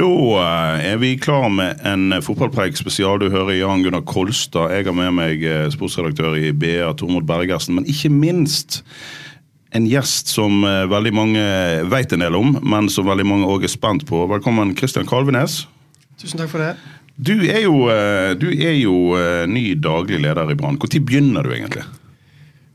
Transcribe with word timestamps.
Da 0.00 0.06
eh, 0.08 0.92
er 0.94 1.00
vi 1.00 1.10
klar 1.20 1.50
med 1.52 1.82
en 1.84 2.14
fotballpreik 2.24 2.78
spesial. 2.78 3.18
Du 3.20 3.28
hører 3.28 3.58
Jan 3.58 3.82
Gunnar 3.84 4.00
Kolstad. 4.08 4.72
Jeg 4.72 4.86
har 4.86 4.96
med 4.96 5.12
meg 5.18 5.42
eh, 5.44 5.66
sportsredaktør 5.74 6.38
i 6.40 6.54
BA, 6.56 6.88
Tormod 6.96 7.26
Bergersen. 7.28 7.76
Men 7.76 7.88
ikke 7.90 8.08
minst 8.08 8.80
en 9.76 9.84
gjest 9.90 10.32
som 10.32 10.64
eh, 10.64 10.86
veldig 10.88 11.12
mange 11.12 11.44
vet 11.92 12.16
en 12.16 12.24
del 12.24 12.38
om, 12.38 12.56
men 12.64 12.88
som 12.88 13.10
veldig 13.10 13.28
mange 13.28 13.50
òg 13.52 13.68
er 13.68 13.74
spent 13.74 14.06
på. 14.08 14.24
Velkommen, 14.30 14.72
Kristian 14.78 15.08
Kalvenes. 15.10 15.66
Tusen 16.16 16.40
takk 16.40 16.54
for 16.54 16.64
det. 16.64 16.72
Du 17.20 17.34
er 17.44 17.60
jo, 17.66 17.84
eh, 17.92 18.32
du 18.40 18.48
er 18.56 18.78
jo 18.80 18.96
eh, 19.20 19.44
ny 19.52 19.74
daglig 19.76 20.22
leder 20.24 20.48
i 20.48 20.56
Brann. 20.56 20.80
Når 20.80 20.96
begynner 21.04 21.44
du 21.44 21.52
egentlig? 21.52 21.84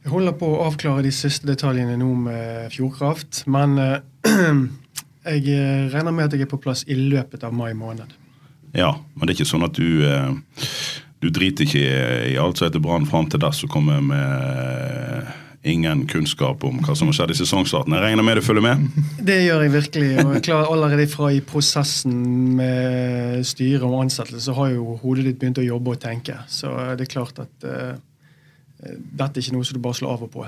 Jeg 0.06 0.14
holder 0.14 0.38
på 0.38 0.54
å 0.54 0.66
avklare 0.68 1.02
de 1.02 1.12
siste 1.16 1.50
detaljene 1.50 1.98
nå 1.98 2.14
med 2.28 2.74
Fjordkraft, 2.76 3.48
men 3.50 3.80
eh, 3.82 3.98
jeg 5.26 5.48
eh, 5.50 5.88
regner 5.94 6.14
med 6.14 6.28
at 6.28 6.36
jeg 6.36 6.46
er 6.46 6.52
på 6.52 6.62
plass 6.62 6.86
i 6.88 6.98
løpet 6.98 7.44
av 7.46 7.56
mai 7.56 7.74
måned. 7.78 8.14
Ja, 8.76 8.92
men 9.16 9.26
det 9.26 9.34
er 9.34 9.40
ikke 9.40 9.54
sånn 9.54 9.66
at 9.66 9.78
du 9.78 10.04
eh, 10.04 10.34
Du 11.24 11.30
driter 11.34 11.66
ikke 11.66 11.82
i, 11.82 12.36
alt 12.38 12.60
som 12.60 12.68
heter 12.68 12.82
Brann 12.84 13.08
fram 13.10 13.26
til 13.32 13.42
dess 13.42 13.64
og 13.66 13.72
kommer 13.72 14.02
med 14.04 14.20
eh, 14.20 15.30
ingen 15.66 16.04
kunnskap 16.12 16.62
om 16.68 16.82
hva 16.86 16.94
som 16.94 17.10
har 17.10 17.16
skjedd 17.18 17.32
i 17.34 17.38
sesongstarten. 17.40 17.96
Jeg 17.96 18.04
regner 18.04 18.26
med 18.28 18.38
du 18.38 18.44
følger 18.46 18.62
med? 18.62 18.84
Det 19.26 19.40
gjør 19.42 19.64
jeg 19.66 19.74
virkelig. 19.74 20.10
og 20.22 20.34
jeg 20.36 20.44
klarer 20.46 20.74
Allerede 20.76 21.08
fra 21.10 21.32
i 21.34 21.40
prosessen 21.42 22.20
med 22.60 23.42
styre 23.48 23.88
og 23.88 24.04
ansettelse 24.04 24.44
så 24.46 24.54
har 24.60 24.76
jo 24.76 25.00
hodet 25.02 25.26
ditt 25.32 25.40
begynt 25.42 25.64
å 25.64 25.66
jobbe 25.66 25.96
og 25.96 26.04
tenke. 26.04 26.38
Så 26.52 26.70
det 27.00 27.08
er 27.08 27.14
klart 27.16 27.42
at 27.42 27.66
uh, 27.66 27.96
dette 28.86 29.40
er 29.40 29.42
ikke 29.42 29.56
noe 29.56 29.66
som 29.66 29.80
du 29.80 29.82
bare 29.82 29.98
slår 29.98 30.14
av 30.14 30.28
og 30.28 30.34
på. 30.36 30.46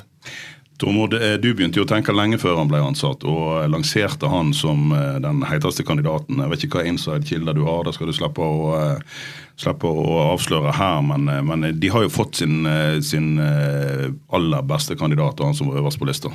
Tormod, 0.78 1.14
eh, 1.14 1.40
du 1.42 1.50
begynte 1.58 1.80
jo 1.80 1.86
å 1.88 1.90
tenke 1.90 2.14
lenge 2.14 2.38
før 2.38 2.60
han 2.60 2.70
ble 2.70 2.84
ansatt, 2.86 3.24
og 3.26 3.66
lanserte 3.74 4.30
han 4.30 4.52
som 4.54 4.92
eh, 4.94 5.16
den 5.24 5.42
heiteste 5.50 5.86
kandidaten. 5.88 6.38
Jeg 6.44 6.54
vet 6.54 6.66
ikke 6.68 6.82
hva 6.82 6.92
inside-kilder 6.92 7.58
du 7.58 7.64
har, 7.66 7.82
det 7.88 7.96
skal 7.98 8.12
du 8.12 8.14
slippe 8.14 8.46
å, 8.46 8.76
eh, 8.78 9.16
slippe 9.58 9.90
å 9.90 10.20
avsløre 10.36 10.76
her. 10.78 11.02
Men, 11.08 11.26
eh, 11.34 11.42
men 11.42 11.72
de 11.80 11.94
har 11.94 12.06
jo 12.06 12.14
fått 12.14 12.44
sin, 12.44 12.60
eh, 12.70 13.00
sin 13.02 13.40
eh, 13.42 14.12
aller 14.38 14.70
beste 14.70 15.00
kandidat, 15.00 15.40
og 15.40 15.50
han 15.50 15.58
som 15.58 15.72
var 15.72 15.82
øverst 15.82 16.02
på 16.04 16.10
lista. 16.12 16.34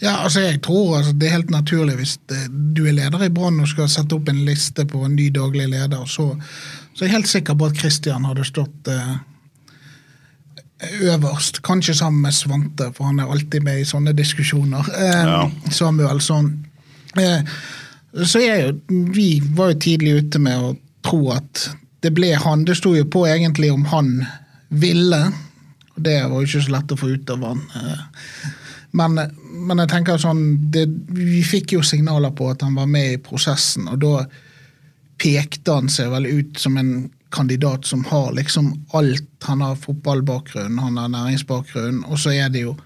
Ja, 0.00 0.14
altså 0.24 0.40
jeg 0.40 0.62
tror 0.64 0.96
altså, 0.96 1.12
det 1.12 1.28
er 1.28 1.34
helt 1.34 1.50
naturlig 1.52 1.98
hvis 1.98 2.14
du 2.24 2.86
er 2.86 2.94
leder 2.96 3.26
i 3.26 3.32
Brann 3.34 3.60
og 3.60 3.68
skal 3.68 3.90
sette 3.92 4.16
opp 4.16 4.30
en 4.32 4.44
liste 4.46 4.86
på 4.88 5.02
en 5.04 5.16
ny 5.18 5.28
daglig 5.34 5.66
leder, 5.68 6.06
så, 6.08 6.30
så 6.94 7.02
er 7.02 7.10
jeg 7.10 7.16
helt 7.18 7.28
sikker 7.34 7.58
på 7.58 7.68
at 7.68 7.82
Christian 7.82 8.24
hadde 8.24 8.46
stått 8.48 8.88
eh, 8.88 9.18
øverst. 11.00 11.62
Kanskje 11.62 11.94
sammen 11.94 12.22
med 12.22 12.32
Svante, 12.34 12.90
for 12.96 13.04
han 13.10 13.20
er 13.20 13.30
alltid 13.30 13.62
med 13.62 13.80
i 13.80 13.84
sånne 13.88 14.12
diskusjoner. 14.16 14.86
Eh, 14.96 15.24
Ja. 15.26 15.50
Samuelsson. 15.70 16.66
Eh, 17.16 17.42
så 18.24 18.40
er 18.40 18.66
jo, 18.66 18.72
vi 19.12 19.42
var 19.54 19.72
jo 19.72 19.78
tidlig 19.78 20.14
ute 20.24 20.38
med 20.38 20.58
å 20.58 20.76
tro 21.06 21.30
at 21.32 21.70
det 22.02 22.14
ble 22.16 22.32
han. 22.34 22.64
Det 22.64 22.76
sto 22.76 22.94
jo 22.96 23.04
på 23.04 23.26
egentlig 23.28 23.72
om 23.72 23.84
han 23.84 24.26
ville, 24.70 25.20
og 25.96 26.02
det 26.02 26.16
var 26.22 26.40
jo 26.40 26.46
ikke 26.46 26.64
så 26.64 26.72
lett 26.72 26.92
å 26.92 26.96
få 26.96 27.12
ut 27.14 27.30
av 27.30 27.44
han. 27.44 27.62
Eh, 27.76 28.02
men, 28.92 29.20
men 29.52 29.78
jeg 29.84 29.88
tenker 29.92 30.18
sånn, 30.18 30.70
det, 30.74 30.86
vi 31.14 31.42
fikk 31.46 31.72
jo 31.76 31.82
signaler 31.86 32.30
på 32.34 32.48
at 32.50 32.62
han 32.62 32.74
var 32.74 32.86
med 32.90 33.12
i 33.12 33.20
prosessen, 33.22 33.86
og 33.88 34.00
da 34.02 34.24
pekte 35.20 35.72
han 35.76 35.88
seg 35.92 36.10
vel 36.10 36.26
ut 36.26 36.58
som 36.58 36.78
en 36.80 37.10
kandidat 37.30 37.86
som 37.86 38.04
har 38.04 38.32
liksom 38.32 38.72
alt. 38.92 39.28
Han 39.42 39.60
har 39.60 39.76
fotballbakgrunn, 39.76 40.78
han 40.78 40.96
har 40.98 41.08
næringsbakgrunn, 41.08 42.04
og 42.04 42.18
så 42.18 42.34
er 42.34 42.48
det 42.48 42.64
jo 42.66 42.76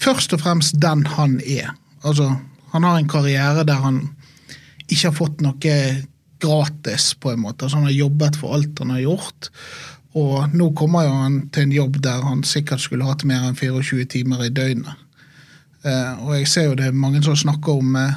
først 0.00 0.32
og 0.32 0.42
fremst 0.42 0.78
den 0.82 1.04
han 1.06 1.40
er. 1.44 1.74
Altså, 2.04 2.32
han 2.72 2.84
har 2.84 2.98
en 2.98 3.08
karriere 3.08 3.64
der 3.66 3.82
han 3.82 4.00
ikke 4.88 5.08
har 5.10 5.16
fått 5.16 5.42
noe 5.44 5.80
gratis, 6.38 7.12
på 7.14 7.32
en 7.32 7.40
måte. 7.40 7.64
Altså, 7.64 7.76
han 7.76 7.88
har 7.88 7.96
jobbet 7.96 8.38
for 8.40 8.54
alt 8.56 8.78
han 8.78 8.94
har 8.94 9.04
gjort. 9.04 9.50
Og 10.18 10.54
nå 10.54 10.70
kommer 10.78 11.04
jo 11.04 11.18
han 11.18 11.40
til 11.52 11.66
en 11.66 11.74
jobb 11.74 12.00
der 12.02 12.24
han 12.24 12.44
sikkert 12.46 12.82
skulle 12.82 13.06
hatt 13.06 13.26
mer 13.28 13.44
enn 13.48 13.58
24 13.58 14.06
timer 14.14 14.46
i 14.46 14.54
døgnet. 14.54 15.04
Eh, 15.84 16.24
og 16.24 16.32
jeg 16.38 16.48
ser 16.50 16.70
jo 16.70 16.78
det 16.78 16.88
er 16.88 16.96
mange 16.96 17.20
som 17.22 17.36
snakker 17.38 17.82
om 17.82 17.98
eh, 17.98 18.16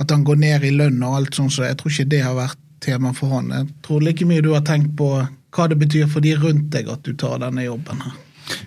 at 0.00 0.10
han 0.10 0.24
går 0.24 0.40
ned 0.40 0.64
i 0.66 0.72
lønn 0.74 1.02
og 1.06 1.18
alt 1.18 1.36
sånt, 1.36 1.52
så 1.54 1.68
jeg 1.68 1.78
tror 1.78 1.92
ikke 1.92 2.10
det 2.14 2.22
har 2.24 2.38
vært 2.38 2.59
tema 2.84 3.12
for 3.16 3.32
han. 3.36 3.52
Jeg 3.54 3.68
tror 3.86 4.02
like 4.04 4.26
mye 4.28 4.42
du 4.44 4.52
har 4.54 4.64
tenkt 4.66 4.96
på 4.98 5.12
hva 5.50 5.68
det 5.70 5.78
betyr 5.80 6.10
for 6.10 6.24
de 6.24 6.34
rundt 6.38 6.70
deg 6.72 6.90
at 6.90 7.02
du 7.06 7.14
tar 7.18 7.40
denne 7.42 7.64
jobben 7.66 8.02
her. 8.04 8.18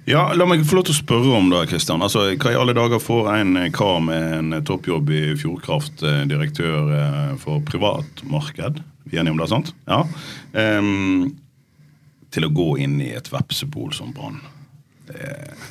Ja, 0.07 0.29
La 0.35 0.45
meg 0.47 0.63
få 0.67 0.77
lov 0.77 0.87
til 0.87 0.95
å 0.95 1.01
spørre 1.01 1.35
om 1.37 1.49
det, 1.51 1.65
Kristian. 1.71 2.03
Altså, 2.05 2.29
hva 2.39 2.53
i 2.53 2.57
alle 2.59 2.75
dager 2.75 3.01
får 3.03 3.29
en 3.33 3.57
kar 3.75 3.99
med 4.05 4.35
en 4.37 4.57
toppjobb 4.63 5.11
i 5.11 5.23
Fjordkraft, 5.39 6.03
eh, 6.07 6.23
direktør 6.29 6.93
eh, 6.97 7.31
for 7.41 7.63
privatmarked, 7.67 8.79
vi 9.03 9.17
er 9.17 9.23
enige 9.23 9.35
om 9.35 9.41
det, 9.41 9.49
sant? 9.51 9.73
Ja. 9.89 10.03
Um, 10.55 11.33
til 12.33 12.47
å 12.47 12.53
gå 12.55 12.69
inn 12.81 12.95
i 13.03 13.11
et 13.13 13.27
vepsebol 13.29 13.91
som 13.93 14.13
Brann. 14.15 14.39
Eh, 15.11 15.67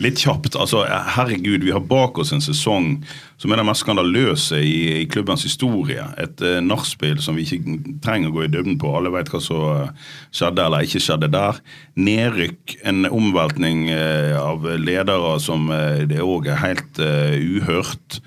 Litt 0.00 0.20
kjapt. 0.22 0.56
altså, 0.56 0.86
Herregud, 0.88 1.60
vi 1.60 1.74
har 1.74 1.82
bak 1.84 2.18
oss 2.18 2.32
en 2.32 2.40
sesong 2.40 3.02
som 3.40 3.52
er 3.52 3.60
den 3.60 3.68
mest 3.68 3.84
skandaløse 3.84 4.56
i, 4.64 5.02
i 5.02 5.04
klubbens 5.12 5.44
historie. 5.44 6.06
Et 6.20 6.44
uh, 6.44 6.56
nachspiel 6.64 7.20
som 7.20 7.36
vi 7.36 7.44
ikke 7.44 7.76
trenger 8.04 8.30
å 8.30 8.36
gå 8.38 8.46
i 8.46 8.50
dybden 8.52 8.78
på. 8.80 8.94
Alle 8.96 9.12
vet 9.12 9.28
hva 9.32 9.42
som 9.44 9.60
eh, 9.74 10.08
skjedde 10.32 10.64
eller 10.64 10.88
ikke 10.88 11.04
skjedde 11.04 11.28
der. 11.32 11.60
Nedrykk, 12.00 12.78
en 12.88 13.04
omveltning 13.10 13.90
uh, 13.92 14.40
av 14.40 14.64
ledere 14.80 15.36
som 15.44 15.68
uh, 15.68 16.00
det 16.08 16.24
òg 16.24 16.48
er 16.48 16.62
helt 16.64 17.00
uhørt. 17.00 18.22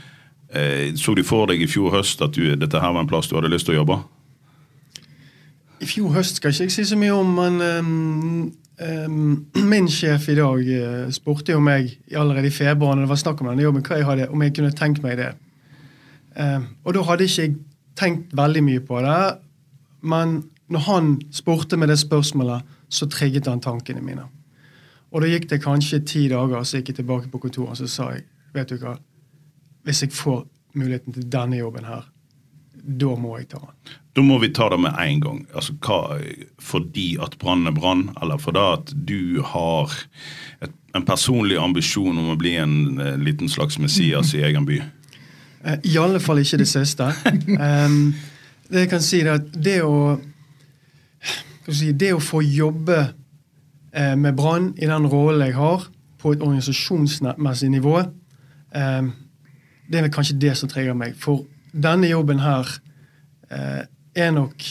Så 0.54 1.16
du 1.18 1.24
for 1.26 1.50
deg 1.50 1.64
i 1.66 1.66
fjor 1.66 1.96
høst 1.96 2.20
at 2.22 2.36
du, 2.38 2.52
dette 2.62 2.78
her 2.78 2.92
var 2.94 3.02
en 3.02 3.08
plass 3.10 3.26
du 3.26 3.34
hadde 3.34 3.50
lyst 3.50 3.66
til 3.66 3.74
å 3.74 3.80
jobbe? 3.80 3.96
I 5.82 5.88
fjor 5.90 6.14
høst 6.14 6.38
skal 6.38 6.54
ikke 6.54 6.68
jeg 6.68 6.76
si 6.76 6.86
så 6.92 6.98
mye 7.00 7.16
om, 7.18 7.32
men 7.40 7.58
ehm, 7.66 8.44
min 8.80 9.88
sjef 9.92 10.30
i 10.30 10.36
dag 10.36 10.70
eh, 10.74 11.10
spurte 11.14 11.54
jo 11.54 11.60
meg 11.62 11.92
allerede 12.18 12.50
i 12.50 12.54
februar 12.54 12.96
når 12.96 13.06
det 13.06 13.12
var 13.12 13.22
snakk 13.22 13.42
om 13.42 13.52
denne 13.52 13.66
jobben, 13.66 13.84
hva 13.86 14.00
jeg 14.00 14.08
hadde, 14.08 14.30
om 14.34 14.42
jeg 14.42 14.56
kunne 14.58 14.74
tenkt 14.74 15.04
meg 15.04 15.20
det. 15.20 15.34
Ehm, 16.42 16.66
og 16.84 16.96
da 16.96 17.04
hadde 17.06 17.28
ikke 17.28 17.46
jeg 17.46 17.56
tenkt 18.00 18.34
veldig 18.34 18.64
mye 18.66 18.82
på 18.82 19.02
det, 19.06 19.20
men 20.02 20.40
når 20.74 20.86
han 20.88 21.12
spurte 21.32 21.78
med 21.78 21.92
det 21.94 22.00
spørsmålet, 22.02 22.64
så 22.90 23.06
trigget 23.10 23.48
han 23.48 23.62
tankene 23.62 24.02
mine. 24.02 24.26
Og 25.14 25.22
da 25.22 25.30
gikk 25.30 25.50
det 25.52 25.62
kanskje 25.62 26.02
ti 26.10 26.28
dager, 26.32 26.64
så 26.66 26.80
gikk 26.80 26.94
jeg 26.94 27.04
tilbake 27.04 27.30
på 27.30 27.42
kontoret 27.46 27.76
og 27.76 27.78
så 27.78 27.90
sa 27.90 28.10
jeg, 28.16 28.26
vet 28.54 28.70
du 28.70 28.82
hva, 28.82 28.96
hvis 29.86 30.02
jeg 30.02 30.14
får 30.14 30.46
muligheten 30.74 31.14
til 31.14 31.30
denne 31.30 31.60
jobben 31.60 31.86
her, 31.86 32.08
da 32.84 33.14
må 33.16 33.38
jeg 33.40 33.48
ta 33.54 33.62
den. 33.64 33.94
Da 34.14 34.22
må 34.22 34.38
vi 34.44 34.52
ta 34.54 34.68
det 34.70 34.78
med 34.84 34.98
en 35.00 35.22
gang. 35.24 35.40
Altså, 35.56 35.74
hva, 35.82 36.20
fordi 36.62 37.14
at 37.24 37.38
Brann 37.42 37.68
er 37.68 37.74
Brann, 37.74 38.10
eller 38.22 38.42
fordi 38.42 38.66
at 38.76 38.92
du 39.08 39.42
har 39.54 39.94
et, 40.62 40.74
en 40.94 41.06
personlig 41.08 41.58
ambisjon 41.58 42.18
om 42.20 42.34
å 42.34 42.38
bli 42.38 42.58
en 42.60 43.00
en 43.00 43.24
liten 43.24 43.50
slags 43.50 43.80
Messias 43.80 44.34
i 44.36 44.44
egen 44.44 44.68
by? 44.68 44.82
Eh, 45.64 45.80
I 45.94 45.98
alle 45.98 46.20
fall 46.20 46.44
ikke 46.44 46.60
det 46.62 46.68
siste. 46.70 47.10
um, 47.58 48.14
det 48.70 48.86
jeg 48.86 48.92
kan 48.92 49.02
si 49.02 49.24
er 49.24 49.34
at 49.38 49.50
det 49.56 49.80
å 49.84 50.20
si, 51.70 51.94
Det 51.96 52.12
å 52.14 52.20
få 52.20 52.42
jobbe 52.44 53.00
eh, 53.96 54.16
med 54.20 54.36
Brann 54.36 54.74
i 54.78 54.90
den 54.90 55.08
rollen 55.08 55.48
jeg 55.48 55.56
har, 55.56 55.88
på 56.20 56.36
et 56.36 56.44
organisasjonsmessig 56.44 57.72
nivå, 57.72 57.98
um, 58.76 59.12
det 59.88 60.00
er 60.00 60.12
kanskje 60.12 60.40
det 60.40 60.54
som 60.60 60.70
trigger 60.70 60.96
meg. 60.96 61.16
For 61.20 61.46
denne 61.74 62.10
jobben 62.12 62.40
her 62.44 62.70
eh, 63.50 63.84
er 64.16 64.32
nok 64.36 64.64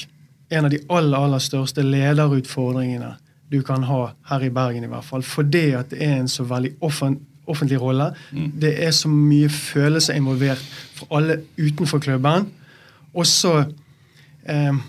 en 0.53 0.69
av 0.69 0.73
de 0.73 0.81
aller, 0.93 1.19
aller 1.19 1.43
største 1.43 1.85
lederutfordringene 1.85 3.17
du 3.53 3.61
kan 3.67 3.85
ha 3.85 4.15
her 4.31 4.47
i 4.47 4.53
Bergen, 4.53 4.87
i 4.87 4.89
hvert 4.89 5.05
fall. 5.05 5.25
Fordi 5.27 5.73
at 5.77 5.91
det 5.93 6.01
er 6.07 6.23
en 6.23 6.31
så 6.31 6.47
veldig 6.49 6.77
offent, 6.85 7.21
offentlig 7.51 7.81
rolle. 7.83 8.13
Det 8.33 8.73
er 8.85 8.95
så 8.97 9.11
mye 9.13 9.51
følelser 9.53 10.17
involvert 10.17 10.63
for 10.97 11.19
alle 11.19 11.43
utenfor 11.59 12.01
klubben. 12.01 12.49
Og 13.13 13.27
så 13.29 13.59
eh, 14.47 14.81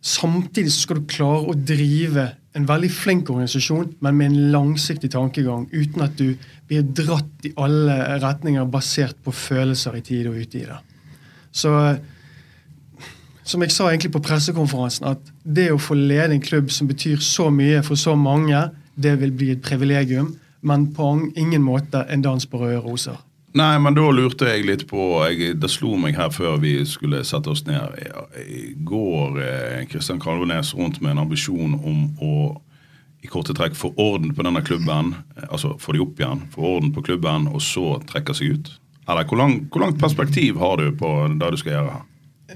Samtidig 0.00 0.72
skal 0.72 0.96
du 0.96 1.08
klare 1.12 1.50
å 1.52 1.52
drive 1.52 2.22
en 2.56 2.64
veldig 2.64 2.88
flink 2.88 3.28
organisasjon, 3.28 3.90
men 4.00 4.16
med 4.16 4.30
en 4.30 4.52
langsiktig 4.54 5.10
tankegang, 5.12 5.66
uten 5.74 6.06
at 6.06 6.14
du 6.16 6.38
blir 6.70 6.86
dratt 6.96 7.44
i 7.44 7.52
alle 7.60 7.98
retninger 8.22 8.64
basert 8.72 9.20
på 9.20 9.34
følelser 9.36 9.98
i 9.98 10.02
tide 10.06 10.32
og 10.32 10.40
utide. 10.40 10.78
Så 11.52 11.74
som 13.50 13.62
jeg 13.64 13.72
sa 13.74 13.88
egentlig 13.88 14.12
på 14.14 14.22
pressekonferansen, 14.22 15.08
at 15.10 15.32
det 15.42 15.70
å 15.72 15.80
få 15.80 15.96
lede 15.98 16.36
en 16.36 16.44
klubb 16.44 16.70
som 16.70 16.86
betyr 16.90 17.18
så 17.24 17.48
mye 17.50 17.80
for 17.82 17.98
så 17.98 18.14
mange, 18.14 18.68
det 18.94 19.16
vil 19.22 19.32
bli 19.34 19.50
et 19.54 19.64
privilegium, 19.64 20.36
men 20.62 20.90
på 20.94 21.08
ingen 21.34 21.64
måte 21.64 22.04
en 22.12 22.22
dans 22.22 22.46
på 22.46 22.60
røde 22.60 22.78
roser. 22.84 23.18
Nei, 23.58 23.72
men 23.82 23.96
da 23.96 24.04
lurte 24.14 24.46
jeg 24.46 24.62
litt 24.62 24.84
på 24.86 25.24
jeg, 25.26 25.56
Det 25.58 25.70
slo 25.72 25.96
meg 25.98 26.14
her 26.14 26.30
før 26.30 26.60
vi 26.62 26.76
skulle 26.86 27.24
sette 27.26 27.50
oss 27.50 27.64
ned. 27.66 27.96
Går 28.86 29.40
Kristian 29.90 30.20
eh, 30.20 30.22
Kalvenes 30.22 30.70
rundt 30.78 31.00
med 31.02 31.16
en 31.16 31.24
ambisjon 31.24 31.74
om 31.74 32.04
å 32.22 32.34
i 33.20 33.28
korte 33.28 33.52
trekk 33.52 33.74
få 33.76 33.90
orden 34.00 34.30
på 34.36 34.44
denne 34.46 34.62
klubben, 34.64 35.16
eh, 35.36 35.48
altså 35.50 35.74
få 35.82 35.96
de 35.96 36.04
opp 36.04 36.22
igjen, 36.22 36.46
få 36.54 36.76
orden 36.76 36.94
på 36.94 37.02
klubben, 37.10 37.50
og 37.50 37.60
så 37.64 37.98
trekke 38.06 38.36
seg 38.38 38.54
ut? 38.54 38.70
Eller 39.10 39.26
hvor, 39.26 39.40
lang, 39.40 39.58
hvor 39.70 39.82
langt 39.84 39.98
perspektiv 40.00 40.58
har 40.58 40.76
du 40.80 40.92
på 40.96 41.10
det 41.40 41.50
du 41.52 41.58
skal 41.60 41.76
gjøre 41.76 41.92
her? 41.96 42.06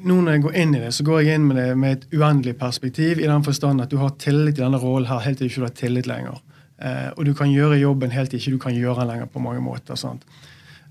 Nå 0.04 0.16
når 0.20 0.36
jeg 0.36 0.42
går 0.44 0.56
inn 0.58 0.74
i 0.74 0.80
det, 0.82 0.90
så 0.94 1.04
går 1.06 1.20
jeg 1.22 1.38
inn 1.38 1.46
med 1.48 1.58
det 1.60 1.68
med 1.78 1.96
et 1.96 2.16
uendelig 2.16 2.56
perspektiv, 2.58 3.20
i 3.20 3.30
den 3.30 3.44
forstand 3.46 3.82
at 3.82 3.92
du 3.92 4.00
har 4.00 4.16
tillit 4.18 4.58
i 4.58 4.62
denne 4.62 4.80
rollen 4.82 5.08
her 5.08 5.22
helt 5.22 5.38
til 5.38 5.48
du 5.48 5.52
ikke 5.52 5.68
har 5.68 5.78
tillit 5.78 6.10
lenger. 6.10 6.40
Eh, 6.82 7.10
og 7.14 7.24
du 7.26 7.32
kan 7.38 7.52
gjøre 7.52 7.78
jobben 7.78 8.12
helt 8.14 8.30
til 8.30 8.40
ikke 8.40 8.56
du 8.56 8.62
kan 8.66 8.74
gjøre 8.74 9.00
den 9.00 9.12
lenger 9.12 9.30
på 9.30 9.42
mange 9.42 9.62
måter. 9.62 9.98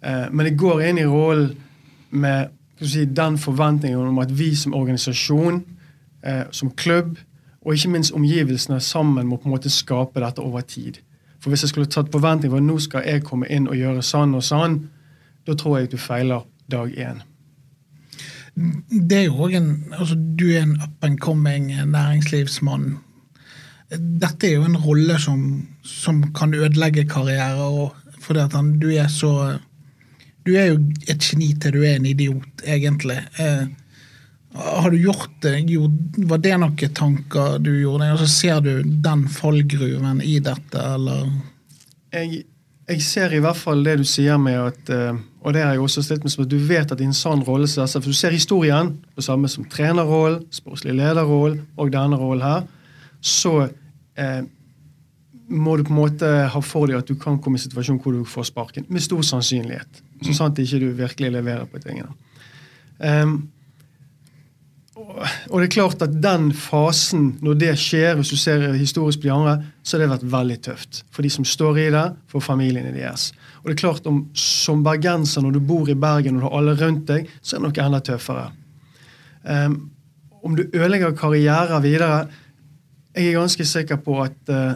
Eh, 0.04 0.28
men 0.32 0.48
jeg 0.48 0.58
går 0.58 0.86
inn 0.88 1.02
i 1.02 1.08
rollen 1.08 1.52
med 2.10 2.54
si, 2.82 3.06
den 3.06 3.38
forventningen 3.38 4.08
om 4.08 4.20
at 4.24 4.32
vi 4.40 4.54
som 4.56 4.74
organisasjon, 4.74 5.64
eh, 6.24 6.44
som 6.52 6.72
klubb, 6.72 7.18
og 7.64 7.74
ikke 7.74 7.90
minst 7.90 8.14
omgivelsene 8.16 8.80
sammen 8.80 9.28
må 9.28 9.38
på 9.38 9.48
en 9.48 9.56
måte 9.56 9.72
skape 9.72 10.20
dette 10.20 10.42
over 10.42 10.62
tid. 10.62 11.00
For 11.40 11.50
Hvis 11.50 11.64
jeg 11.64 11.70
skulle 11.70 11.92
tatt 11.92 12.12
forventning 12.12 12.52
for 12.52 12.58
at 12.58 12.64
nå 12.64 12.80
skal 12.80 13.04
jeg 13.08 13.24
komme 13.24 13.48
inn 13.52 13.68
og 13.68 13.76
gjøre 13.76 14.04
sånn 14.04 14.36
og 14.36 14.44
sånn, 14.44 14.78
da 15.48 15.56
tror 15.60 15.78
jeg 15.78 15.90
at 15.90 15.96
du 15.96 16.02
feiler 16.02 16.46
dag 16.72 16.94
én. 16.96 17.24
Det 18.54 19.18
er 19.18 19.26
jo 19.26 19.48
òg 19.48 19.56
en, 19.58 19.70
altså 19.98 20.16
Du 20.16 20.46
er 20.52 20.62
en 20.62 20.78
up 20.78 21.06
and 21.06 21.18
coming 21.20 21.72
næringslivsmann. 21.74 23.00
Dette 23.90 24.48
er 24.48 24.60
jo 24.60 24.68
en 24.68 24.78
rolle 24.78 25.18
som, 25.20 25.68
som 25.84 26.22
kan 26.38 26.54
ødelegge 26.54 27.08
karrierer. 27.10 27.94
Fordi 28.22 28.40
at 28.40 28.54
han, 28.54 28.78
du 28.80 28.92
er 28.94 29.10
så 29.12 29.58
du 30.44 30.52
er 30.60 30.74
jo 30.74 30.80
et 31.08 31.24
geni 31.24 31.54
til 31.56 31.78
du 31.78 31.84
er 31.86 31.98
en 31.98 32.08
idiot, 32.08 32.64
egentlig. 32.68 33.20
Eh, 33.40 33.64
har 34.54 34.92
du 34.92 34.98
gjort 35.00 35.32
det? 35.42 35.56
Jo, 35.72 35.88
var 36.30 36.42
det 36.44 36.58
noen 36.60 36.96
tanker 36.96 37.60
du 37.64 37.72
gjorde? 37.80 38.12
Altså, 38.12 38.28
ser 38.28 38.60
du 38.62 38.84
den 38.84 39.28
fallgruven 39.32 40.22
i 40.22 40.38
dette, 40.44 40.84
eller? 40.98 41.30
Jeg, 42.14 42.44
jeg, 42.90 43.02
ser 43.02 43.34
i 43.34 43.42
hvert 43.44 43.58
fall 43.58 43.86
det 43.88 43.98
du 44.02 44.06
sier 44.08 44.38
med 44.42 44.60
at 44.60 44.92
eh, 44.94 45.16
Og 45.44 45.54
det 45.54 45.64
har 45.64 45.76
jeg 45.76 45.84
også 45.84 46.04
stilt 46.06 46.24
meg 46.24 46.32
som 46.32 46.46
at 46.46 46.52
du 46.52 46.58
vet 46.70 46.92
at 46.94 47.02
i 47.04 47.08
en 47.08 47.16
sånn 47.16 47.44
rolle 47.44 47.68
som 47.68 47.84
disse, 47.84 48.00
For 48.00 48.16
du 48.16 48.18
ser 48.18 48.36
historien, 48.36 48.94
på 49.16 49.26
samme 49.26 49.52
som 49.52 49.68
trenerrollen, 49.70 50.46
sportslig 50.56 50.96
lederrollen 50.96 51.66
og 51.76 51.92
denne 51.92 52.20
rollen 52.20 52.46
her, 52.48 52.68
så 53.24 53.68
eh, 54.20 54.44
må 55.54 55.76
du 55.78 55.84
på 55.84 55.94
en 55.94 56.00
måte 56.00 56.30
ha 56.54 56.62
for 56.64 56.88
deg 56.88 57.02
at 57.02 57.10
du 57.10 57.18
kan 57.20 57.40
komme 57.44 57.60
i 57.60 57.62
en 57.62 57.66
situasjon 57.66 58.00
hvor 58.04 58.16
du 58.16 58.24
får 58.28 58.50
sparken. 58.54 58.88
Med 58.88 59.04
stor 59.04 59.24
sannsynlighet. 59.28 60.04
Så 60.22 60.32
mm. 60.32 60.38
sant 60.40 60.64
ikke 60.64 60.80
du 60.82 60.88
virkelig 60.96 61.34
leverer 61.36 61.68
på 61.70 61.82
tingene. 61.84 62.16
Um, 63.04 63.36
og 64.96 65.58
det 65.60 65.66
er 65.66 65.74
klart 65.74 66.04
at 66.06 66.14
den 66.24 66.52
fasen, 66.56 67.34
når 67.44 67.58
det 67.60 67.72
skjer, 67.82 68.14
hvis 68.16 68.32
du 68.32 68.38
ser 68.40 68.70
historisk 68.78 69.24
på 69.24 69.28
de 69.28 69.34
andre, 69.34 69.56
så 69.84 69.98
har 69.98 70.04
det 70.04 70.14
vært 70.14 70.28
veldig 70.32 70.58
tøft. 70.70 71.02
For 71.12 71.26
de 71.26 71.32
som 71.34 71.48
står 71.48 71.80
i 71.82 71.88
det, 71.94 72.06
for 72.32 72.46
familiene 72.46 72.94
deres. 72.96 73.32
Og 73.64 73.70
det 73.70 73.78
er 73.78 73.80
klart 73.80 74.08
om 74.08 74.26
Som 74.36 74.84
bergenser, 74.84 75.42
når 75.42 75.56
du 75.56 75.60
bor 75.64 75.90
i 75.90 75.96
Bergen 75.96 76.36
og 76.36 76.42
du 76.42 76.48
har 76.50 76.58
alle 76.60 76.76
rundt 76.80 77.08
deg, 77.08 77.30
så 77.42 77.56
er 77.56 77.62
det 77.62 77.70
noe 77.70 77.86
enda 77.86 78.02
tøffere. 78.04 78.50
Um, 79.44 79.78
om 80.44 80.56
du 80.56 80.64
ødelegger 80.66 81.16
karrierer 81.16 81.80
videre 81.84 82.28
Jeg 83.16 83.28
er 83.28 83.40
ganske 83.40 83.66
sikker 83.66 84.00
på 84.04 84.22
at 84.24 84.52
uh, 84.52 84.76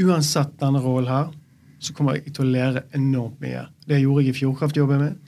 uansett 0.00 0.54
denne 0.60 0.80
rollen 0.82 1.10
her, 1.10 1.30
så 1.78 1.92
kommer 1.94 2.16
jeg 2.16 2.32
til 2.32 2.46
å 2.46 2.50
lære 2.50 2.86
enormt 2.96 3.42
mye. 3.44 3.66
Det 3.86 4.00
gjorde 4.00 4.24
jeg 4.24 4.32
i 4.32 4.38
Fjordkraftjobben 4.38 5.02
min. 5.02 5.18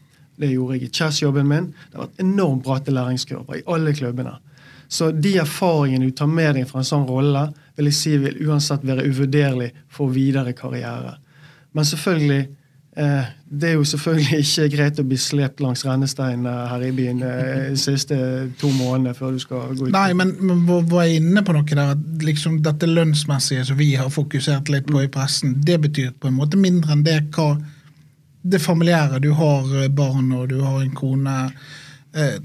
Det 0.40 0.48
gjorde 0.50 0.76
jeg 0.76 0.86
i 0.86 0.92
Chess-jobben 0.92 1.48
min. 1.48 1.68
Det 1.90 1.98
har 1.98 2.06
vært 2.06 2.22
enormt 2.24 2.64
bratte 2.64 2.94
læringskurver 2.94 3.60
i 3.60 3.64
alle 3.72 3.92
klubbene. 3.96 4.32
Så 4.88 5.10
de 5.12 5.34
erfaringene 5.42 6.08
du 6.08 6.14
tar 6.16 6.30
med 6.30 6.56
deg 6.56 6.68
fra 6.70 6.80
en 6.80 6.88
sånn 6.88 7.06
rolle, 7.08 7.48
vil 7.76 7.90
jeg 7.90 7.98
si 7.98 8.14
vil 8.22 8.40
uansett 8.46 8.84
være 8.86 9.04
uvurderlig 9.10 9.70
for 9.92 10.12
videre 10.14 10.54
karriere. 10.56 11.16
Men 11.76 11.88
selvfølgelig 11.88 12.42
det 12.96 13.68
er 13.68 13.74
jo 13.76 13.84
selvfølgelig 13.84 14.38
ikke 14.44 14.68
greit 14.72 15.00
å 15.00 15.04
bli 15.06 15.18
slept 15.20 15.60
langs 15.60 15.84
rennestein 15.86 16.46
eh, 16.48 16.62
her 16.70 16.84
i 16.86 16.92
byen 16.96 17.22
eh, 17.26 17.68
de 17.74 17.80
siste 17.80 18.16
to 18.60 18.70
månedene 18.72 19.14
før 19.16 19.36
du 19.36 19.42
skal 19.42 19.74
gå 19.76 19.88
ut. 19.88 19.92
Nei, 19.94 20.10
men, 20.16 20.32
men 20.40 20.64
var 20.66 21.04
jeg 21.04 21.20
inne 21.20 21.44
på 21.44 21.54
noe 21.56 21.68
der 21.68 21.92
at 21.92 22.24
liksom 22.24 22.62
dette 22.64 22.88
lønnsmessige 22.88 23.66
som 23.68 23.78
vi 23.80 23.92
har 24.00 24.08
fokusert 24.12 24.72
litt 24.72 24.88
på 24.88 25.04
i 25.04 25.10
pressen, 25.12 25.58
det 25.66 25.78
betyr 25.84 26.14
på 26.16 26.30
en 26.30 26.38
måte 26.40 26.60
mindre 26.60 26.96
enn 26.96 27.04
det 27.06 27.20
hva 27.36 27.54
det 28.46 28.62
familiære. 28.62 29.20
Du 29.20 29.32
har 29.34 29.88
barn 29.90 30.30
og 30.32 30.48
du 30.52 30.60
har 30.62 30.80
en 30.80 30.94
kone. 30.96 31.38
Eh, 32.16 32.36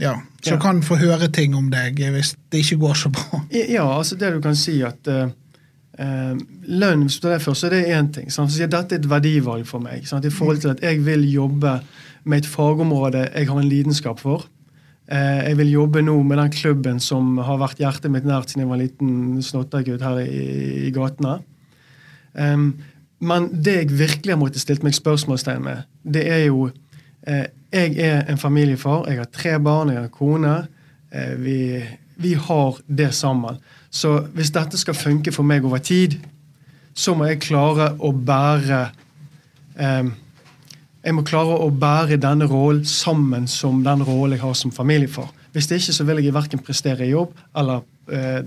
ja, 0.00 0.16
som 0.42 0.56
ja. 0.56 0.62
kan 0.62 0.80
få 0.82 0.96
høre 0.98 1.28
ting 1.30 1.54
om 1.54 1.68
deg 1.70 2.00
hvis 2.00 2.32
det 2.50 2.64
ikke 2.64 2.80
går 2.82 2.96
så 2.98 3.12
bra. 3.14 3.44
Ja, 3.54 3.84
altså 3.86 4.18
det 4.18 4.32
du 4.34 4.40
kan 4.42 4.56
si 4.58 4.80
at 4.82 5.06
Eh, 5.06 5.28
lønn 5.98 7.00
hvis 7.02 7.16
du 7.18 7.24
tar 7.24 7.32
det 7.34 7.42
først, 7.42 7.64
så 7.64 7.66
er 7.66 7.72
det 7.74 7.96
én 7.96 8.10
ting. 8.14 8.28
Sant? 8.30 8.52
Så 8.54 8.66
dette 8.70 8.94
er 8.94 9.00
et 9.00 9.10
verdivalg 9.10 9.66
for 9.66 9.82
meg. 9.82 10.04
Sant? 10.06 10.26
I 10.28 10.30
forhold 10.30 10.60
til 10.62 10.70
at 10.70 10.82
jeg 10.84 11.00
vil 11.06 11.24
jobbe 11.32 11.80
med 12.28 12.44
et 12.44 12.46
fagområde 12.46 13.24
jeg 13.32 13.48
har 13.48 13.58
en 13.58 13.68
lidenskap 13.68 14.20
for. 14.22 14.46
Eh, 15.08 15.40
jeg 15.48 15.56
vil 15.58 15.70
jobbe 15.72 16.02
nå 16.04 16.18
med 16.22 16.38
den 16.38 16.52
klubben 16.52 17.00
som 17.00 17.38
har 17.40 17.60
vært 17.62 17.80
hjertet 17.80 18.12
mitt 18.12 18.26
nært 18.28 18.52
siden 18.52 18.66
jeg 18.66 18.70
var 18.70 18.78
en 18.78 18.84
liten 18.84 19.42
snottergutt 19.42 20.04
her 20.04 20.20
i, 20.20 20.42
i 20.88 20.92
gatene. 20.94 21.38
Um, 22.38 22.74
men 23.24 23.48
det 23.50 23.74
jeg 23.74 23.94
virkelig 23.98 24.34
har 24.34 24.38
måttet 24.38 24.62
stilt 24.62 24.84
meg 24.86 24.94
spørsmålstegn 24.94 25.64
med, 25.64 25.86
det 26.04 26.26
er 26.30 26.44
jo 26.46 26.68
eh, 27.26 27.48
Jeg 27.72 27.98
er 28.00 28.22
en 28.30 28.38
familiefar. 28.38 29.08
Jeg 29.08 29.18
har 29.18 29.26
tre 29.32 29.58
barn, 29.60 29.90
jeg 29.90 29.98
har 29.98 30.04
en 30.06 30.12
kone. 30.12 30.52
Eh, 31.12 31.34
vi, 31.36 31.56
vi 32.20 32.34
har 32.34 32.78
det 32.86 33.12
sammen. 33.14 33.58
Så 33.90 34.18
hvis 34.34 34.50
dette 34.50 34.78
skal 34.78 34.96
funke 34.98 35.32
for 35.32 35.46
meg 35.46 35.64
over 35.64 35.78
tid, 35.78 36.16
så 36.98 37.14
må 37.14 37.28
jeg 37.28 37.44
klare 37.44 37.92
å 38.02 38.10
bære 38.12 38.80
eh, 39.78 40.08
Jeg 41.04 41.14
må 41.14 41.22
klare 41.22 41.60
å 41.62 41.68
bære 41.70 42.18
denne 42.20 42.48
rollen 42.50 42.82
sammen 42.84 43.46
som 43.48 43.84
den 43.84 44.02
rollen 44.02 44.34
jeg 44.34 44.42
har 44.42 44.56
som 44.58 44.72
familiefar. 44.74 45.30
Hvis 45.54 45.70
det 45.70 45.78
ikke, 45.78 45.94
så 45.94 46.04
vil 46.04 46.20
jeg 46.24 46.34
verken 46.34 46.60
prestere 46.60 47.06
i 47.06 47.12
jobb 47.12 47.38
eller 47.56 47.86
eh, 48.10 48.42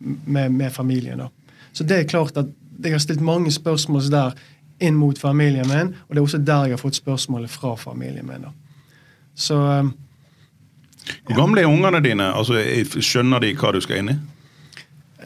med, 0.00 0.48
med, 0.56 0.72
familien. 0.72 1.20
Da. 1.20 1.28
Så 1.72 1.84
det 1.84 1.98
er 1.98 2.08
klart 2.08 2.40
at 2.40 2.48
jeg 2.80 2.96
har 2.96 3.04
stilt 3.04 3.20
mange 3.20 3.52
spørsmål 3.52 4.08
der 4.10 4.40
inn 4.80 4.96
mot 4.96 5.18
familien 5.20 5.68
min, 5.68 5.92
og 6.08 6.14
det 6.14 6.18
er 6.18 6.24
også 6.24 6.40
der 6.40 6.70
jeg 6.70 6.78
har 6.78 6.80
fått 6.80 6.96
spørsmålet 6.96 7.52
fra 7.52 7.74
familien 7.76 8.26
min. 8.26 8.48
Da. 8.48 8.54
Så 9.36 9.60
eh, 9.60 9.92
Hvor 11.26 11.36
gamle 11.36 11.64
er 11.64 11.70
ungene 11.70 12.00
dine? 12.04 12.30
Altså, 12.36 12.60
Skjønner 13.00 13.42
de 13.42 13.54
hva 13.58 13.72
du 13.74 13.80
skal 13.84 14.02
inn 14.02 14.14
i? 14.14 14.16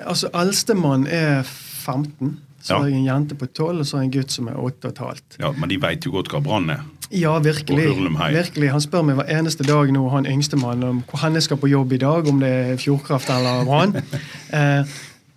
Altså, 0.05 0.31
Eldstemann 0.35 1.07
er 1.07 1.43
15. 1.45 2.39
Så 2.65 2.73
ja. 2.73 2.79
har 2.81 2.89
jeg 2.89 2.97
en 2.97 3.05
jente 3.05 3.37
på 3.37 3.47
12, 3.47 3.79
og 3.79 3.87
så 3.87 3.97
har 3.97 4.05
jeg 4.05 4.09
en 4.09 4.15
gutt 4.15 4.33
som 4.33 4.47
er 4.49 4.57
8,5. 4.57 5.19
Ja, 5.43 5.51
Men 5.53 5.69
de 5.69 5.77
veit 5.83 6.07
jo 6.07 6.15
godt 6.15 6.31
hva 6.33 6.41
Brann 6.41 6.71
er? 6.73 6.85
Ja, 7.13 7.35
virkelig. 7.39 7.91
virkelig. 8.33 8.71
Han 8.73 8.81
spør 8.81 9.03
meg 9.05 9.19
hver 9.19 9.29
eneste 9.37 9.67
dag 9.69 9.93
nå, 9.93 10.07
han 10.09 10.27
yngstemann, 10.27 10.83
om 10.83 11.03
hvor 11.11 11.21
han 11.21 11.37
skal 11.45 11.61
på 11.61 11.69
jobb 11.69 11.93
i 11.93 12.01
dag, 12.01 12.29
om 12.29 12.41
det 12.41 12.49
er 12.49 12.81
Fjordkraft 12.81 13.29
eller 13.31 13.69
Brann. 13.69 13.93
eh, 14.57 14.95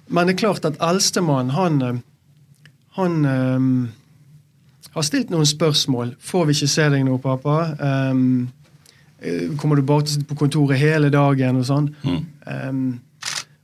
men 0.08 0.29
det 0.29 0.38
er 0.38 0.39
klart 0.39 0.65
at 0.65 0.79
eldstemann, 0.79 1.51
han, 1.51 2.01
han 2.96 3.25
um, 3.25 3.67
har 4.96 5.06
stilt 5.06 5.29
noen 5.29 5.46
spørsmål. 5.46 6.15
'Får 6.20 6.46
vi 6.48 6.56
ikke 6.56 6.72
se 6.72 6.89
deg 6.96 7.03
nå, 7.06 7.17
pappa?' 7.22 7.75
Um, 7.75 8.48
kommer 9.57 9.79
du 9.79 9.86
bare 9.88 10.05
til 10.05 10.12
å 10.12 10.15
sitte 10.17 10.29
på 10.29 10.38
kontoret 10.43 10.79
hele 10.81 11.09
dagen? 11.13 11.59
og 11.62 11.67
sånn. 11.67 11.89
Mm. 12.03 12.24
Um, 12.45 12.81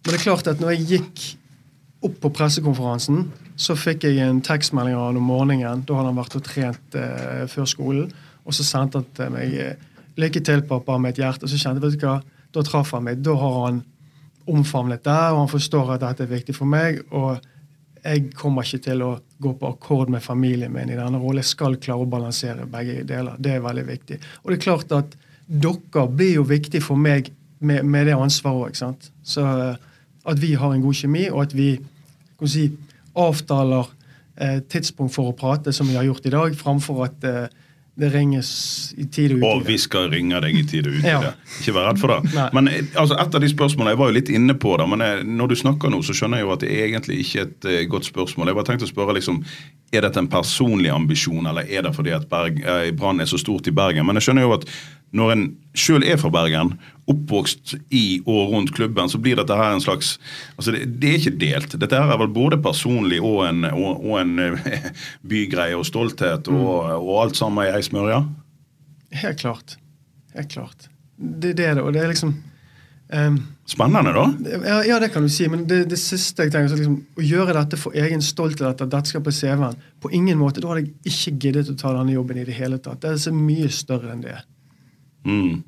men 0.03 0.11
det 0.11 0.17
er 0.17 0.25
klart 0.25 0.49
at 0.51 0.59
når 0.59 0.75
jeg 0.75 0.87
gikk 0.89 1.23
opp 2.03 2.19
på 2.25 2.31
pressekonferansen, 2.35 3.23
så 3.55 3.75
fikk 3.79 4.07
jeg 4.07 4.19
en 4.25 4.41
tekstmelding 4.43 4.97
av 4.97 5.07
han 5.07 5.19
om 5.21 5.29
morgenen. 5.29 5.85
Da 5.87 5.95
hadde 5.95 6.11
han 6.11 6.19
vært 6.19 6.35
og 6.39 6.43
trent 6.43 6.97
eh, 6.99 7.45
før 7.47 7.69
skolen. 7.69 8.09
Og 8.43 8.55
så 8.57 8.65
sendte 8.67 8.99
han 8.99 9.07
til 9.15 9.33
meg 9.35 9.55
eh, 9.55 9.89
'Lykke 10.13 10.43
til, 10.45 10.61
pappa', 10.69 10.99
med 11.01 11.15
et 11.15 11.23
hjerte. 11.23 11.47
Og 11.47 11.49
så 11.49 11.57
kjente 11.57 11.81
jeg, 11.81 11.93
vet 11.93 12.01
du 12.01 12.05
hva, 12.05 12.19
da 12.53 12.61
traff 12.61 12.91
han 12.93 13.07
meg. 13.07 13.23
Da 13.25 13.33
har 13.39 13.55
han 13.63 13.79
omfavnet 14.45 15.01
det, 15.07 15.21
og 15.31 15.39
han 15.39 15.49
forstår 15.49 15.95
at 15.95 16.03
dette 16.03 16.27
er 16.27 16.35
viktig 16.35 16.55
for 16.55 16.69
meg. 16.69 17.01
og 17.11 17.39
jeg 18.03 18.33
kommer 18.35 18.67
ikke 18.67 18.83
til 18.83 19.01
å 19.01 19.11
gå 19.39 19.53
på 19.55 19.69
akkord 19.69 20.09
med 20.11 20.23
familien 20.23 20.73
min 20.73 20.89
i 20.91 20.97
denne 20.99 21.19
rollen. 21.21 21.39
Jeg 21.39 21.53
skal 21.53 21.77
klare 21.79 22.03
å 22.03 22.09
balansere 22.09 22.65
begge 22.67 23.05
deler. 23.07 23.37
Det 23.39 23.53
er 23.55 23.63
veldig 23.63 23.85
viktig. 23.87 24.17
Og 24.43 24.51
det 24.51 24.57
er 24.57 24.65
klart 24.65 24.91
at 24.91 25.15
dere 25.53 26.05
blir 26.09 26.37
jo 26.39 26.45
viktig 26.49 26.81
for 26.83 26.99
meg 26.99 27.31
med, 27.63 27.85
med 27.85 28.07
det 28.09 28.15
ansvaret 28.17 28.81
òg. 28.81 29.09
Så 29.23 29.43
eh, 29.45 29.75
at 30.25 30.39
vi 30.41 30.53
har 30.59 30.73
en 30.73 30.81
god 30.83 30.97
kjemi, 30.97 31.27
og 31.31 31.43
at 31.47 31.55
vi 31.55 31.75
si, 32.49 32.69
avtaler 33.15 33.91
eh, 34.41 34.59
tidspunkt 34.69 35.13
for 35.15 35.31
å 35.31 35.37
prate, 35.37 35.73
som 35.75 35.87
vi 35.89 35.97
har 35.99 36.07
gjort 36.07 36.25
i 36.27 36.33
dag, 36.33 36.55
framfor 36.59 37.05
at 37.07 37.27
eh, 37.27 37.45
det 37.93 38.09
ringes 38.09 38.47
i 38.97 39.05
tide 39.05 39.35
og 39.37 39.43
Og 39.45 39.67
vi 39.67 39.75
skal 39.77 40.07
ringe 40.09 40.39
deg 40.41 40.55
i 40.57 40.63
tide 40.65 40.89
og 40.89 40.95
utide. 40.97 41.11
Ja. 41.13 41.33
Ikke 41.59 41.75
vær 41.75 41.91
redd 41.91 41.99
for 42.01 42.09
det. 42.09 42.31
Nei. 42.33 42.47
Men 42.57 42.69
eh, 42.71 42.87
altså, 42.97 43.17
Et 43.21 43.37
av 43.37 43.43
de 43.43 43.49
spørsmålene 43.51 43.93
jeg 43.93 44.01
var 44.01 44.09
jo 44.09 44.17
litt 44.17 44.31
inne 44.33 44.55
på 44.57 44.73
det, 44.81 44.87
men 44.89 45.05
jeg, 45.05 45.27
når 45.29 45.51
du 45.51 45.55
snakker 45.61 45.93
nå, 45.93 46.01
så 46.05 46.15
skjønner 46.17 46.41
jeg 46.41 46.47
jo 46.47 46.55
at 46.55 46.65
det 46.65 46.71
er 46.73 46.87
egentlig 46.87 47.19
ikke 47.21 47.45
et 47.45 47.69
eh, 47.69 47.85
godt 47.91 48.09
spørsmål. 48.09 48.49
Jeg 48.49 48.57
bare 48.57 48.69
tenkte 48.71 48.89
å 48.89 48.93
spørre 48.93 49.17
liksom, 49.19 49.43
Er 49.93 50.07
dette 50.07 50.23
en 50.23 50.31
personlig 50.31 50.89
ambisjon, 50.89 51.45
eller 51.45 51.69
er 51.69 51.85
det 51.85 51.93
fordi 51.93 52.15
at 52.17 52.25
eh, 52.33 52.89
Brann 52.97 53.21
er 53.21 53.29
så 53.29 53.37
stort 53.37 53.69
i 53.69 53.75
Bergen? 53.75 54.07
Men 54.09 54.17
jeg 54.17 54.29
skjønner 54.29 54.47
jo 54.47 54.57
at 54.57 54.65
når 55.13 55.33
en 55.33 55.45
sjøl 55.77 56.05
er 56.05 56.19
fra 56.21 56.31
Bergen, 56.33 56.75
oppvokst 57.09 57.75
i 57.93 58.21
og 58.23 58.53
rundt 58.53 58.71
klubben, 58.75 59.09
så 59.11 59.19
blir 59.21 59.37
dette 59.39 59.55
her 59.57 59.73
en 59.73 59.83
slags 59.83 60.15
altså 60.55 60.71
Det, 60.71 60.85
det 61.01 61.09
er 61.09 61.19
ikke 61.19 61.39
delt. 61.41 61.75
Dette 61.79 61.99
her 61.99 62.13
er 62.13 62.21
vel 62.21 62.31
både 62.33 62.59
personlig 62.63 63.19
og 63.21 63.43
en, 63.49 63.67
og, 63.73 64.05
og 64.05 64.21
en 64.21 64.39
eh, 64.39 64.87
bygreie 65.33 65.77
og 65.77 65.85
stolthet 65.89 66.47
og, 66.53 66.71
og 66.95 67.13
alt 67.25 67.39
sammen 67.39 67.67
i 67.67 67.73
ei 67.75 67.83
smørje? 67.83 68.23
Helt 69.23 69.43
klart. 69.43 69.77
Helt 70.33 70.53
klart. 70.53 70.89
Det, 71.17 71.53
det 71.57 71.67
er 71.67 71.77
det, 71.77 71.83
og 71.83 71.93
det 71.93 72.01
er 72.01 72.09
liksom 72.09 72.33
um, 73.13 73.41
Spennende, 73.69 74.11
da. 74.11 74.23
ja, 74.67 74.79
ja, 74.83 74.95
det 74.99 75.13
kan 75.13 75.23
du 75.23 75.29
si, 75.31 75.45
men 75.47 75.61
det, 75.69 75.85
det 75.91 75.99
siste 76.01 76.43
jeg 76.43 76.51
tenker, 76.51 76.71
så 76.73 76.79
liksom, 76.79 76.97
å 77.15 77.23
gjøre 77.23 77.53
dette 77.55 77.77
for 77.79 77.95
egen 77.95 78.23
stolthet, 78.25 78.81
at 78.81 78.89
dette 78.91 79.13
skal 79.13 79.23
på 79.23 79.31
CV-en 79.31 79.77
På 80.03 80.11
ingen 80.11 80.39
måte. 80.39 80.59
Da 80.59 80.73
hadde 80.73 80.83
jeg 80.83 81.13
ikke 81.13 81.37
giddet 81.45 81.71
å 81.71 81.77
ta 81.79 81.93
denne 81.95 82.15
jobben 82.15 82.41
i 82.41 82.47
det 82.47 82.57
hele 82.57 82.81
tatt. 82.83 82.99
Det 83.05 83.13
er 83.13 83.21
så 83.23 83.31
mye 83.35 83.69
større 83.71 84.11
enn 84.11 84.25
det. 84.25 84.41
Mm. 85.25 85.61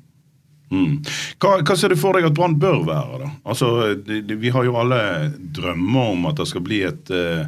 Mm. 0.70 0.96
Hva, 1.38 1.52
hva 1.62 1.76
ser 1.78 1.92
du 1.94 1.96
for 2.00 2.16
deg 2.18 2.24
at 2.26 2.34
Brann 2.34 2.56
bør 2.58 2.80
være? 2.88 3.18
da? 3.22 3.28
Altså, 3.46 3.94
de, 3.94 4.20
de, 4.26 4.34
Vi 4.42 4.50
har 4.50 4.64
jo 4.66 4.74
alle 4.80 4.98
drømmer 5.54 6.12
om 6.16 6.26
at 6.26 6.40
det 6.42 6.48
skal 6.50 6.64
bli 6.66 6.80
et 6.88 7.12
uh, 7.14 7.46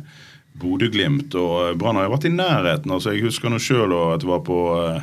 Bodø-Glimt. 0.62 1.34
Og 1.34 1.74
Brann 1.80 1.98
har 1.98 2.06
jo 2.06 2.12
vært 2.14 2.28
i 2.30 2.34
nærheten. 2.34 2.90
altså 2.94 3.12
Jeg 3.16 3.26
husker 3.26 3.50
nå 3.50 3.58
sjøl 3.62 3.92
at 4.14 4.22
det 4.22 4.30
var 4.30 4.44
på 4.46 4.60
eh, 4.78 5.02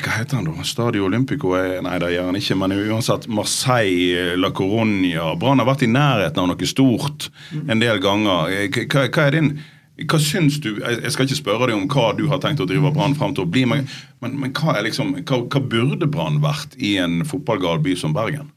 hva 0.00 0.14
heter 0.22 0.38
han 0.38 0.46
da? 0.48 0.64
Stadio 0.64 1.04
Olympico? 1.04 1.52
er- 1.58 1.82
Nei, 1.84 1.98
det 2.00 2.14
gjør 2.14 2.30
han 2.30 2.36
ikke. 2.40 2.56
Men 2.56 2.72
uansett, 2.72 3.28
Marseille, 3.28 4.36
La 4.40 4.48
Coronia 4.50 5.34
Brann 5.36 5.60
har 5.60 5.68
vært 5.68 5.84
i 5.84 5.92
nærheten 5.92 6.40
av 6.42 6.48
noe 6.48 6.66
stort 6.68 7.28
en 7.68 7.78
del 7.84 8.00
ganger. 8.00 8.48
Eh, 8.56 8.68
Hva, 8.72 9.04
hva 9.12 9.26
er 9.28 9.36
din 9.36 9.58
hva 10.06 10.18
syns 10.22 10.60
du, 10.62 10.76
Jeg 10.78 11.10
skal 11.10 11.26
ikke 11.26 11.40
spørre 11.40 11.66
deg 11.66 11.78
om 11.78 11.88
hva 11.90 12.12
du 12.14 12.28
har 12.30 12.38
tenkt 12.42 12.62
å 12.62 12.68
drive 12.68 12.92
Brann 12.94 13.16
fram 13.18 13.34
til 13.34 13.46
å 13.46 13.50
bli, 13.50 13.64
men, 13.66 13.88
men, 14.22 14.36
men 14.38 14.52
hva, 14.54 14.76
liksom, 14.86 15.16
hva, 15.26 15.40
hva 15.50 15.62
burde 15.62 16.06
Brann 16.06 16.38
vært 16.44 16.76
i 16.78 16.96
en 17.02 17.24
fotballgal 17.26 17.82
by 17.82 17.96
som 17.98 18.14
Bergen? 18.14 18.52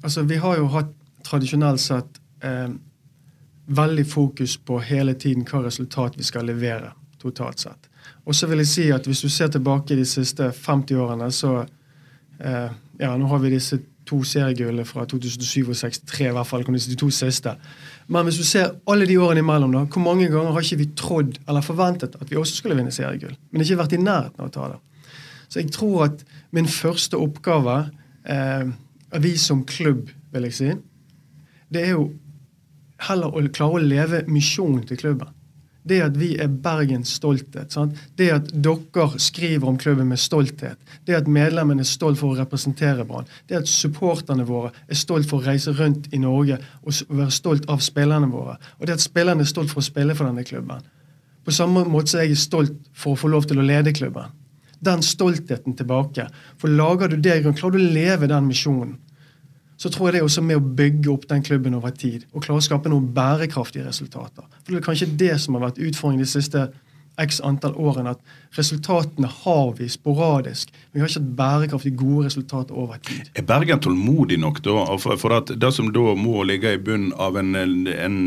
Altså, 0.00 0.24
Vi 0.24 0.40
har 0.40 0.56
jo 0.56 0.70
hatt 0.72 0.94
tradisjonelt 1.26 1.82
sett 1.82 2.20
eh, 2.42 2.72
veldig 3.68 4.06
fokus 4.08 4.56
på 4.56 4.80
hele 4.80 5.14
tiden 5.14 5.44
hva 5.44 5.66
resultat 5.66 6.16
vi 6.16 6.24
skal 6.24 6.48
levere 6.48 6.94
totalt 7.20 7.60
sett. 7.60 7.90
Og 8.24 8.34
så 8.34 8.48
vil 8.48 8.62
jeg 8.62 8.70
si 8.70 8.88
at 8.94 9.04
hvis 9.06 9.20
du 9.20 9.28
ser 9.28 9.52
tilbake 9.52 9.96
de 9.96 10.06
siste 10.08 10.48
50 10.56 10.96
årene, 10.96 11.30
så 11.32 11.60
eh, 12.40 12.70
Ja, 13.00 13.14
nå 13.16 13.30
har 13.30 13.38
vi 13.40 13.48
disse 13.54 13.78
to 14.04 14.18
seriegullene 14.28 14.84
fra 14.84 15.06
2007 15.08 15.70
og 15.70 15.76
63, 15.76 16.26
i 16.28 16.32
hvert 16.36 16.46
fall. 16.46 16.64
De 16.66 16.96
to 17.00 17.08
siste. 17.10 17.54
Men 18.10 18.26
hvis 18.26 18.40
du 18.40 18.46
ser 18.46 18.72
alle 18.90 19.06
de 19.06 19.16
årene 19.22 19.44
imellom, 19.44 19.74
da, 19.74 19.84
hvor 19.86 20.02
mange 20.02 20.26
ganger 20.32 20.54
har 20.56 20.64
ikke 20.66 20.80
vi 20.80 20.88
trodd 20.98 21.36
eller 21.46 21.62
forventet 21.62 22.16
at 22.18 22.30
vi 22.30 22.38
også 22.40 22.58
skulle 22.58 22.74
vinne 22.78 22.92
seriegull, 22.94 23.36
men 23.52 23.62
ikke 23.62 23.78
vært 23.78 23.94
i 23.94 24.00
nærheten 24.02 24.42
av 24.42 24.48
å 24.50 24.54
ta 24.54 24.70
det? 24.72 24.80
Så 25.50 25.60
jeg 25.62 25.70
tror 25.74 26.06
at 26.08 26.24
min 26.54 26.66
første 26.70 27.18
oppgave, 27.18 27.76
eh, 28.26 28.70
vi 29.22 29.36
som 29.38 29.62
klubb, 29.66 30.10
vil 30.30 30.46
jeg 30.46 30.56
si, 30.58 30.72
det 31.70 31.84
er 31.86 31.94
jo 31.94 32.08
heller 33.06 33.34
å 33.34 33.42
klare 33.54 33.78
å 33.78 33.82
leve 33.82 34.24
misjonen 34.30 34.84
til 34.86 34.98
klubben. 35.00 35.30
Det 35.82 36.00
at 36.04 36.16
vi 36.20 36.34
er 36.40 36.50
Bergens 36.52 37.14
stolthet. 37.16 37.72
Sant? 37.72 37.96
Det 38.18 38.28
at 38.34 38.50
dere 38.52 39.20
skriver 39.22 39.68
om 39.68 39.78
klubben 39.80 40.10
med 40.10 40.20
stolthet. 40.20 40.78
Det 41.06 41.16
at 41.16 41.30
medlemmene 41.30 41.84
er 41.84 41.88
stolt 41.88 42.20
for 42.20 42.34
å 42.34 42.38
representere 42.40 43.06
Brann. 43.08 43.28
Det 43.48 43.62
at 43.62 43.70
supporterne 43.70 44.44
våre 44.48 44.74
er 44.88 44.98
stolt 45.00 45.28
for 45.30 45.40
å 45.40 45.48
reise 45.48 45.72
rundt 45.76 46.10
i 46.12 46.20
Norge 46.20 46.60
og 46.84 47.00
være 47.08 47.32
stolt 47.34 47.68
av 47.72 47.80
spillerne 47.84 48.28
våre. 48.32 48.58
Og 48.78 48.86
det 48.86 48.98
at 48.98 49.06
spillerne 49.06 49.46
er 49.46 49.50
stolt 49.50 49.72
for 49.72 49.82
å 49.82 49.88
spille 49.88 50.16
for 50.18 50.28
denne 50.28 50.44
klubben. 50.44 50.84
På 51.44 51.54
samme 51.54 51.86
måte 51.88 52.12
som 52.12 52.20
jeg 52.20 52.34
er 52.34 52.40
stolt 52.40 52.76
for 52.92 53.16
å 53.16 53.20
få 53.20 53.30
lov 53.32 53.48
til 53.48 53.62
å 53.62 53.66
lede 53.66 53.96
klubben. 53.96 54.36
Den 54.80 55.02
stoltheten 55.04 55.76
tilbake. 55.76 56.26
For 56.60 56.72
lager 56.72 57.08
du 57.08 57.20
det 57.20 57.40
grunn, 57.42 57.56
klarer 57.56 57.76
du 57.76 57.84
å 57.84 57.94
leve 57.94 58.28
den 58.28 58.46
misjonen, 58.48 58.98
så 59.80 59.88
tror 59.88 60.08
jeg 60.08 60.12
det 60.12 60.20
er 60.20 60.26
også 60.28 60.42
med 60.44 60.58
å 60.58 60.72
bygge 60.76 61.08
opp 61.08 61.22
den 61.30 61.44
klubben 61.44 61.76
over 61.78 61.92
tid. 61.96 62.26
Og 62.34 62.44
klare 62.44 62.60
å 62.60 62.64
skape 62.66 62.90
noen 62.92 63.06
bærekraftige 63.16 63.86
resultater. 63.86 64.44
For 64.60 64.74
Det 64.74 64.80
er 64.82 64.84
kanskje 64.84 65.12
det 65.22 65.32
som 65.40 65.56
har 65.56 65.70
vært 65.70 65.80
utfordringen 65.80 66.26
de 66.26 66.28
siste 66.28 66.66
x 67.20 67.40
antall 67.44 67.76
årene. 67.78 68.14
At 68.16 68.56
resultatene 68.58 69.30
har 69.44 69.74
vi 69.78 69.88
sporadisk. 69.92 70.72
Vi 70.92 71.00
har 71.00 71.10
ikke 71.10 71.20
hatt 71.20 71.36
bærekraftig 71.38 71.94
gode 71.98 72.26
resultater 72.26 72.74
over 72.74 72.98
tid. 73.06 73.30
Er 73.38 73.46
Bergen 73.46 73.82
tålmodig 73.82 74.40
nok 74.42 74.62
da? 74.66 74.84
For, 74.98 75.36
at 75.36 75.52
Det 75.60 75.72
som 75.74 75.92
da 75.94 76.14
må 76.18 76.42
ligge 76.48 76.74
i 76.74 76.82
bunnen 76.82 77.12
av 77.14 77.38
en, 77.38 77.54
en 77.54 78.18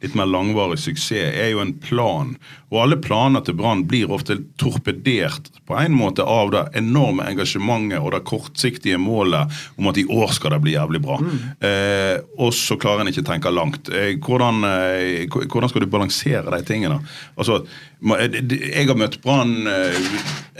litt 0.00 0.16
mer 0.16 0.28
langvarig 0.28 0.80
suksess, 0.80 1.32
er 1.32 1.52
jo 1.54 1.62
en 1.62 1.74
plan. 1.80 2.34
Og 2.70 2.82
alle 2.84 3.00
planer 3.02 3.42
til 3.44 3.56
Brann 3.58 3.86
blir 3.90 4.12
ofte 4.14 4.36
torpedert 4.60 5.50
på 5.66 5.78
en 5.78 5.94
måte 5.96 6.22
av 6.22 6.52
det 6.54 6.62
enorme 6.78 7.26
engasjementet 7.26 7.98
og 7.98 8.12
det 8.14 8.22
kortsiktige 8.28 8.98
målet 9.00 9.50
om 9.78 9.90
at 9.90 9.98
i 9.98 10.06
år 10.06 10.34
skal 10.36 10.54
det 10.54 10.60
bli 10.64 10.76
jævlig 10.76 11.02
bra. 11.02 11.18
Eh, 11.66 12.16
og 12.38 12.54
så 12.54 12.78
klarer 12.80 13.04
en 13.04 13.12
ikke 13.12 13.26
tenke 13.26 13.52
langt. 13.54 13.90
Eh, 13.90 14.14
hvordan, 14.22 14.64
eh, 14.66 15.26
hvordan 15.26 15.70
skal 15.70 15.84
du 15.84 15.90
balansere 15.90 16.50
de 16.50 16.62
tingene? 16.66 17.00
Altså, 17.36 17.64
eh, 18.00 18.36
jeg 18.72 18.88
har 18.88 18.98
møtt 18.98 19.18
Brann 19.24 19.66
eh, 19.68 19.96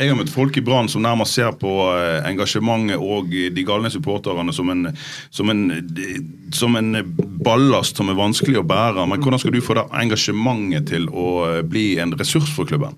jeg 0.00 0.10
har 0.10 0.16
møtt 0.16 0.32
folk 0.32 0.56
i 0.56 0.62
Brann 0.64 0.88
som 0.88 1.04
nærmest 1.04 1.36
ser 1.36 1.52
på 1.60 1.70
eh, 1.94 2.20
engasjementet 2.28 3.00
og 3.00 3.30
de 3.30 3.64
galne 3.66 3.90
supporterne 3.92 4.52
som 4.56 4.70
en, 4.72 4.88
som, 5.34 5.50
en, 5.52 5.66
som 6.56 6.76
en 6.80 7.02
ballast 7.44 8.00
som 8.00 8.12
er 8.12 8.18
vanskelig 8.18 8.62
å 8.62 8.66
bære. 8.66 9.06
Men 9.10 9.20
hvordan 9.20 9.42
skal 9.42 9.54
du 9.54 9.60
få 9.64 9.76
det 9.78 9.86
engasjementet 10.02 10.88
til 10.92 11.08
å 11.12 11.60
bli 11.68 11.94
en 12.00 12.14
ressurs 12.20 12.52
for 12.54 12.68
klubben? 12.70 12.96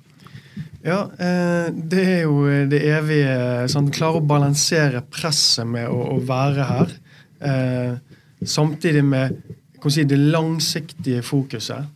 Ja, 0.82 1.04
det 1.14 2.02
er 2.02 2.22
jo 2.24 2.42
det 2.66 2.80
evige 2.90 3.34
sånn, 3.70 3.92
Klare 3.94 4.18
å 4.18 4.26
balansere 4.26 5.04
presset 5.14 5.68
med 5.70 5.86
å, 5.86 6.00
å 6.16 6.22
være 6.26 6.66
her. 6.66 6.94
Samtidig 8.42 9.04
med 9.06 9.38
si, 9.90 10.04
det 10.06 10.18
langsiktige 10.18 11.22
fokuset. 11.26 11.86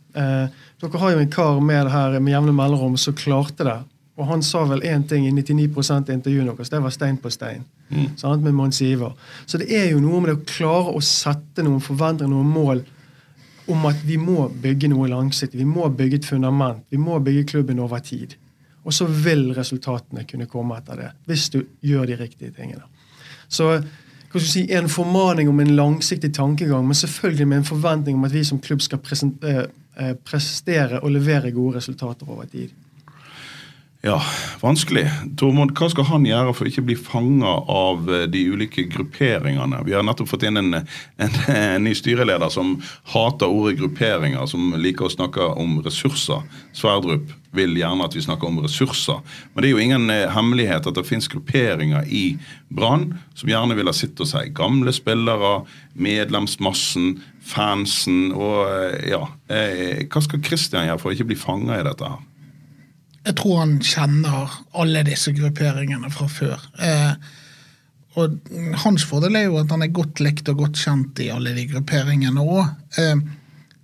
Dere 0.81 0.99
har 1.01 1.13
jo 1.15 1.21
en 1.23 1.31
kar 1.31 1.61
med 1.61 1.87
det 1.87 1.93
her 1.93 2.19
med 2.19 2.33
jevne 2.33 2.53
mellomrom 2.53 2.97
som 3.01 3.15
klarte 3.17 3.65
det. 3.65 3.77
Og 4.17 4.25
han 4.25 4.41
sa 4.45 4.63
vel 4.65 4.81
én 4.85 5.03
ting 5.09 5.27
i 5.27 5.31
99 5.31 5.91
av 5.93 6.09
intervjuene 6.09 6.53
deres, 6.53 6.69
det 6.73 6.81
var 6.81 6.93
stein 6.93 7.17
på 7.21 7.29
stein. 7.29 7.65
Sant, 8.17 8.43
med 8.43 8.53
Mons 8.53 8.81
Iver. 8.81 9.13
Så 9.45 9.57
det 9.61 9.69
er 9.73 9.91
jo 9.91 10.01
noe 10.01 10.21
med 10.21 10.31
det 10.31 10.37
å 10.39 10.47
klare 10.49 10.93
å 10.97 11.01
sette 11.05 11.65
noen 11.65 11.81
forventninger, 11.81 12.33
noen 12.33 12.49
mål 12.49 12.83
om 13.67 13.85
at 13.89 14.01
vi 14.07 14.17
må 14.17 14.47
bygge 14.49 14.89
noe 14.89 15.09
langsiktig. 15.11 15.59
Vi 15.59 15.67
må 15.69 15.89
bygge 15.93 16.21
et 16.21 16.29
fundament. 16.29 16.83
Vi 16.89 16.97
må 16.97 17.19
bygge 17.19 17.49
klubben 17.53 17.79
over 17.83 17.99
tid. 17.99 18.33
Og 18.87 18.95
så 18.95 19.05
vil 19.05 19.51
resultatene 19.53 20.25
kunne 20.25 20.47
komme 20.49 20.77
etter 20.79 21.01
det, 21.01 21.09
hvis 21.27 21.49
du 21.53 21.59
gjør 21.83 22.07
de 22.07 22.17
riktige 22.21 22.53
tingene. 22.55 22.85
Så 23.49 23.73
hva 24.27 24.39
skal 24.39 24.47
si, 24.49 24.63
en 24.75 24.89
formaning 24.91 25.49
om 25.51 25.59
en 25.59 25.75
langsiktig 25.75 26.33
tankegang, 26.35 26.85
men 26.87 26.95
selvfølgelig 26.95 27.47
med 27.47 27.61
en 27.61 27.67
forventning 27.67 28.17
om 28.17 28.25
at 28.27 28.33
vi 28.35 28.43
som 28.47 28.59
klubb 28.59 28.81
skal 28.81 28.99
presen- 29.03 29.37
eh, 29.43 29.67
prestere 30.25 31.01
og 31.01 31.11
levere 31.11 31.51
gode 31.51 31.77
resultater 31.79 32.29
over 32.29 32.45
tid. 32.51 32.69
Ja, 34.05 34.19
vanskelig. 34.61 35.07
Tormod, 35.41 35.71
hva 35.73 35.87
skal 35.89 36.05
han 36.11 36.25
gjøre 36.27 36.51
for 36.53 36.67
å 36.67 36.69
ikke 36.69 36.83
bli 36.85 36.95
fanga 37.01 37.55
av 37.65 38.05
eh, 38.13 38.27
de 38.29 38.43
ulike 38.53 38.83
grupperingene? 38.91 39.79
Vi 39.87 39.95
har 39.97 40.05
nettopp 40.05 40.29
fått 40.29 40.45
inn 40.45 40.61
en, 40.61 40.77
en, 40.77 41.39
en 41.49 41.81
ny 41.83 41.95
styreleder 41.97 42.51
som 42.53 42.75
hater 43.15 43.49
ordet 43.49 43.79
grupperinger, 43.79 44.45
som 44.51 44.75
liker 44.77 45.07
å 45.07 45.15
snakke 45.15 45.49
om 45.57 45.79
ressurser. 45.81 46.45
Sverdrup 46.77 47.33
vil 47.57 47.73
gjerne 47.79 48.05
at 48.05 48.13
vi 48.13 48.21
snakker 48.21 48.51
om 48.51 48.61
ressurser. 48.61 49.17
Men 49.55 49.65
det 49.65 49.71
er 49.71 49.73
jo 49.73 49.83
ingen 49.87 50.13
eh, 50.13 50.27
hemmelighet 50.35 50.91
at 50.91 51.01
det 51.01 51.07
finnes 51.09 51.31
grupperinger 51.33 52.05
i 52.05 52.23
Brann 52.69 53.09
som 53.33 53.49
gjerne 53.49 53.81
vil 53.81 53.89
ha 53.89 53.97
sitt 53.97 54.21
og 54.21 54.29
si. 54.29 54.45
Gamle 54.53 54.93
spillere, 54.93 55.63
medlemsmassen, 55.97 57.15
fansen 57.49 58.29
og 58.37 58.61
eh, 58.69 59.09
ja. 59.15 59.25
Hva 59.49 60.21
skal 60.21 60.45
Christian 60.45 60.85
gjøre 60.85 61.01
for 61.01 61.09
å 61.09 61.17
ikke 61.17 61.31
bli 61.33 61.43
fanga 61.49 61.81
i 61.81 61.85
dette 61.89 62.13
her? 62.13 62.26
Jeg 63.27 63.35
tror 63.41 63.57
han 63.59 63.75
kjenner 63.83 64.53
alle 64.79 65.03
disse 65.03 65.33
grupperingene 65.35 66.09
fra 66.13 66.29
før. 66.31 66.61
Eh, 66.79 67.13
og 68.17 68.37
hans 68.85 69.03
fordel 69.05 69.35
er 69.35 69.49
jo 69.49 69.59
at 69.59 69.73
han 69.73 69.83
er 69.83 69.93
godt 69.93 70.21
likt 70.23 70.47
og 70.49 70.63
godt 70.63 70.79
kjent 70.79 71.19
i 71.21 71.27
alle 71.33 71.51
de 71.57 71.65
grupperingene 71.69 72.43
òg. 72.43 72.69
Eh, 73.01 73.19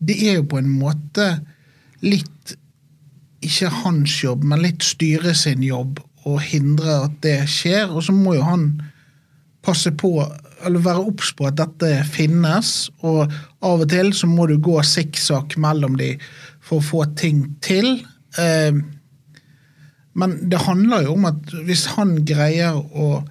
det 0.04 0.16
er 0.30 0.40
jo 0.40 0.48
på 0.54 0.62
en 0.62 0.72
måte 0.72 1.28
litt 2.04 2.56
ikke 3.44 3.70
hans 3.84 4.16
jobb, 4.24 4.46
men 4.48 4.64
litt 4.64 4.86
styret 4.86 5.36
sin 5.42 5.64
jobb 5.66 6.00
å 6.24 6.38
hindre 6.40 7.02
at 7.10 7.20
det 7.26 7.42
skjer. 7.52 7.92
Og 7.92 8.06
så 8.08 8.16
må 8.16 8.38
jo 8.38 8.48
han 8.48 8.68
passe 9.64 9.92
på, 10.00 10.16
eller 10.64 10.88
være 10.88 11.04
obs 11.04 11.34
på 11.36 11.48
at 11.50 11.60
dette 11.60 11.92
finnes. 12.16 12.74
Og 13.04 13.28
av 13.28 13.84
og 13.84 13.88
til 13.92 14.16
så 14.16 14.32
må 14.32 14.48
du 14.48 14.56
gå 14.64 14.80
sikksakk 14.88 15.58
mellom 15.60 16.00
de 16.00 16.14
for 16.64 16.80
å 16.80 16.88
få 16.94 17.06
ting 17.20 17.46
til. 17.64 17.98
Eh, 18.40 18.80
Men 20.14 20.36
det 20.50 20.66
handler 20.68 21.08
jo 21.08 21.16
om 21.18 21.26
at 21.30 21.54
hvis 21.66 21.88
han 21.96 22.20
greier 22.28 22.78
å 22.78 23.24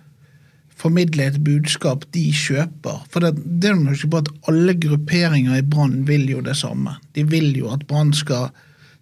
formidle 0.82 1.28
et 1.30 1.38
budskap 1.44 2.04
de 2.14 2.24
kjøper 2.34 3.04
For 3.12 3.22
det, 3.22 3.36
det 3.62 3.70
jo 3.70 3.94
ikke 3.94 4.12
bare 4.16 4.26
at 4.26 4.50
alle 4.50 4.74
grupperinger 4.82 5.60
i 5.60 5.64
Brann 5.74 6.02
vil 6.08 6.26
jo 6.30 6.42
det 6.42 6.56
samme. 6.58 6.96
De 7.14 7.22
vil 7.28 7.52
jo 7.56 7.70
at 7.74 7.86
Brann 7.86 8.12
skal 8.16 8.50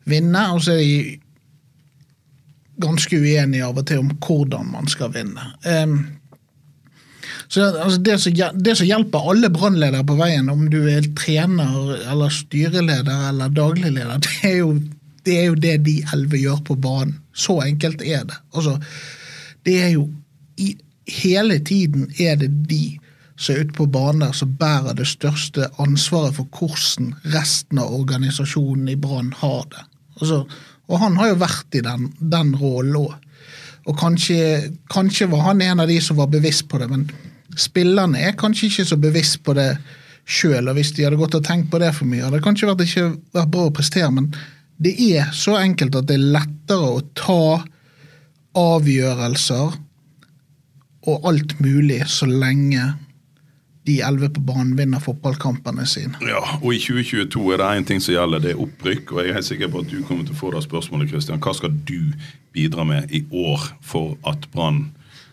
vinne, 0.08 0.42
og 0.52 0.64
så 0.64 0.76
er 0.76 0.82
de 0.84 1.18
ganske 2.80 3.16
uenige 3.16 3.66
av 3.66 3.78
og 3.80 3.87
til 3.88 4.00
om 4.02 4.14
hvordan 4.25 4.72
man 4.72 4.88
skal 4.90 5.12
vinne. 5.14 5.52
Um, 5.64 5.99
så 7.50 7.66
altså, 7.66 7.99
det, 7.99 8.16
som, 8.22 8.37
det, 8.64 8.76
som, 8.78 8.87
hjelper 8.87 9.30
alle 9.32 9.50
brannledere 9.52 10.06
på 10.06 10.16
veien, 10.20 10.49
om 10.52 10.68
du 10.70 10.78
er 10.88 11.08
trener 11.18 11.96
eller 12.10 12.32
styreleder 12.32 13.28
eller 13.30 13.52
daglig 13.54 13.92
leder, 13.96 14.20
det 14.26 14.37
er 14.52 14.56
jo 14.62 14.75
det, 15.30 15.38
er 15.38 15.49
jo 15.49 15.58
det 15.62 15.76
de 15.87 15.96
elleve 16.12 16.42
gjør 16.42 16.64
på 16.66 16.76
banen. 16.82 17.20
Så 17.32 17.60
enkelt 17.62 18.02
er 18.02 18.26
det. 18.28 18.38
Altså, 18.54 18.76
det 19.66 19.82
er 19.87 19.92
jo 19.94 20.08
i, 20.58 20.75
Hele 21.10 21.56
tiden 21.66 22.04
er 22.22 22.37
det 22.38 22.50
de 22.70 23.00
som 23.40 23.54
er 23.54 23.64
ute 23.64 23.75
på 23.75 23.87
banen 23.90 24.20
der 24.22 24.34
som 24.37 24.52
bærer 24.60 24.94
det 24.94 25.08
største 25.08 25.66
ansvaret 25.82 26.37
for 26.37 26.46
hvordan 26.54 27.14
resten 27.32 27.80
av 27.82 27.94
organisasjonen 27.96 28.92
i 28.92 28.99
Brann 29.00 29.32
har 29.40 29.64
det. 29.72 29.82
Altså, 30.20 30.44
og 30.90 31.00
han 31.00 31.16
har 31.16 31.32
jo 31.32 31.40
vært 31.40 31.78
i 31.78 31.82
den, 31.87 32.10
den 32.20 32.52
rollen 32.60 32.99
òg. 33.00 33.16
Og 33.88 33.96
kanskje, 33.99 34.70
kanskje, 34.92 35.30
var 35.32 35.49
han 35.49 35.64
en 35.64 35.80
av 35.80 35.88
de 35.88 35.96
som 36.04 36.18
var 36.20 36.28
bevisst 36.30 36.68
på 36.68 36.78
det, 36.78 36.90
men 36.92 37.08
spillerne 37.58 38.20
er 38.20 38.37
kanskje 38.38 38.68
ikke 38.68 38.87
så 38.90 39.00
bevisst 39.00 39.40
på 39.46 39.56
det 39.56 39.70
sjøl. 40.28 40.68
Hvis 40.76 40.92
de 40.94 41.06
hadde 41.06 41.18
gått 41.18 41.38
og 41.38 41.46
tenkt 41.46 41.70
på 41.72 41.80
det 41.80 41.94
for 41.96 42.10
mye, 42.10 42.22
hadde 42.26 42.38
det 42.38 42.44
kanskje 42.44 42.68
vært 42.68 42.84
ikke 42.87 43.08
vært 43.38 43.54
bra 43.54 43.66
å 43.70 43.75
prestere. 43.75 44.10
Men 44.14 44.28
det 44.80 44.94
er 45.10 45.28
så 45.37 45.58
enkelt 45.60 45.99
at 45.99 46.08
det 46.08 46.16
er 46.16 46.32
lettere 46.38 46.94
å 46.96 47.04
ta 47.18 47.44
avgjørelser 48.56 49.78
og 51.10 51.28
alt 51.28 51.56
mulig 51.60 52.02
så 52.10 52.28
lenge 52.28 52.90
de 53.88 54.00
elleve 54.04 54.28
på 54.37 54.42
banen 54.44 54.75
vinner 54.76 55.00
fotballkampene 55.02 55.87
sine. 55.88 56.18
Ja, 56.28 56.40
og 56.60 56.75
i 56.75 56.80
2022 56.82 57.44
er 57.54 57.62
det 57.62 57.68
én 57.78 57.87
ting 57.88 58.02
som 58.04 58.14
gjelder, 58.14 58.42
det 58.44 58.52
er 58.54 58.62
opprykk. 58.62 59.14
Og 59.14 59.22
jeg 59.22 59.32
er 59.32 59.38
helt 59.38 59.49
sikker 59.49 59.70
på 59.72 59.82
at 59.84 59.92
du 59.92 60.00
kommer 60.04 60.26
til 60.28 60.37
å 60.37 60.40
få 60.40 60.52
det 60.54 60.64
spørsmålet, 60.66 61.12
Kristian. 61.12 61.40
Hva 61.42 61.54
skal 61.56 61.72
du 61.88 62.12
bidra 62.56 62.84
med 62.87 63.12
i 63.16 63.22
år 63.32 63.70
for 63.80 64.18
at 64.28 64.44
Brann 64.52 64.90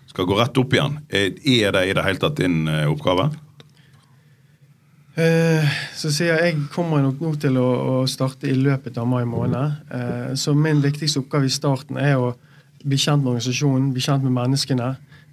skal 0.07 0.29
gå 0.29 0.39
rett 0.39 0.57
opp 0.59 0.73
igjen? 0.73 1.01
Er 1.11 1.75
det 1.75 1.83
i 1.89 1.97
det 1.97 2.07
hele 2.07 2.23
tatt 2.23 2.39
din 2.39 2.65
eh, 2.71 2.87
oppgave? 2.89 3.29
Eh, 5.17 5.77
så 5.97 6.11
sier 6.13 6.35
jeg 6.35 6.43
jeg 6.45 6.65
kommer 6.69 7.01
nok 7.01 7.21
nå 7.23 7.31
til 7.41 7.57
å, 7.57 7.65
å 7.65 7.93
starte 8.09 8.49
i 8.51 8.53
løpet 8.57 8.99
av 9.01 9.07
mai 9.09 9.23
måned. 9.25 9.79
Eh, 9.89 10.33
så 10.37 10.53
min 10.53 10.83
viktigste 10.83 11.23
oppgave 11.23 11.49
i 11.49 11.53
starten 11.53 11.97
er 11.97 12.21
å 12.21 12.35
bli 12.83 12.99
kjent 13.01 13.23
med 13.23 13.33
organisasjonen, 13.33 13.91
bli 13.95 14.03
kjent 14.05 14.27
med 14.27 14.35
menneskene 14.35 14.91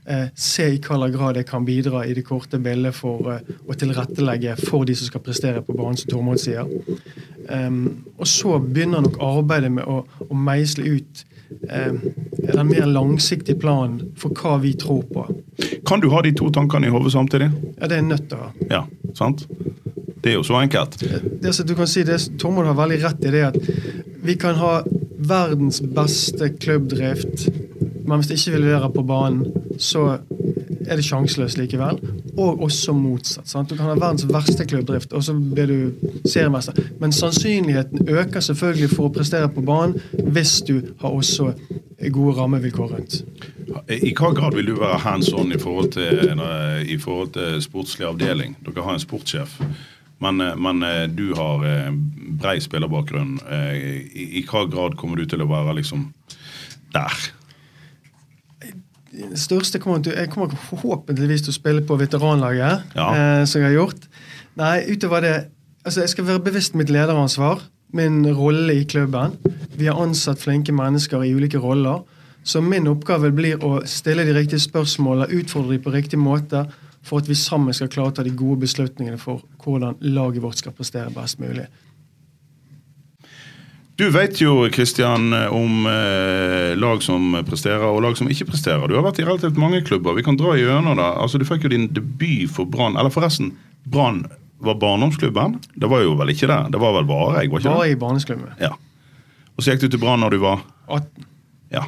eh, 0.08 0.30
se 0.34 0.70
i 0.70 0.78
hvilken 0.78 1.12
grad 1.12 1.36
jeg 1.36 1.48
kan 1.50 1.66
bidra 1.68 2.04
i 2.06 2.14
det 2.16 2.24
korte 2.24 2.58
bildet 2.64 2.96
for 2.96 3.28
å 3.28 3.76
tilrettelegge 3.76 4.56
for 4.62 4.88
de 4.88 4.96
som 4.96 5.10
skal 5.10 5.24
prestere 5.24 5.60
på 5.64 5.76
banen, 5.76 6.00
som 6.00 6.14
Tormod 6.14 6.40
sier. 6.40 6.64
Um, 7.52 8.06
og 8.16 8.28
så 8.28 8.56
begynner 8.56 9.04
nok 9.04 9.20
arbeidet 9.20 9.72
med 9.76 9.84
å, 9.84 10.00
å 10.24 10.38
meisle 10.48 10.96
ut 10.96 11.24
um, 11.62 12.00
en 12.44 12.68
mer 12.68 12.86
langsiktig 12.90 13.58
plan 13.60 13.98
for 14.20 14.34
hva 14.38 14.58
vi 14.62 14.74
tror 14.80 15.02
på. 15.10 15.26
Kan 15.88 16.02
du 16.02 16.10
ha 16.12 16.22
de 16.24 16.34
to 16.36 16.50
tankene 16.54 16.88
i 16.88 16.94
hodet 16.94 17.14
samtidig? 17.14 17.50
Ja, 17.78 17.88
det 17.90 17.98
er 17.98 18.06
nødt 18.06 18.28
til 18.30 18.40
å 18.40 18.48
ha. 18.48 18.68
Ja, 18.70 18.82
sant? 19.16 19.46
Det 20.24 20.32
er 20.32 20.38
jo 20.38 20.46
så 20.46 20.56
enkelt. 20.62 20.96
Det, 21.00 21.20
det, 21.42 21.52
du 21.68 21.74
kan 21.76 21.88
si, 21.90 22.04
det, 22.06 22.20
Tormod 22.40 22.68
har 22.68 22.78
veldig 22.78 23.02
rett 23.02 23.26
i 23.28 23.34
det 23.34 23.44
at 23.50 23.58
vi 24.24 24.38
kan 24.40 24.56
ha 24.56 24.78
verdens 25.24 25.82
beste 25.84 26.48
klubbdrift 26.56 27.48
men 28.04 28.20
hvis 28.20 28.28
det 28.28 28.38
ikke 28.38 28.58
vil 28.58 28.66
være 28.68 28.90
på 28.92 29.02
banen, 29.02 29.44
så 29.80 30.18
er 30.86 30.98
det 30.98 31.04
sjanseløst 31.06 31.58
likevel. 31.58 32.00
Og 32.36 32.62
også 32.66 32.92
motsatt. 32.96 33.48
Sant? 33.48 33.70
Du 33.70 33.76
kan 33.76 33.86
ha 33.86 33.94
verdens 33.94 34.26
verste 34.26 34.66
klubbdrift, 34.66 35.12
og 35.12 35.22
så 35.24 35.34
blir 35.38 35.70
du 35.70 36.10
seriemester. 36.26 36.78
Men 37.00 37.12
sannsynligheten 37.12 38.08
øker 38.08 38.42
selvfølgelig 38.42 38.90
for 38.94 39.08
å 39.08 39.14
prestere 39.14 39.50
på 39.52 39.62
banen 39.64 39.98
hvis 40.34 40.58
du 40.66 40.80
har 41.02 41.14
også 41.14 41.52
gode 42.14 42.36
rammevilkår 42.40 42.94
rundt. 42.96 43.20
I 43.88 44.12
hva 44.16 44.32
grad 44.36 44.58
vil 44.58 44.72
du 44.72 44.74
være 44.80 44.98
hands 45.04 45.32
on 45.32 45.52
i 45.54 45.60
forhold 45.60 45.94
til, 45.94 46.34
i 46.90 46.98
forhold 47.00 47.34
til 47.38 47.62
sportslig 47.64 48.08
avdeling? 48.08 48.58
Dere 48.66 48.84
har 48.84 48.98
en 48.98 49.04
sportssjef. 49.04 49.60
Men, 50.24 50.42
men, 50.62 50.84
du 51.16 51.32
har 51.36 51.64
brei 52.40 52.58
spillerbakgrunn. 52.62 53.38
I, 53.44 54.28
I 54.40 54.44
hva 54.48 54.66
grad 54.70 54.98
kommer 55.00 55.20
du 55.20 55.26
til 55.28 55.42
å 55.44 55.48
være 55.50 55.78
liksom 55.80 56.08
der? 56.94 57.24
Største 59.38 59.78
kommer 59.78 60.02
til, 60.02 60.12
Jeg 60.16 60.30
kommer 60.30 60.54
forhåpentligvis 60.70 61.42
til 61.46 61.52
å 61.52 61.58
spille 61.58 61.84
på 61.86 61.96
veteranlaget, 62.00 62.94
ja. 62.96 63.08
eh, 63.14 63.44
som 63.46 63.62
jeg 63.62 63.70
har 63.70 63.76
gjort. 63.78 64.08
Nei, 64.60 64.84
utover 64.90 65.20
det 65.24 65.34
altså 65.84 66.00
Jeg 66.00 66.14
skal 66.14 66.26
være 66.26 66.44
bevisst 66.46 66.74
mitt 66.74 66.90
lederansvar, 66.90 67.62
min 67.92 68.24
rolle 68.34 68.74
i 68.80 68.84
klubben. 68.84 69.36
Vi 69.76 69.86
har 69.86 70.00
ansatt 70.00 70.40
flinke 70.40 70.72
mennesker 70.72 71.22
i 71.22 71.34
ulike 71.34 71.58
roller. 71.58 72.02
Så 72.44 72.60
min 72.60 72.88
oppgave 72.88 73.30
blir 73.32 73.62
å 73.64 73.78
stille 73.88 74.24
de 74.26 74.34
riktige 74.36 74.60
spørsmålene, 74.60 75.32
utfordre 75.32 75.76
dem 75.76 75.84
på 75.84 75.92
riktig 75.94 76.18
måte, 76.20 76.66
for 77.04 77.20
at 77.20 77.28
vi 77.28 77.36
sammen 77.36 77.76
skal 77.76 77.90
klare 77.92 78.12
å 78.12 78.16
ta 78.16 78.24
de 78.24 78.32
gode 78.36 78.64
beslutningene 78.64 79.20
for 79.20 79.44
hvordan 79.62 79.96
laget 80.00 80.44
vårt 80.44 80.60
skal 80.60 80.72
prestere 80.76 81.12
best 81.12 81.40
mulig. 81.40 81.66
Du 83.96 84.08
vet 84.10 84.40
jo 84.40 84.68
Kristian, 84.74 85.28
om 85.54 85.86
eh, 85.86 86.72
lag 86.76 87.02
som 87.02 87.36
presterer 87.46 87.84
og 87.86 88.00
lag 88.02 88.16
som 88.18 88.26
ikke 88.30 88.48
presterer. 88.48 88.88
Du 88.90 88.96
har 88.98 89.04
vært 89.06 89.20
i 89.22 89.26
relativt 89.26 89.58
mange 89.60 89.84
klubber. 89.86 90.16
Vi 90.18 90.24
kan 90.26 90.38
dra 90.38 90.56
gjennom 90.58 90.98
det. 90.98 91.10
Altså, 91.22 91.38
du 91.38 91.46
fikk 91.46 91.68
jo 91.68 91.70
din 91.70 91.86
debut 91.94 92.50
for 92.50 92.66
Brann. 92.66 92.98
Eller 92.98 93.14
forresten, 93.14 93.52
Brann 93.86 94.24
var 94.64 94.80
barndomsklubben. 94.82 95.60
Det 95.78 95.90
var 95.90 96.02
jo 96.02 96.16
vel 96.18 96.32
ikke 96.34 96.48
det? 96.50 96.58
Det 96.74 96.80
var 96.82 96.96
vel 96.96 97.06
Vare. 97.06 97.36
var 97.36 97.46
ikke 97.46 97.62
det? 97.62 97.90
i 97.92 97.98
barndomsklubben. 98.00 98.56
Ja. 98.58 98.72
Og 99.54 99.62
så 99.62 99.74
gikk 99.74 99.84
du 99.84 99.92
til 99.94 100.02
Brann 100.02 100.24
når 100.24 100.34
du 100.34 100.40
var 100.42 100.64
18. 100.88 101.28
Ja. 101.76 101.84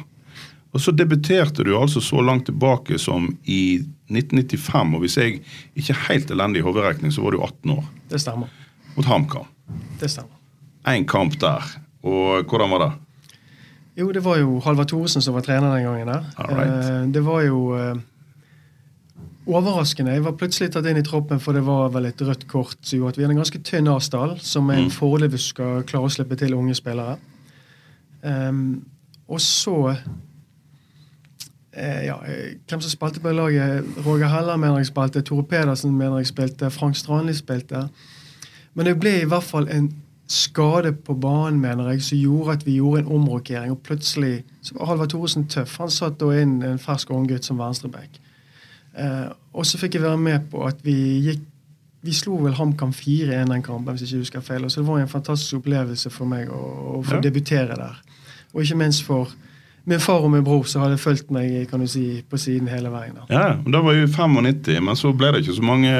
Og 0.71 0.83
så 0.83 0.93
debuterte 0.95 1.65
du 1.67 1.73
altså 1.75 1.99
så 2.03 2.21
langt 2.23 2.45
tilbake 2.47 2.99
som 3.01 3.33
i 3.43 3.81
1995. 4.13 4.95
Og 4.95 5.03
hvis 5.03 5.17
jeg 5.19 5.41
ikke 5.75 5.91
er 5.91 6.05
helt 6.05 6.31
elendig 6.31 6.61
i 6.61 6.67
hoderegning, 6.67 7.11
så 7.11 7.25
var 7.25 7.35
du 7.35 7.41
18 7.41 7.75
år. 7.75 7.83
Det 8.13 8.21
stemmer. 8.23 8.55
Mot 8.95 9.11
HamKam. 9.11 9.51
Det 9.99 10.07
stemmer. 10.11 10.31
Én 10.87 11.03
kamp 11.03 11.35
der. 11.41 11.67
Og 12.07 12.47
hvordan 12.47 12.73
var 12.73 12.83
det? 12.85 12.91
Jo, 13.97 14.11
det 14.13 14.21
var 14.23 14.37
jo 14.37 14.59
Halvard 14.61 14.91
Thoresen 14.91 15.23
som 15.25 15.33
var 15.33 15.45
trener 15.45 15.73
den 15.75 15.83
gangen. 15.87 16.07
der. 16.07 16.23
Right. 16.37 16.89
Eh, 16.89 17.13
det 17.13 17.25
var 17.25 17.41
jo 17.41 17.61
eh, 17.77 17.95
overraskende. 19.47 20.11
Jeg 20.11 20.23
var 20.23 20.35
plutselig 20.37 20.71
tatt 20.71 20.85
inn 20.85 20.99
i 20.99 21.05
troppen, 21.05 21.39
for 21.39 21.57
det 21.57 21.63
var 21.65 21.89
vel 21.95 22.05
et 22.05 22.21
rødt 22.21 22.45
kort 22.47 22.77
som 22.81 22.99
gjorde 22.99 23.15
at 23.15 23.17
vi 23.17 23.25
hadde 23.25 23.33
en 23.37 23.41
ganske 23.41 23.63
tynn 23.65 23.87
avstand, 23.87 24.37
som 24.39 24.69
er 24.69 24.83
en 24.83 24.91
mm. 24.91 24.93
fordel 24.93 25.31
hvis 25.33 25.49
du 25.49 25.53
skal 25.55 25.83
klare 25.89 26.09
å 26.09 26.13
slippe 26.13 26.37
til 26.37 26.53
unge 26.57 26.75
spillere. 26.77 27.17
Um, 28.21 28.85
og 29.27 29.41
så 29.41 29.93
eh, 31.71 32.05
ja, 32.07 32.15
Hvem 32.67 32.81
som 32.81 32.91
spilte 32.91 33.21
på 33.21 33.31
laget? 33.31 33.85
Roger 34.05 34.27
Heller 34.27 34.57
mener 34.57 34.77
jeg 34.81 34.91
spilte, 34.91 35.21
Tore 35.21 35.43
Pedersen 35.43 35.93
mener 35.97 36.17
jeg 36.17 36.31
spilte, 36.33 36.69
Frank 36.69 36.95
Strandli 36.95 37.33
spilte. 37.37 37.87
Men 38.73 38.85
det 38.85 38.99
ble 38.99 39.21
i 39.21 39.29
hvert 39.29 39.45
fall 39.45 39.69
en 39.73 39.89
skade 40.27 40.91
på 40.91 41.13
banen, 41.13 41.59
mener 41.61 41.89
jeg, 41.89 42.03
som 42.03 42.17
gjorde 42.19 42.57
at 42.57 42.65
vi 42.67 42.77
gjorde 42.77 42.99
en 43.05 43.11
omrokering. 43.17 43.71
Og 43.71 43.83
plutselig 43.83 44.43
så 44.61 44.75
var 44.75 44.91
Halvard 44.91 45.09
Thoresen 45.09 45.47
tøff. 45.47 45.77
Han 45.79 45.91
satt 45.93 46.19
da 46.19 46.31
inn 46.35 46.59
en 46.67 46.79
fersk 46.79 47.11
unggutt 47.15 47.47
som 47.47 47.59
venstreback. 47.59 48.19
Eh, 48.97 49.29
og 49.53 49.65
så 49.65 49.79
fikk 49.79 49.95
jeg 49.95 50.03
være 50.03 50.19
med 50.19 50.49
på 50.51 50.65
at 50.67 50.83
vi 50.85 50.97
gikk 51.29 51.45
Vi 52.07 52.13
slo 52.13 52.37
vel 52.39 52.53
HamKam 52.55 52.91
4-1 52.93 53.49
den 53.49 53.63
kampen, 53.65 53.95
hvis 53.97 54.03
jeg 54.05 54.07
ikke 54.07 54.21
husker 54.21 54.43
feil. 54.45 54.63
Og 54.63 54.71
så 54.71 54.79
det 54.79 54.87
var 54.87 54.99
en 55.01 55.09
fantastisk 55.11 55.57
opplevelse 55.57 56.11
for 56.13 56.29
meg 56.29 56.47
å, 56.53 56.59
å 56.93 56.99
få 57.03 57.17
ja. 57.17 57.23
debutere 57.25 57.75
der. 57.75 57.97
Og 58.53 58.61
ikke 58.61 58.77
minst 58.79 59.03
for 59.03 59.33
min 59.89 59.99
far 59.99 60.23
og 60.23 60.31
min 60.31 60.45
bror 60.45 60.63
som 60.69 60.85
hadde 60.85 60.99
fulgt 61.01 61.33
meg 61.33 61.65
kan 61.71 61.81
du 61.81 61.87
si, 61.89 62.21
på 62.29 62.39
siden 62.39 62.69
hele 62.71 62.93
veien. 62.93 63.17
Da. 63.17 63.25
Ja, 63.33 63.47
Da 63.65 63.81
var 63.83 63.97
jo 63.97 64.07
95, 64.07 64.77
men 64.83 64.99
så 64.99 65.11
ble 65.15 65.33
det 65.33 65.41
ikke 65.43 65.57
så 65.57 65.67
mange 65.67 65.91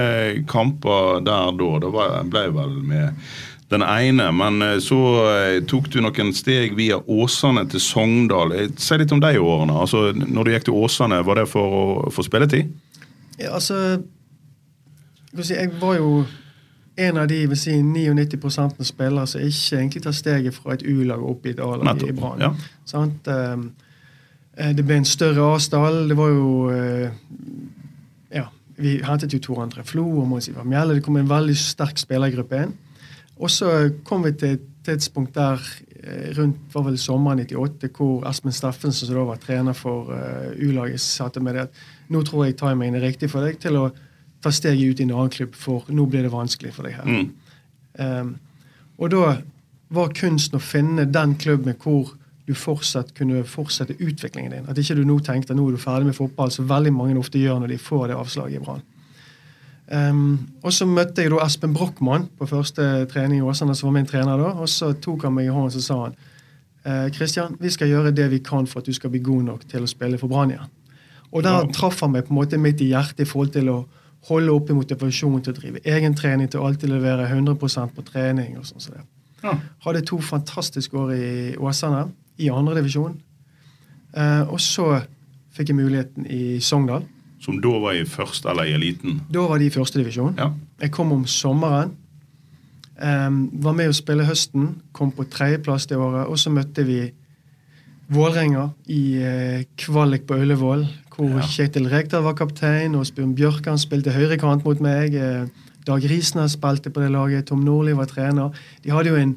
kamper 0.48 1.20
der 1.26 1.52
da. 1.60 1.70
Da 1.84 1.92
ble 2.30 2.46
vel 2.56 2.80
med 2.88 3.28
den 3.70 3.82
ene. 3.82 4.32
Men 4.32 4.62
eh, 4.62 4.80
så 4.80 5.00
eh, 5.32 5.60
tok 5.68 5.90
du 5.92 6.00
noen 6.04 6.34
steg 6.36 6.76
via 6.78 7.00
Åsane 7.00 7.66
til 7.72 7.84
Sogndal. 7.84 8.56
Eh, 8.56 8.70
si 8.80 9.00
litt 9.00 9.14
om 9.16 9.24
de 9.24 9.34
årene. 9.40 9.76
Altså, 9.76 10.10
når 10.18 10.44
du 10.48 10.54
gikk 10.54 10.68
til 10.70 10.80
Åsane, 10.80 11.22
var 11.28 11.42
det 11.42 11.48
for 11.52 11.80
å 11.80 12.12
få 12.14 12.26
spilletid? 12.26 12.72
Ja, 13.38 13.54
altså 13.54 14.02
Jeg 15.38 15.70
var 15.82 16.00
jo 16.00 16.26
en 16.98 17.18
av 17.22 17.28
de 17.30 17.44
vil 17.46 17.60
si 17.60 17.76
99 17.78 18.40
spillere 18.88 19.28
som 19.30 19.44
ikke 19.44 19.78
egentlig 19.78 20.02
tar 20.02 20.16
steget 20.18 20.56
fra 20.56 20.74
et 20.74 20.82
U-lag 20.82 21.22
opp 21.22 21.46
i 21.46 21.52
et 21.52 21.60
A-lag 21.62 22.02
i 22.02 22.16
Brann. 22.16 22.42
Ja. 22.42 23.04
Ehm, 23.30 23.68
det 24.58 24.82
ble 24.82 24.98
en 24.98 25.06
større 25.06 25.44
avstand. 25.54 26.10
Det 26.10 26.18
var 26.18 26.34
jo 26.34 26.72
Ja, 28.34 28.48
vi 28.82 28.98
hentet 29.06 29.34
jo 29.34 29.40
Tor 29.40 29.62
André 29.62 29.86
Flo 29.86 30.08
og 30.24 30.26
Mons 30.28 30.50
Ivar 30.50 30.66
Mjelle. 30.66 30.96
Det 30.98 31.06
kom 31.06 31.22
en 31.22 31.30
veldig 31.30 31.58
sterk 31.58 32.02
spillergruppe 32.02 32.64
inn. 32.64 32.74
Og 33.38 33.52
så 33.54 33.92
kom 34.06 34.26
vi 34.26 34.34
til 34.34 34.58
et 34.58 34.66
tidspunkt 34.88 35.36
der 35.36 35.62
eh, 36.04 36.32
rundt 36.38 36.74
var 36.74 36.88
vel 36.88 36.98
sommeren 36.98 37.44
98, 37.44 37.92
hvor 37.98 38.26
Espen 38.30 38.56
Steffensen, 38.56 39.08
som 39.08 39.18
da 39.18 39.26
var 39.28 39.42
trener 39.44 39.78
for 39.78 40.10
uh, 40.10 40.54
U-laget, 40.58 41.02
sa 41.04 41.28
til 41.30 41.46
meg 41.46 41.62
at 41.68 41.82
nå 42.14 42.24
tror 42.26 42.48
jeg 42.48 42.58
timingen 42.58 42.98
er 42.98 43.06
riktig 43.06 43.30
for 43.34 43.46
deg 43.46 43.60
til 43.62 43.78
å 43.78 43.90
ta 44.44 44.54
steget 44.54 44.94
ut 44.94 45.02
i 45.02 45.08
en 45.08 45.14
annen 45.16 45.34
klubb, 45.34 45.56
for 45.58 45.86
nå 45.92 46.06
blir 46.10 46.26
det 46.26 46.34
vanskelig 46.34 46.74
for 46.76 46.88
deg 46.88 46.98
her. 46.98 47.10
Mm. 47.10 47.30
Um, 47.98 48.34
og 48.98 49.12
da 49.14 49.24
var 49.94 50.16
kunsten 50.16 50.58
å 50.58 50.64
finne 50.64 51.08
den 51.10 51.36
klubben 51.40 51.76
hvor 51.82 52.14
du 52.48 52.54
fortsatt 52.56 53.12
kunne 53.18 53.44
fortsette 53.48 53.98
utviklingen 54.00 54.54
din. 54.54 54.68
At 54.72 54.80
ikke 54.80 54.96
du 54.96 55.04
nå 55.08 55.18
tenkte 55.26 55.52
at 55.52 55.60
nå 55.60 55.66
er 55.68 55.76
du 55.76 55.82
ferdig 55.82 56.08
med 56.10 56.16
fotball, 56.16 56.52
som 56.54 56.70
veldig 56.70 56.94
mange 56.96 57.18
ofte 57.20 57.42
gjør 57.42 57.60
når 57.60 57.74
de 57.74 57.80
får 57.82 58.08
det 58.08 58.20
avslaget 58.20 58.62
i 58.62 58.64
Brann. 58.64 58.86
Um, 59.88 60.50
og 60.64 60.74
så 60.76 60.86
møtte 60.86 61.24
jeg 61.24 61.32
da 61.32 61.38
Espen 61.46 61.74
Brochmann 61.74 62.26
på 62.38 62.48
første 62.50 63.06
trening 63.08 63.40
i 63.40 63.46
Åsane, 63.48 63.76
som 63.76 63.88
var 63.88 63.94
min 64.02 64.10
trener 64.10 64.38
da. 64.38 64.50
Og 64.60 64.68
så 64.70 64.92
tok 65.00 65.24
han 65.24 65.34
meg 65.38 65.46
i 65.48 65.54
hånden 65.54 65.80
og 65.80 65.86
sa 65.86 66.02
han 66.08 66.18
Kristian, 67.12 67.58
vi 67.60 67.68
skal 67.70 67.90
gjøre 67.92 68.14
det 68.16 68.30
vi 68.32 68.38
kan 68.40 68.64
for 68.68 68.80
at 68.80 68.86
du 68.88 68.94
skal 68.96 69.10
bli 69.12 69.20
god 69.20 69.44
nok 69.44 69.64
til 69.68 69.84
å 69.84 69.88
spille 69.92 70.16
for 70.22 70.32
Brann 70.32 70.54
igjen. 70.54 70.70
Og 71.34 71.44
der 71.44 71.58
Ja. 71.66 71.66
traff 71.74 72.00
han 72.00 72.14
meg 72.14 72.24
på 72.26 72.32
en 72.32 72.38
måte 72.40 72.58
midt 72.58 72.80
i 72.80 72.88
hjertet 72.94 73.20
i 73.20 73.26
forhold 73.28 73.52
til 73.52 73.68
å 73.68 73.86
holde 74.30 74.52
oppe 74.54 74.74
motivasjonen 74.74 75.44
til 75.44 75.54
å 75.54 75.58
drive 75.58 75.80
egen 75.84 76.16
trening, 76.16 76.48
til 76.48 76.62
å 76.62 76.68
alltid 76.68 76.90
levere 76.90 77.28
100% 77.28 77.92
på 77.94 78.06
trening. 78.08 78.58
og 78.58 78.64
sånn 78.64 78.80
som 78.80 78.94
det. 78.94 79.02
Ja. 79.44 79.58
Hadde 79.84 80.06
to 80.06 80.18
fantastiske 80.22 80.94
år 80.98 81.12
i 81.12 81.56
Åsane, 81.58 82.10
i 82.40 82.48
andredivisjon. 82.50 83.20
Uh, 84.16 84.48
og 84.52 84.60
så 84.60 85.02
fikk 85.52 85.68
jeg 85.68 85.76
muligheten 85.76 86.26
i 86.26 86.60
Sogndal. 86.60 87.04
Som 87.40 87.62
da 87.62 87.70
var 87.80 87.94
i 87.94 88.06
første 88.10 88.50
eller 88.50 88.66
i 88.66 88.74
eliten. 88.74 89.22
Da 89.30 89.46
var 89.50 89.62
de 89.62 89.68
i 89.70 89.74
førstedivisjon. 89.74 90.36
Ja. 90.40 90.52
Jeg 90.82 90.92
kom 90.96 91.12
om 91.14 91.26
sommeren. 91.30 91.94
Um, 92.98 93.44
var 93.62 93.76
med 93.78 93.92
å 93.92 93.96
spille 93.96 94.26
høsten. 94.26 94.72
Kom 94.92 95.12
på 95.14 95.28
tredjeplass 95.30 95.86
det 95.90 96.00
året. 96.02 96.26
Og 96.28 96.40
så 96.42 96.50
møtte 96.54 96.86
vi 96.88 97.04
Vålerenga 98.10 98.70
i 98.90 99.02
uh, 99.20 99.64
kvalik 99.78 100.26
på 100.30 100.38
Ullevål, 100.40 100.86
hvor 101.14 101.34
Ja. 101.36 101.46
Kjetil 101.46 101.90
Rekdal 101.92 102.24
var 102.24 102.38
kaptein, 102.40 102.96
og 102.96 103.04
Asbjørn 103.04 103.36
Bjørkan 103.36 103.78
spilte 103.82 104.14
høyrekant 104.16 104.66
mot 104.66 104.82
meg. 104.82 105.14
Uh, 105.14 105.68
Dag 105.88 106.04
Risnes 106.10 106.58
spilte 106.58 106.90
på 106.92 107.04
det 107.04 107.12
laget. 107.14 107.46
Tom 107.48 107.62
Nordli 107.64 107.94
var 107.96 108.10
trener. 108.10 108.56
De 108.84 108.92
hadde 108.92 109.14
jo 109.14 109.20
en, 109.20 109.36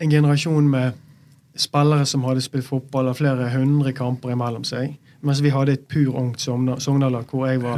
en 0.00 0.10
generasjon 0.10 0.68
med 0.70 0.92
spillere 1.58 2.06
som 2.06 2.22
hadde 2.28 2.44
spilt 2.44 2.68
fotball 2.68 3.10
av 3.10 3.18
flere 3.18 3.48
hundre 3.50 3.92
kamper 3.96 4.34
imellom 4.34 4.64
seg. 4.66 4.94
Mens 5.20 5.42
vi 5.44 5.50
hadde 5.52 5.74
et 5.76 5.82
pur 5.84 6.14
ungt 6.16 6.40
Sogndal-lag 6.40 7.28
hvor 7.28 7.44
jeg 7.44 7.60
var 7.60 7.76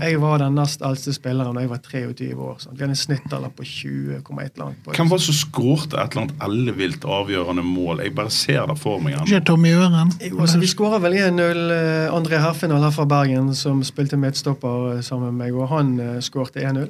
jeg 0.00 0.20
var 0.22 0.38
den 0.40 0.54
nest 0.56 0.80
eldste 0.84 1.12
spilleren 1.12 1.56
da 1.56 1.60
jeg 1.60 1.68
var 1.68 1.82
23 1.84 2.28
år. 2.32 2.54
Sant? 2.62 2.78
Vi 2.78 2.84
hadde 2.84 2.94
en 2.94 3.00
snittalder 3.00 3.52
på 3.52 3.66
20,1 3.68 4.22
eller 4.24 4.64
annet 4.64 4.88
Hvem 4.96 5.10
var 5.10 5.20
det 5.20 5.26
som 5.26 5.36
skårte 5.36 5.98
et 6.00 6.16
eller 6.16 6.22
annet 6.22 6.46
ellevilt 6.46 7.04
avgjørende 7.04 7.64
mål? 7.66 8.00
Jeg 8.06 8.14
bare 8.16 8.32
ser 8.32 8.64
det 8.70 8.78
for 8.80 9.04
meg. 9.04 9.18
Ikke 9.26 9.42
Tommy 9.50 9.74
Øren? 9.76 10.14
Altså, 10.30 10.62
vi 10.62 10.70
skåra 10.70 11.02
vel 11.04 11.18
1-0. 11.18 11.42
eh, 11.76 12.14
André 12.14 12.40
Herfinal 12.40 12.82
her 12.82 12.94
fra 12.96 13.04
Bergen, 13.04 13.52
som 13.54 13.84
spilte 13.84 14.16
midtstopper 14.16 14.94
eh, 14.94 15.02
sammen 15.04 15.34
med 15.34 15.44
meg, 15.44 15.60
og 15.60 15.68
han 15.68 15.92
uh, 16.00 16.16
skårte 16.24 16.64
1-0. 16.64 16.88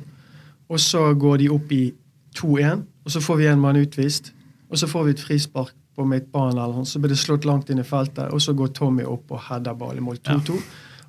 Og 0.69 0.81
så 0.81 1.09
går 1.15 1.43
de 1.43 1.51
opp 1.51 1.73
i 1.73 1.93
2-1, 2.39 2.87
og 3.05 3.11
så 3.11 3.21
får 3.25 3.43
vi 3.43 3.51
en 3.51 3.61
mann 3.61 3.81
utvist. 3.81 4.33
Og 4.71 4.79
så 4.79 4.87
får 4.87 5.09
vi 5.09 5.17
et 5.17 5.27
frispark 5.27 5.75
på 5.99 6.07
midtbanen, 6.07 6.61
eller 6.63 6.85
så 6.87 7.01
blir 7.03 7.11
det 7.11 7.19
slått 7.19 7.47
langt 7.49 7.71
inn 7.75 7.83
i 7.83 7.87
feltet, 7.87 8.31
og 8.31 8.43
så 8.43 8.55
går 8.55 8.71
Tommy 8.77 9.03
opp 9.03 9.35
og 9.35 9.43
header 9.49 9.75
ball 9.79 9.99
i 9.99 10.05
mål 10.05 10.21
2-2. 10.23 10.59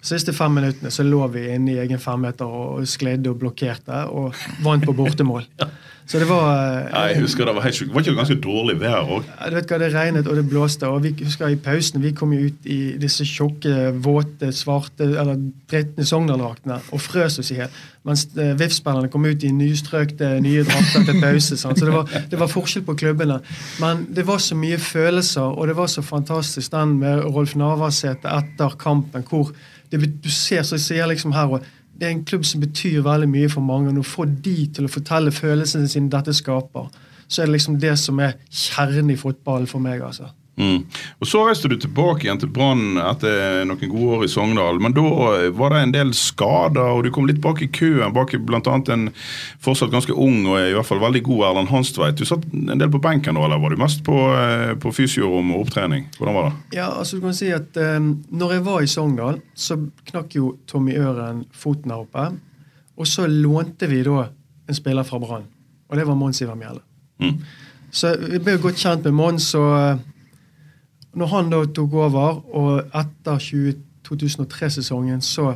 Siste 0.01 0.31
fem 0.33 0.53
minuttene 0.55 0.91
så 0.93 1.03
lå 1.03 1.25
vi 1.33 1.49
inne 1.53 1.73
i 1.73 1.79
egen 1.83 1.99
femmeter 1.99 2.47
og 2.47 2.85
skledde 2.87 3.33
og 3.33 3.39
blokkerte, 3.41 4.05
og 4.07 4.35
vant 4.63 4.85
på 4.87 4.95
bortemål. 4.95 5.43
Så 6.09 6.17
det 6.17 6.25
var 6.25 6.87
Nei, 6.89 7.03
jeg 7.11 7.19
husker 7.21 7.45
det 7.45 7.53
Var 7.53 7.65
helt 7.67 7.75
sjukt. 7.77 7.91
Var 7.93 8.01
ikke 8.01 8.13
det 8.15 8.17
ganske 8.17 8.37
dårlig 8.41 8.73
vær 8.81 9.11
òg? 9.13 9.27
ja, 9.29 9.49
du 9.51 9.57
vet 9.59 9.69
hva, 9.69 9.77
Det 9.77 9.89
regnet 9.93 10.29
og 10.31 10.39
det 10.39 10.45
blåste. 10.49 10.89
og 10.89 11.03
vi 11.03 11.11
husker 11.19 11.53
I 11.53 11.59
pausen 11.61 12.01
vi 12.01 12.15
kom 12.17 12.33
jo 12.33 12.47
ut 12.49 12.65
i 12.65 12.77
disse 12.97 13.27
tjukke, 13.29 13.91
våte, 14.01 14.49
svarte 14.55 15.05
eller 15.05 15.37
dritne 15.69 16.07
Sogndal-draktene 16.09 16.79
og 16.89 17.03
frøs 17.05 17.37
oss 17.43 17.53
i 17.53 17.59
hjel. 17.59 17.77
Mens 18.09 18.25
eh, 18.41 18.55
VIF-spillerne 18.57 19.11
kom 19.13 19.27
ut 19.29 19.45
i 19.45 19.53
nystrøkte, 19.53 20.31
nye 20.41 20.65
drakter 20.65 21.05
til 21.11 21.21
pause. 21.21 21.59
Sant? 21.61 21.77
Så 21.77 21.85
det 21.85 21.93
var, 21.93 22.09
det 22.31 22.41
var 22.41 22.49
forskjell 22.57 22.87
på 22.89 22.97
klubbene. 23.03 23.37
Men 23.83 24.07
det 24.09 24.25
var 24.25 24.41
så 24.41 24.57
mye 24.57 24.81
følelser, 24.81 25.45
og 25.45 25.69
det 25.69 25.77
var 25.77 25.93
så 25.93 26.01
fantastisk 26.01 26.73
den 26.73 26.97
med 27.03 27.21
Rolf 27.27 27.53
Navarsete 27.59 28.33
etter 28.33 28.79
kampen. 28.81 29.29
hvor 29.29 29.53
det, 29.91 30.23
Du 30.23 30.29
ser 30.29 30.63
så 30.63 30.75
jeg 30.75 30.85
sier 30.85 31.07
liksom 31.07 31.33
her 31.33 31.57
og 31.57 31.65
det 31.99 32.07
er 32.07 32.11
en 32.15 32.25
klubb 32.25 32.45
som 32.47 32.61
betyr 32.61 33.01
veldig 33.03 33.27
mye 33.29 33.49
for 33.51 33.61
mange. 33.61 33.89
og 33.89 33.95
du 33.95 34.03
får 34.03 34.25
de 34.43 34.67
til 34.75 34.85
å 34.87 34.91
fortelle 34.91 35.31
følelsene 35.35 35.87
sine 35.87 36.09
dette 36.09 36.33
skaper, 36.33 36.87
så 37.27 37.41
er 37.41 37.45
det 37.45 37.57
liksom 37.57 37.79
det 37.79 37.97
som 37.99 38.19
er 38.23 38.37
kjernen 38.49 39.11
i 39.11 39.17
fotballen 39.19 39.67
for 39.67 39.79
meg. 39.79 40.01
altså. 40.01 40.29
Mm. 40.59 40.83
Og 41.19 41.27
Så 41.27 41.41
reiste 41.47 41.69
du 41.71 41.77
tilbake 41.79 42.25
igjen 42.27 42.39
til 42.41 42.51
Brann 42.51 42.99
etter 42.99 43.63
noen 43.67 43.91
gode 43.91 44.17
år 44.17 44.25
i 44.25 44.31
Sogndal. 44.31 44.81
Men 44.83 44.95
da 44.95 45.03
var 45.55 45.73
det 45.73 45.83
en 45.85 45.93
del 45.95 46.11
skader, 46.17 46.97
og 46.97 47.05
du 47.05 47.11
kom 47.15 47.29
litt 47.29 47.39
bak 47.43 47.61
i 47.63 47.69
køen. 47.71 48.11
Bak 48.15 48.35
bl.a. 48.35 48.75
en 48.91 49.07
fortsatt 49.63 49.93
ganske 49.93 50.15
ung 50.15 50.43
og 50.49 50.59
i 50.59 50.73
hvert 50.75 50.87
fall 50.87 51.01
veldig 51.03 51.23
god 51.29 51.45
Erlend 51.49 51.71
Hanstveit. 51.71 52.19
Du 52.19 52.27
satt 52.27 52.43
en 52.51 52.81
del 52.81 52.91
på 52.91 53.01
benken 53.03 53.39
da, 53.39 53.45
eller 53.47 53.61
var 53.63 53.73
du 53.73 53.79
mest 53.79 54.03
på, 54.07 54.17
eh, 54.35 54.75
på 54.79 54.91
fysiorom 54.95 55.53
og 55.55 55.63
opptrening? 55.65 56.09
Hvordan 56.17 56.37
var 56.37 56.49
det? 56.49 56.77
Ja, 56.81 56.91
altså 56.91 57.17
du 57.17 57.23
kan 57.23 57.39
si 57.39 57.53
at 57.55 57.79
um, 57.79 58.11
når 58.29 58.57
jeg 58.57 58.67
var 58.67 58.83
i 58.83 58.91
Sogndal, 58.91 59.39
så 59.55 59.79
knakk 60.11 60.35
jo 60.35 60.53
Tommy 60.67 60.97
Øren 60.99 61.45
foten 61.55 61.95
her 61.95 62.03
oppe. 62.03 62.29
Og 62.99 63.07
så 63.07 63.29
lånte 63.31 63.87
vi 63.87 64.03
da 64.03 64.27
en 64.69 64.75
spiller 64.75 65.07
fra 65.07 65.21
Brann, 65.23 65.47
og 65.87 65.97
det 65.97 66.05
var 66.05 66.19
Mons 66.19 66.41
Iver 66.43 66.59
Mjelle. 66.59 66.83
Mm. 67.23 67.39
Så 67.95 68.11
vi 68.21 68.37
ble 68.43 68.57
jo 68.57 68.67
godt 68.67 68.81
kjent 68.81 69.07
med 69.07 69.15
Mons, 69.17 69.47
og 69.57 69.71
eh, 69.79 70.01
når 71.15 71.27
han 71.27 71.49
da 71.49 71.63
tok 71.65 71.93
over, 71.93 72.41
og 72.55 72.83
etter 72.95 73.39
2003-sesongen, 74.07 75.21
så 75.21 75.53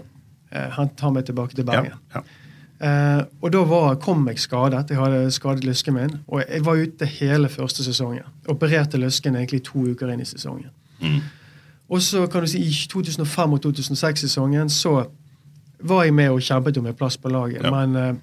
eh, 0.52 0.70
hentet 0.78 1.04
han 1.06 1.13
meg 1.13 1.26
tilbake 1.28 1.56
til 1.56 1.66
Ja, 1.68 1.72
Bergen. 1.72 2.00
ja. 2.16 2.24
Eh, 2.84 3.22
og 3.42 3.52
da 3.54 3.62
var, 3.63 3.96
kom 3.96 4.26
jeg 4.28 4.39
skadet. 4.44 4.89
Jeg 4.89 5.00
hadde 5.00 5.32
skadet 5.32 5.63
lysken 5.63 5.94
min. 5.96 6.18
Og 6.28 6.42
jeg 6.50 6.66
var 6.66 6.76
ute 6.82 7.06
hele 7.06 7.50
første 7.50 7.84
sesongen. 7.86 8.26
Opererte 8.52 8.98
lysken 9.00 9.36
egentlig 9.39 9.62
to 9.63 9.86
uker 9.94 10.10
inn 10.12 10.20
i 10.20 10.26
sesongen. 10.28 10.70
Mm. 11.00 11.22
Og 11.89 12.02
så 12.02 12.26
kan 12.28 12.42
du 12.44 12.48
si 12.48 12.60
i 12.60 12.72
2005 12.89 13.54
og 13.54 13.62
2006-sesongen 13.66 14.70
så 14.70 15.06
var 15.84 16.04
jeg 16.04 16.13
med 16.13 16.30
og 16.32 16.42
kjempet 16.42 16.78
om 16.80 16.86
en 16.88 16.94
plass 16.96 17.18
på 17.18 17.30
laget. 17.32 17.63
Ja. 17.63 17.72
Men 17.72 17.96
eh, 17.96 18.13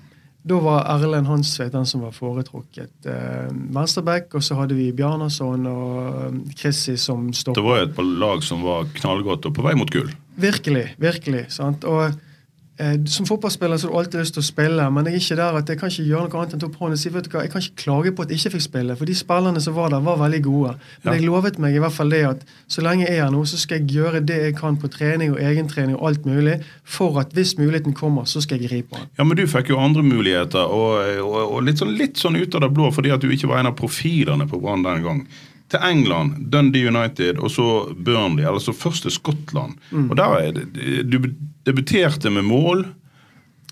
da 0.42 0.56
var 0.64 0.86
Erlend 0.88 1.28
Hansveit 1.28 1.74
den 1.74 1.86
som 1.86 2.00
var 2.04 2.14
foretrukket 2.16 3.08
eh, 3.08 3.50
venstreback. 3.74 4.32
Og 4.38 4.44
så 4.44 4.56
hadde 4.56 4.76
vi 4.78 4.88
Bjarnason 4.96 5.66
og 5.68 5.98
eh, 6.00 6.40
Chrissy 6.56 6.96
som 7.00 7.28
Det 7.30 7.64
var 7.64 7.82
jo 7.82 7.90
et 7.90 8.00
lag 8.22 8.44
som 8.46 8.64
var 8.64 8.88
knallgodt 8.96 9.50
og 9.50 9.56
på 9.56 9.66
vei 9.66 9.76
mot 9.78 9.92
gull. 9.92 10.08
Virkelig. 10.40 10.86
virkelig, 11.00 11.44
sant? 11.52 11.84
Og 11.84 12.16
Som 13.12 13.26
fotballspiller 13.28 13.76
så 13.76 13.86
har 13.88 13.92
du 13.92 13.98
alltid 14.00 14.20
lyst 14.22 14.34
til 14.36 14.40
å 14.40 14.46
spille, 14.46 14.84
men 14.90 15.04
jeg 15.04 15.14
er 15.14 15.20
ikke 15.20 15.36
der 15.36 15.56
at 15.58 15.68
jeg 15.68 15.78
kan 15.80 15.90
ikke 15.92 16.04
gjøre 16.08 16.28
noe 16.30 16.38
annet 16.40 16.54
enn 16.56 16.62
å 16.64 16.70
på 16.72 16.80
hånden 16.80 16.96
og 16.96 17.00
si 17.02 17.10
vet 17.12 17.26
du 17.26 17.30
hva, 17.34 17.42
jeg 17.44 17.52
kan 17.52 17.60
ikke 17.64 17.82
klage 17.82 18.12
på 18.16 18.22
at 18.24 18.30
jeg 18.32 18.38
ikke 18.40 18.52
fikk 18.54 18.64
spille, 18.64 18.96
for 18.96 19.10
de 19.10 19.16
spillerne 19.18 19.60
som 19.60 19.74
var 19.76 19.90
der, 19.92 20.00
var 20.06 20.16
veldig 20.22 20.40
gode. 20.46 20.72
Men 21.02 21.12
Ja. 21.12 21.18
jeg 21.18 21.26
lovet 21.28 21.58
meg 21.60 21.74
i 21.76 21.82
hvert 21.84 21.92
fall 21.92 22.08
det 22.14 22.22
at 22.30 22.40
så 22.68 22.80
lenge 22.86 23.04
jeg 23.04 23.18
er 23.18 23.24
her 23.24 23.30
nå, 23.34 23.42
så 23.44 23.58
skal 23.60 23.78
jeg 23.80 23.88
gjøre 23.98 24.24
det 24.24 24.38
jeg 24.46 24.56
kan 24.56 24.76
på 24.80 24.88
trening 24.88 25.32
og 25.34 25.38
egentrening 25.44 25.96
og 25.98 26.08
alt 26.08 26.24
mulig, 26.24 26.56
for 26.84 27.20
at 27.20 27.32
hvis 27.36 27.56
muligheten 27.58 27.92
kommer, 27.92 28.24
så 28.24 28.40
skal 28.40 28.58
jeg 28.60 28.70
gripe 28.70 28.96
den. 28.96 29.06
Ja, 29.18 29.24
men 29.24 29.36
du 29.36 29.44
fikk 29.46 29.68
jo 29.68 29.78
andre 29.78 30.02
muligheter, 30.02 30.64
og, 30.64 31.20
og, 31.20 31.52
og 31.56 31.62
litt, 31.68 31.76
sånn, 31.78 31.92
litt 31.98 32.16
sånn 32.16 32.36
ut 32.40 32.54
av 32.54 32.60
det 32.62 32.72
blå 32.72 32.90
fordi 32.94 33.10
at 33.12 33.20
du 33.20 33.28
ikke 33.28 33.48
var 33.48 33.60
en 33.60 33.66
av 33.74 33.76
profilene 33.76 34.48
på 34.48 34.60
Brann 34.60 34.82
den 34.82 35.02
gang. 35.02 35.26
Til 35.70 35.78
England, 35.86 36.50
Dundee 36.50 36.88
United 36.90 37.38
og 37.38 37.50
så 37.54 37.66
Burnley, 37.94 38.42
eller 38.44 38.58
så 38.58 38.72
først 38.74 39.02
til 39.06 39.12
Skottland. 39.14 39.76
Og 39.92 40.16
der 40.16 40.34
er 40.40 40.52
det- 40.52 41.10
Du 41.10 41.18
debuterte 41.66 42.30
med 42.30 42.42
mål. 42.48 42.86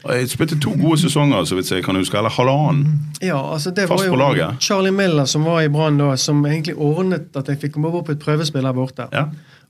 Jeg 0.09 0.29
spilte 0.31 0.59
to 0.63 0.71
gode 0.79 1.01
sesonger, 1.01 1.45
så 1.45 1.57
vidt 1.59 1.71
jeg 1.73 1.83
kan 1.85 1.97
huske, 1.99 2.17
eller 2.17 2.31
halvannen. 2.31 3.01
Ja, 3.23 3.41
altså 3.53 3.71
det 3.75 3.89
Fast 3.89 4.05
var 4.05 4.13
på 4.13 4.15
jo 4.15 4.21
laget. 4.21 4.61
Charlie 4.63 4.93
Miller 4.95 5.25
som 5.27 5.45
var 5.45 5.61
i 5.65 5.69
Brann 5.69 5.99
da, 5.99 6.13
som 6.17 6.45
egentlig 6.47 6.77
ordnet 6.77 7.35
at 7.37 7.49
jeg 7.51 7.59
fikk 7.65 7.73
komme 7.75 7.89
over 7.91 8.03
på 8.07 8.13
et 8.15 8.23
prøvespill 8.23 8.65
her 8.69 8.77
borte. 8.77 9.09
Ja. 9.13 9.25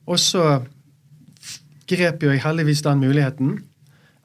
Og 0.07 0.19
så 0.21 0.61
grep 1.89 2.23
jo 2.23 2.31
jeg 2.31 2.43
heldigvis 2.45 2.83
den 2.85 3.01
muligheten. 3.01 3.59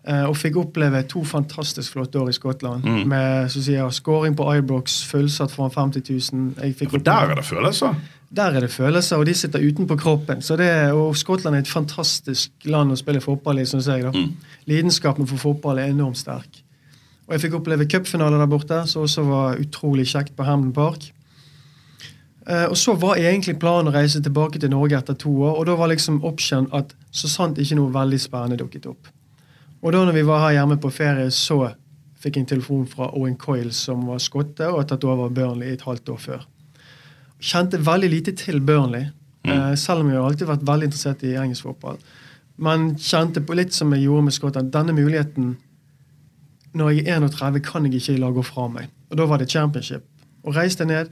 eh, 0.07 0.23
Og 0.27 0.35
fikk 0.37 0.57
oppleve 0.59 1.03
to 1.07 1.23
fantastisk 1.23 1.93
flotte 1.93 2.19
år 2.19 2.29
i 2.29 2.33
Skottland. 2.35 2.83
Mm. 2.83 3.07
Med 3.07 3.49
så 3.51 3.59
å 3.59 3.63
si, 3.63 3.71
ja, 3.77 3.89
scoring 3.89 4.35
på 4.35 4.49
Ibrox, 4.57 5.03
fullsatt 5.07 5.51
foran 5.51 5.71
50 5.71 6.03
000. 6.33 6.53
Jeg 6.61 6.75
fikk 6.75 6.91
For 6.91 6.97
der 6.99 7.31
er 7.31 7.35
det 7.39 7.45
følelser. 7.45 7.95
Der 8.35 8.55
er 8.57 8.65
det 8.65 8.71
følelser, 8.73 9.21
og 9.21 9.27
de 9.29 9.33
sitter 9.37 9.61
utenpå 9.61 9.95
kroppen. 9.99 10.41
Så 10.41 10.57
det, 10.57 10.69
og 10.91 11.17
Skottland 11.17 11.55
er 11.55 11.61
et 11.61 11.69
fantastisk 11.69 12.51
land 12.65 12.93
å 12.93 12.97
spille 12.97 13.21
fotball 13.21 13.61
i, 13.61 13.65
syns 13.69 13.87
jeg. 13.91 14.05
da. 14.07 14.13
Mm. 14.13 14.31
Lidenskapen 14.69 15.29
for 15.29 15.41
fotball 15.41 15.81
er 15.81 15.93
enormt 15.93 16.17
sterk. 16.17 16.63
Og 17.27 17.35
jeg 17.35 17.45
fikk 17.45 17.59
oppleve 17.59 17.87
cupfinale 17.87 18.39
der 18.41 18.49
borte, 18.49 18.81
som 18.89 19.05
også 19.05 19.25
var 19.27 19.61
utrolig 19.61 20.07
kjekt 20.09 20.33
på 20.35 20.47
Hamden 20.47 20.73
Park. 20.73 21.11
Eh, 22.47 22.65
og 22.65 22.75
så 22.77 22.95
var 22.99 23.21
egentlig 23.21 23.55
planen 23.61 23.91
å 23.91 23.95
reise 23.95 24.21
tilbake 24.23 24.59
til 24.59 24.73
Norge 24.73 24.97
etter 24.97 25.15
to 25.19 25.31
år, 25.45 25.59
og 25.59 25.67
da 25.69 25.77
var 25.79 25.93
liksom 25.93 26.23
option 26.27 26.67
at 26.75 26.91
så 27.13 27.29
sant 27.31 27.61
ikke 27.61 27.77
noe 27.79 27.93
veldig 27.93 28.19
spennende 28.19 28.59
dukket 28.59 28.89
opp. 28.91 29.13
Og 29.83 29.93
da 29.93 30.01
når 30.03 30.17
vi 30.17 30.25
var 30.27 30.41
her 30.47 30.57
hjemme 30.57 30.79
på 30.81 30.91
ferie, 30.91 31.29
så 31.31 31.69
fikk 32.23 32.37
jeg 32.37 32.45
en 32.45 32.51
telefon 32.55 32.83
fra 32.87 33.11
Owen 33.13 33.37
Coyle, 33.39 33.71
som 33.75 34.07
var 34.07 34.19
skotte 34.23 34.67
og 34.71 34.81
har 34.81 34.89
tatt 34.89 35.05
over 35.07 35.31
Burnley 35.31 35.75
et 35.75 35.85
halvt 35.87 36.11
år 36.15 36.21
før. 36.23 36.45
Kjente 37.43 37.81
veldig 37.83 38.09
lite 38.09 38.33
til 38.39 38.61
Burnley. 38.63 39.09
Eh, 39.43 39.75
selv 39.75 40.03
om 40.03 40.09
jeg 40.09 40.19
har 40.19 40.29
alltid 40.29 40.47
vært 40.47 40.67
veldig 40.67 40.87
interessert 40.87 41.23
i 41.27 41.35
engelsk 41.35 41.67
fotball. 41.67 41.99
Men 42.63 42.93
kjente 43.01 43.43
på 43.43 43.57
litt 43.57 43.75
som 43.75 43.91
jeg 43.93 44.05
gjorde 44.05 44.27
med 44.27 44.35
Skottland, 44.35 44.71
denne 44.71 44.93
muligheten 44.93 45.55
Når 46.73 46.89
jeg 46.89 47.07
er 47.07 47.19
31, 47.21 47.59
kan 47.61 47.85
jeg 47.85 47.99
ikke 47.99 48.17
la 48.17 48.31
gå 48.33 48.41
fra 48.41 48.63
meg. 48.67 48.87
Og 49.11 49.17
da 49.17 49.27
var 49.29 49.37
det 49.37 49.51
championship. 49.51 50.01
Og 50.43 50.55
reiste 50.55 50.85
ned. 50.89 51.11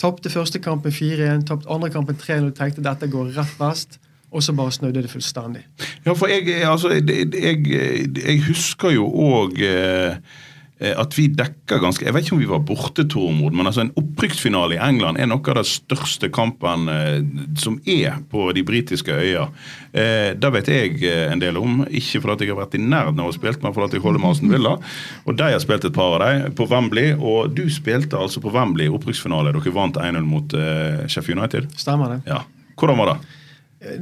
Tapte 0.00 0.30
første 0.30 0.58
kampen 0.58 0.92
4-1, 0.92 1.42
tapte 1.44 1.68
andre 1.68 1.90
kampen 1.92 2.16
3-0. 2.16 2.54
Tenkte 2.56 2.80
dette 2.80 3.10
går 3.12 3.34
rett 3.36 3.60
vest. 3.60 3.98
Og 4.32 4.42
så 4.42 4.54
bare 4.56 4.72
snudde 4.72 5.02
det 5.02 5.10
fullstendig. 5.10 5.66
Ja, 6.06 6.14
for 6.16 6.32
jeg, 6.32 6.48
altså, 6.64 6.88
jeg, 6.88 7.34
jeg, 7.34 8.16
jeg 8.24 8.42
husker 8.48 8.90
jo 8.90 9.04
òg 9.04 9.60
eh, 9.60 10.16
at 10.78 11.16
vi 11.18 11.24
dekker 11.34 11.80
ganske 11.82 12.04
Jeg 12.06 12.14
vet 12.14 12.22
ikke 12.22 12.36
om 12.36 12.42
vi 12.42 12.50
var 12.50 12.60
borte, 12.62 13.02
Tormod, 13.10 13.54
men 13.56 13.66
altså 13.66 13.82
en 13.82 13.90
opprykksfinale 13.98 14.76
i 14.76 14.80
England 14.82 15.18
er 15.18 15.26
noe 15.26 15.42
av 15.50 15.58
den 15.58 15.66
største 15.66 16.30
kampen 16.30 16.86
eh, 16.92 17.18
som 17.58 17.80
er 17.82 18.20
på 18.30 18.44
de 18.54 18.62
britiske 18.66 19.10
øyer. 19.10 19.50
Eh, 19.92 20.34
det 20.38 20.50
vet 20.54 20.70
jeg 20.70 21.00
eh, 21.02 21.24
en 21.32 21.42
del 21.42 21.58
om. 21.60 21.80
Ikke 21.88 22.22
fordi 22.22 22.46
jeg 22.46 22.54
har 22.54 22.60
vært 22.60 22.76
i 22.78 22.82
nærheten 22.82 23.22
av 23.22 23.30
å 23.30 23.34
spille, 23.34 23.58
men 23.62 23.74
fordi 23.74 23.98
jeg 23.98 24.04
holder 24.04 24.22
med 24.22 24.36
Aston 24.36 24.52
Villa. 24.52 24.76
Og 25.24 25.38
de 25.38 25.50
har 25.50 25.64
spilt 25.64 25.88
et 25.88 25.96
par 25.96 26.18
av 26.18 26.22
dem 26.24 26.54
på 26.58 26.68
Wembley. 26.70 27.14
Og 27.18 27.56
du 27.56 27.64
spilte 27.72 28.18
altså 28.18 28.42
på 28.44 28.52
Wembley 28.54 28.88
i 28.88 28.94
opprykksfinale. 28.94 29.54
Dere 29.56 29.74
vant 29.74 29.98
1-0 29.98 30.28
mot 30.28 30.56
eh, 30.58 31.04
Sheffield 31.08 31.40
United. 31.40 31.68
Stemmer 31.78 32.16
det? 32.16 32.22
Ja. 32.30 32.44
Hvordan 32.78 33.02
var 33.02 33.14
det? 33.14 33.18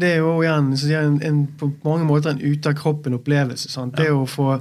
Det 0.00 0.14
er 0.14 0.22
jo 0.24 0.38
igjen 0.40 0.70
så 0.80 0.88
en, 0.96 1.18
en, 1.24 1.42
på 1.60 1.68
mange 1.84 2.06
måter 2.08 2.32
en 2.32 2.40
ute-av-kroppen-opplevelse. 2.40 3.68
sant? 3.72 3.96
Det 3.98 4.08
å 4.12 4.24
få 4.28 4.56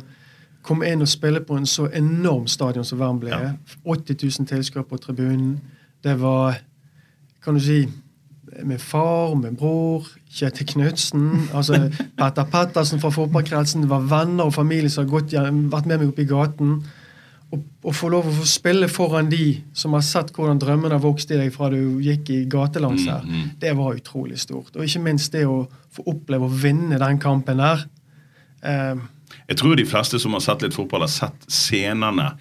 komme 0.65 0.89
inn 0.89 1.03
og 1.05 1.09
spille 1.11 1.41
på 1.45 1.57
en 1.59 1.67
så 1.69 1.87
enorm 1.93 2.47
stadion 2.49 2.85
som 2.85 2.99
Wembley 3.01 3.31
Ja. 3.31 3.53
80 3.85 4.17
000 4.39 4.49
tilskuere 4.49 4.85
på 4.89 4.97
tribunen. 4.97 5.59
Det 6.03 6.17
var 6.21 6.57
kan 7.45 7.53
du 7.53 7.61
si, 7.61 7.83
min 8.63 8.79
far, 8.79 9.35
min 9.37 9.55
bror, 9.55 10.07
Kjetil 10.33 10.65
Knutsen, 10.67 11.49
altså 11.53 11.77
Petter 12.17 12.47
Pettersen 12.49 13.01
fra 13.01 13.11
fotballkretsen. 13.13 13.83
Det 13.85 13.89
var 13.89 14.05
venner 14.09 14.49
og 14.49 14.53
familie 14.55 14.89
som 14.89 15.05
har 15.05 15.27
vært 15.69 15.85
med 15.85 15.99
meg 15.99 16.07
opp 16.09 16.19
i 16.19 16.29
gaten. 16.29 16.77
Å 17.55 17.91
få 17.93 18.09
lov 18.09 18.25
å 18.27 18.33
få 18.39 18.45
spille 18.49 18.87
foran 18.91 19.29
de 19.31 19.59
som 19.77 19.93
har 19.93 20.01
sett 20.03 20.33
hvordan 20.35 20.57
drømmene 20.59 20.97
har 20.97 21.03
vokst 21.03 21.29
i 21.31 21.37
deg 21.39 21.53
fra 21.53 21.69
du 21.71 22.01
gikk 22.03 22.31
i 22.33 22.39
gatelangs 22.51 23.05
her, 23.07 23.27
det 23.61 23.75
var 23.77 23.95
utrolig 23.95 24.39
stort. 24.41 24.73
Og 24.75 24.83
ikke 24.83 25.03
minst 25.05 25.31
det 25.37 25.45
å 25.47 25.67
få 25.93 26.03
oppleve 26.09 26.49
å 26.49 26.55
vinne 26.63 26.97
den 26.99 27.21
kampen 27.21 27.61
der. 27.61 27.85
Eh, 28.65 28.95
Jeg 29.47 29.59
tror 29.59 29.75
de 29.77 29.85
fleste 29.85 30.19
som 30.21 30.33
har 30.33 30.43
sett 30.43 30.63
litt 30.65 30.75
fotball, 30.75 31.05
har 31.05 31.11
sett 31.11 31.47
scenene 31.51 32.31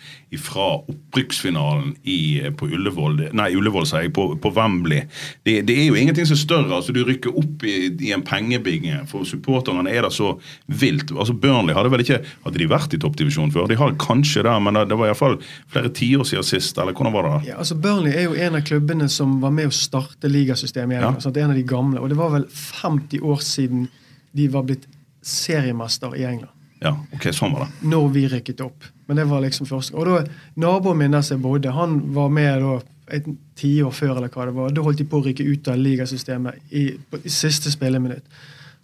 fra 0.40 0.80
opprykksfinalen 0.90 1.92
i, 2.10 2.42
på 2.58 2.66
Ullevål 2.74 3.20
Nei, 3.36 3.50
Ullevål, 3.54 3.86
sier 3.86 4.06
jeg, 4.06 4.12
på, 4.16 4.26
på 4.40 4.50
Wembley. 4.56 5.04
Det, 5.46 5.60
det 5.68 5.76
er 5.78 5.88
jo 5.88 5.98
ingenting 5.98 6.26
som 6.26 6.34
er 6.34 6.40
større. 6.40 6.72
altså 6.74 6.94
Du 6.96 7.02
rykker 7.06 7.36
opp 7.38 7.62
i, 7.66 7.74
i 8.02 8.10
en 8.16 8.24
pengebinge. 8.26 9.02
For 9.10 9.26
supporterne 9.28 9.90
er 9.90 10.06
det 10.06 10.12
så 10.16 10.32
vilt. 10.66 11.12
altså 11.12 11.36
Burnley 11.38 11.76
hadde 11.76 11.92
vel 11.92 12.04
ikke 12.04 12.20
Hadde 12.44 12.60
de 12.60 12.68
vært 12.70 12.96
i 12.96 13.00
toppdivisjon 13.00 13.52
før? 13.54 13.68
De 13.70 13.78
har 13.78 13.94
kanskje 14.00 14.44
det, 14.46 14.54
men 14.64 14.78
det, 14.78 14.86
det 14.90 14.98
var 14.98 15.10
iallfall 15.10 15.38
flere 15.72 15.92
tiår 15.94 16.26
siden 16.28 16.48
sist. 16.48 16.78
Eller 16.80 16.96
hvordan 16.96 17.14
var 17.14 17.28
det? 17.28 17.52
Ja, 17.52 17.60
altså 17.62 17.78
Burnley 17.78 18.14
er 18.14 18.28
jo 18.28 18.34
en 18.34 18.58
av 18.58 18.66
klubbene 18.66 19.08
som 19.12 19.38
var 19.44 19.54
med 19.54 19.70
å 19.70 19.74
starte 19.74 20.30
ligasystemet 20.30 20.96
i 20.96 21.00
England. 21.00 21.22
det 21.22 21.40
er 21.40 21.46
En 21.46 21.54
av 21.54 21.60
de 21.60 21.68
gamle. 21.68 22.02
Og 22.02 22.10
det 22.10 22.18
var 22.18 22.34
vel 22.34 22.48
50 22.50 23.22
år 23.22 23.40
siden 23.44 23.88
de 24.34 24.50
var 24.50 24.66
blitt 24.66 24.88
seriemester 25.24 26.16
i 26.18 26.26
England. 26.26 26.50
Ja, 26.82 26.96
ok, 27.14 27.28
sånn 27.32 27.52
var 27.54 27.66
det. 27.68 27.88
Når 27.88 28.08
vi 28.12 28.24
rykket 28.28 28.60
opp. 28.64 28.84
Men 29.06 29.16
det 29.20 29.24
var 29.28 29.40
liksom 29.44 29.66
første 29.68 29.94
Og 29.96 30.06
da, 30.08 30.18
naboen 30.56 30.98
min 30.98 31.12
der 31.14 31.22
som 31.24 31.36
jeg 31.38 31.42
bodde, 31.44 31.72
han 31.76 31.98
var 32.16 32.28
med 32.32 32.60
da 32.64 32.74
et 33.14 33.26
tiår 33.60 33.92
før, 33.92 34.16
eller 34.16 34.28
hva 34.32 34.46
det 34.48 34.54
var. 34.56 34.70
Da 34.72 34.80
holdt 34.84 34.98
de 35.02 35.04
på 35.04 35.18
å 35.20 35.24
rykke 35.26 35.44
ut 35.44 35.68
av 35.68 35.76
ligasystemet 35.76 36.72
i, 36.72 36.86
på, 37.10 37.20
i 37.24 37.28
siste 37.32 37.70
spilleminutt. 37.72 38.24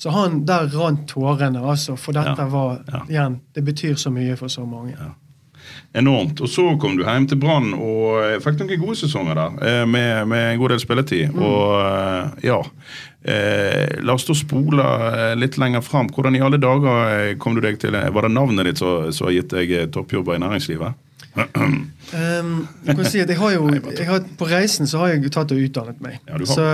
Så 0.00 0.12
han, 0.12 0.42
der 0.48 0.68
rant 0.76 1.06
tårene, 1.08 1.60
altså. 1.60 1.96
For 2.00 2.16
dette 2.16 2.36
Ja, 2.44 2.48
var 2.52 2.82
ja. 2.88 3.00
igjen, 3.08 3.40
Det 3.52 3.64
betyr 3.64 3.94
så 4.00 4.12
mye 4.12 4.36
for 4.36 4.48
så 4.48 4.64
mange. 4.68 4.96
Enormt. 5.92 6.40
Og 6.40 6.48
så 6.48 6.64
kom 6.80 6.96
du 6.96 7.02
hjem 7.04 7.26
til 7.28 7.38
Brann 7.42 7.72
og 7.74 8.40
fikk 8.44 8.60
noen 8.62 8.80
gode 8.80 8.96
sesonger 9.00 9.34
der, 9.36 9.56
eh, 9.66 9.86
med, 9.86 10.28
med 10.30 10.52
en 10.54 10.58
god 10.62 10.72
del 10.74 10.80
spilletid. 10.80 11.36
Og 11.36 11.80
eh, 11.80 12.46
ja 12.48 12.60
eh, 13.22 14.00
La 14.04 14.16
oss 14.16 14.26
da 14.28 14.36
spole 14.36 14.86
eh, 15.10 15.34
litt 15.38 15.58
lenger 15.60 15.84
fram. 15.84 16.10
Hvordan 16.14 16.36
i 16.36 16.42
alle 16.44 16.60
dager 16.62 17.04
eh, 17.10 17.36
kom 17.40 17.56
du 17.56 17.62
deg 17.64 17.80
til 17.82 17.96
Var 17.96 18.26
det 18.26 18.32
navnet 18.34 18.70
ditt 18.70 18.82
som 18.82 19.28
har 19.28 19.36
gitt 19.36 19.54
deg 19.54 19.76
eh, 19.76 19.88
toppjobber 19.92 20.38
i 20.38 20.42
næringslivet? 20.42 21.06
Um, 21.54 21.76
jeg 22.86 22.96
kan 22.96 23.06
si 23.06 23.20
at 23.22 23.30
jeg 23.30 23.38
har 23.38 23.52
jo, 23.54 23.68
jeg 23.70 24.06
har, 24.08 24.24
På 24.38 24.48
reisen 24.50 24.88
så 24.90 24.98
har 24.98 25.12
jeg 25.12 25.22
jo 25.28 25.30
tatt 25.30 25.52
og 25.54 25.60
utdannet 25.62 26.00
meg. 26.02 26.18
Ja, 26.26 26.40
så 26.48 26.64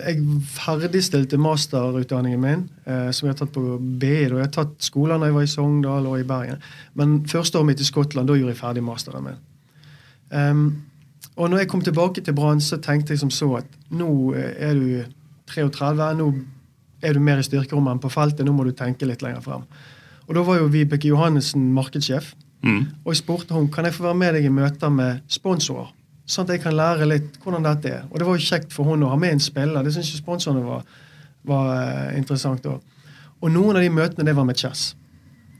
jeg 0.00 0.24
ferdigstilte 0.56 1.38
masterutdanningen 1.38 2.42
min, 2.42 2.64
eh, 2.84 3.10
som 3.14 3.28
jeg 3.28 3.36
har 3.36 3.40
tatt 3.44 3.54
på 3.54 3.78
BI. 3.78 4.24
Da. 4.26 4.40
Jeg 4.40 4.48
har 4.48 4.54
tatt 4.58 4.74
skoler 4.82 5.20
da 5.20 5.30
jeg 5.30 5.36
var 5.38 5.46
i 5.46 5.52
Sogndal 5.54 6.08
og 6.10 6.18
i 6.18 6.26
Bergen. 6.26 6.62
Men 6.98 7.20
første 7.30 7.60
året 7.60 7.72
mitt 7.72 7.84
i 7.84 7.86
Skottland, 7.86 8.28
da 8.28 8.38
gjorde 8.38 8.56
jeg 8.56 8.62
ferdig 8.62 8.84
masteren 8.86 9.28
min. 9.28 9.40
Um, 10.32 10.64
og 11.36 11.50
når 11.50 11.62
jeg 11.62 11.68
kom 11.70 11.80
tilbake 11.84 12.20
til 12.20 12.34
Brann, 12.34 12.60
så 12.60 12.80
tenkte 12.82 13.14
jeg 13.14 13.22
som 13.22 13.30
så 13.30 13.48
at 13.62 13.76
nå 13.94 14.10
eh, 14.34 14.54
er 14.66 14.74
du 14.74 14.88
33, 15.52 16.12
nå 16.18 16.28
er 17.02 17.16
du 17.16 17.22
mer 17.24 17.40
i 17.42 17.46
styrkerommet 17.46 17.96
enn 17.96 18.02
på 18.02 18.12
feltet, 18.12 18.44
nå 18.46 18.54
må 18.54 18.64
du 18.66 18.72
tenke 18.76 19.08
litt 19.08 19.24
lenger 19.24 19.42
frem. 19.44 19.66
Og 20.28 20.36
da 20.36 20.44
var 20.46 20.60
jo 20.60 20.70
Vibeke 20.70 21.10
Johannessen 21.10 21.72
markedssjef. 21.74 22.32
Og 23.02 23.10
jeg 23.10 23.22
spurte 23.22 23.56
hun 23.56 23.68
kan 23.72 23.88
jeg 23.88 23.96
få 23.96 24.06
være 24.06 24.18
med 24.20 24.36
deg 24.36 24.46
i 24.46 24.54
møter 24.54 24.92
med 24.94 25.22
sponsorer. 25.30 25.90
Sånn 26.30 26.46
at 26.46 26.54
jeg 26.54 26.62
kan 26.62 26.76
lære 26.78 27.08
litt 27.10 27.38
hvordan 27.42 27.66
dette 27.66 27.90
er. 27.90 28.02
Og 28.10 28.20
det 28.20 28.26
var 28.28 28.38
jo 28.38 28.46
kjekt 28.46 28.72
for 28.72 28.86
hun 28.86 29.02
å 29.02 29.10
ha 29.10 29.18
med 29.18 29.34
en 29.34 29.42
spiller. 29.42 29.82
Det 29.82 29.92
syns 29.96 30.12
jo 30.14 30.20
sponsorene 30.20 30.62
var, 30.62 30.84
var 31.48 31.70
eh, 31.74 32.18
interessant 32.20 32.66
òg. 32.70 32.78
Og 33.42 33.50
noen 33.50 33.76
av 33.76 33.82
de 33.82 33.90
møtene 33.90 34.26
det 34.28 34.36
var 34.38 34.46
med 34.46 34.58
Chess. 34.58 34.92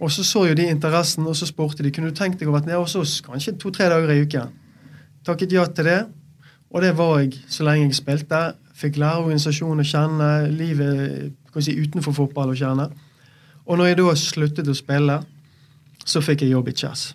Og 0.03 0.11
så 0.15 0.25
så 0.27 0.45
jo 0.49 0.55
de 0.59 0.69
interessen, 0.71 1.27
og 1.27 1.37
så 1.39 1.47
spurte 1.47 1.83
de 1.83 1.91
kunne 1.95 2.11
du 2.11 2.17
tenkt 2.17 2.41
deg 2.41 2.51
å 2.51 2.55
være 2.55 2.71
nede 2.71 2.81
hos 2.81 2.95
oss 2.99 3.19
kanskje 3.23 3.57
to-tre 3.59 3.91
dager 3.91 4.15
i 4.15 4.23
uken. 4.23 4.55
Takket 5.27 5.55
ja 5.55 5.67
til 5.67 5.91
det. 5.91 6.01
Og 6.71 6.83
det 6.83 6.95
var 6.99 7.19
jeg 7.21 7.37
så 7.51 7.67
lenge 7.67 7.91
jeg 7.91 7.99
spilte. 7.99 8.41
Fikk 8.83 8.99
lære 8.99 9.23
organisasjonen 9.23 9.85
å 9.85 9.87
kjenne, 9.87 10.29
livet 10.51 11.63
si, 11.63 11.77
utenfor 11.79 12.17
fotball 12.17 12.53
å 12.53 12.59
kjenne. 12.59 12.91
Og 13.63 13.79
når 13.79 13.93
jeg 13.93 13.99
da 14.01 14.15
sluttet 14.19 14.71
å 14.71 14.77
spille, 14.77 15.21
så 16.03 16.23
fikk 16.25 16.43
jeg 16.43 16.57
jobb 16.57 16.73
i 16.73 16.79
Chess. 16.83 17.13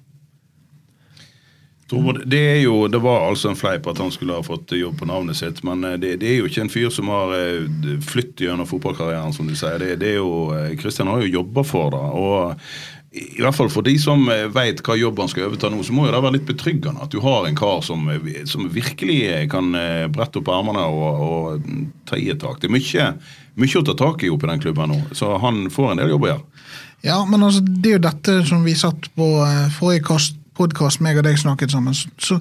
Det, 1.88 2.40
er 2.40 2.58
jo, 2.66 2.88
det 2.92 3.00
var 3.00 3.30
altså 3.30 3.54
en 3.54 3.56
fleip 3.56 3.86
at 3.88 4.00
han 4.04 4.12
skulle 4.12 4.36
ha 4.36 4.44
fått 4.44 4.74
jobb 4.76 4.98
på 5.00 5.08
navnet 5.08 5.38
sitt, 5.40 5.62
men 5.64 5.86
eh, 5.88 5.96
det, 5.96 6.18
det 6.20 6.34
er 6.34 6.42
jo 6.42 6.50
ikke 6.50 6.66
en 6.66 6.72
fyr 6.72 6.90
som 6.92 7.08
har 7.14 7.32
eh, 7.38 7.94
flytt 8.04 8.44
gjennom 8.44 8.68
fotballkarrieren, 8.68 9.32
som 9.36 9.48
du 9.48 9.56
sier. 9.56 9.80
Det, 9.80 9.94
det 10.02 10.10
er 10.12 10.20
jo, 10.20 10.50
eh, 10.52 10.74
Kristian 10.80 11.08
har 11.08 11.24
jo 11.24 11.32
jobba 11.40 11.64
for 11.64 11.96
det. 11.96 12.04
og 12.20 12.97
i 13.18 13.42
hvert 13.42 13.56
fall 13.56 13.70
for 13.72 13.86
de 13.86 13.94
som 14.02 14.26
vet 14.54 14.82
hva 14.86 14.96
jobb 14.98 15.20
han 15.22 15.30
skal 15.32 15.48
overta 15.48 15.70
nå, 15.72 15.82
så 15.86 15.96
må 15.96 16.08
jo 16.08 16.14
det 16.14 16.22
være 16.24 16.38
litt 16.38 16.48
betryggende 16.50 17.04
at 17.04 17.14
du 17.14 17.20
har 17.24 17.48
en 17.48 17.58
kar 17.58 17.82
som, 17.86 18.08
eh, 18.14 18.44
som 18.50 18.68
virkelig 18.74 19.20
kan 19.52 19.74
eh, 19.78 20.06
brette 20.14 20.42
opp 20.42 20.52
armene 20.54 20.84
og, 20.88 21.24
og 21.28 21.66
mm, 21.66 21.86
ta 22.10 22.20
i 22.20 22.30
et 22.34 22.42
tak. 22.42 22.62
Det 22.62 22.70
er 22.70 22.76
mye, 22.76 23.10
mye 23.62 23.82
å 23.82 23.86
ta 23.88 23.98
tak 23.98 24.26
i 24.26 24.32
oppe 24.34 24.48
i 24.48 24.54
den 24.54 24.64
klubben 24.64 24.94
nå, 24.94 25.00
så 25.18 25.36
han 25.44 25.68
får 25.74 25.94
en 25.94 26.04
del 26.04 26.14
jobb 26.16 26.28
å 26.28 26.32
gjøre. 26.34 26.66
Ja, 27.06 27.22
men 27.30 27.46
altså, 27.46 27.62
det 27.62 27.92
er 27.92 28.00
jo 28.00 28.06
dette 28.08 28.38
som 28.50 28.66
vi 28.66 28.76
satt 28.78 29.10
på 29.18 29.30
eh, 29.46 29.68
forrige 29.78 30.20
podkast, 30.58 31.04
meg 31.06 31.20
og 31.20 31.28
deg 31.28 31.38
snakket 31.40 31.74
sammen. 31.74 31.96
Så, 31.96 32.10
så, 32.34 32.40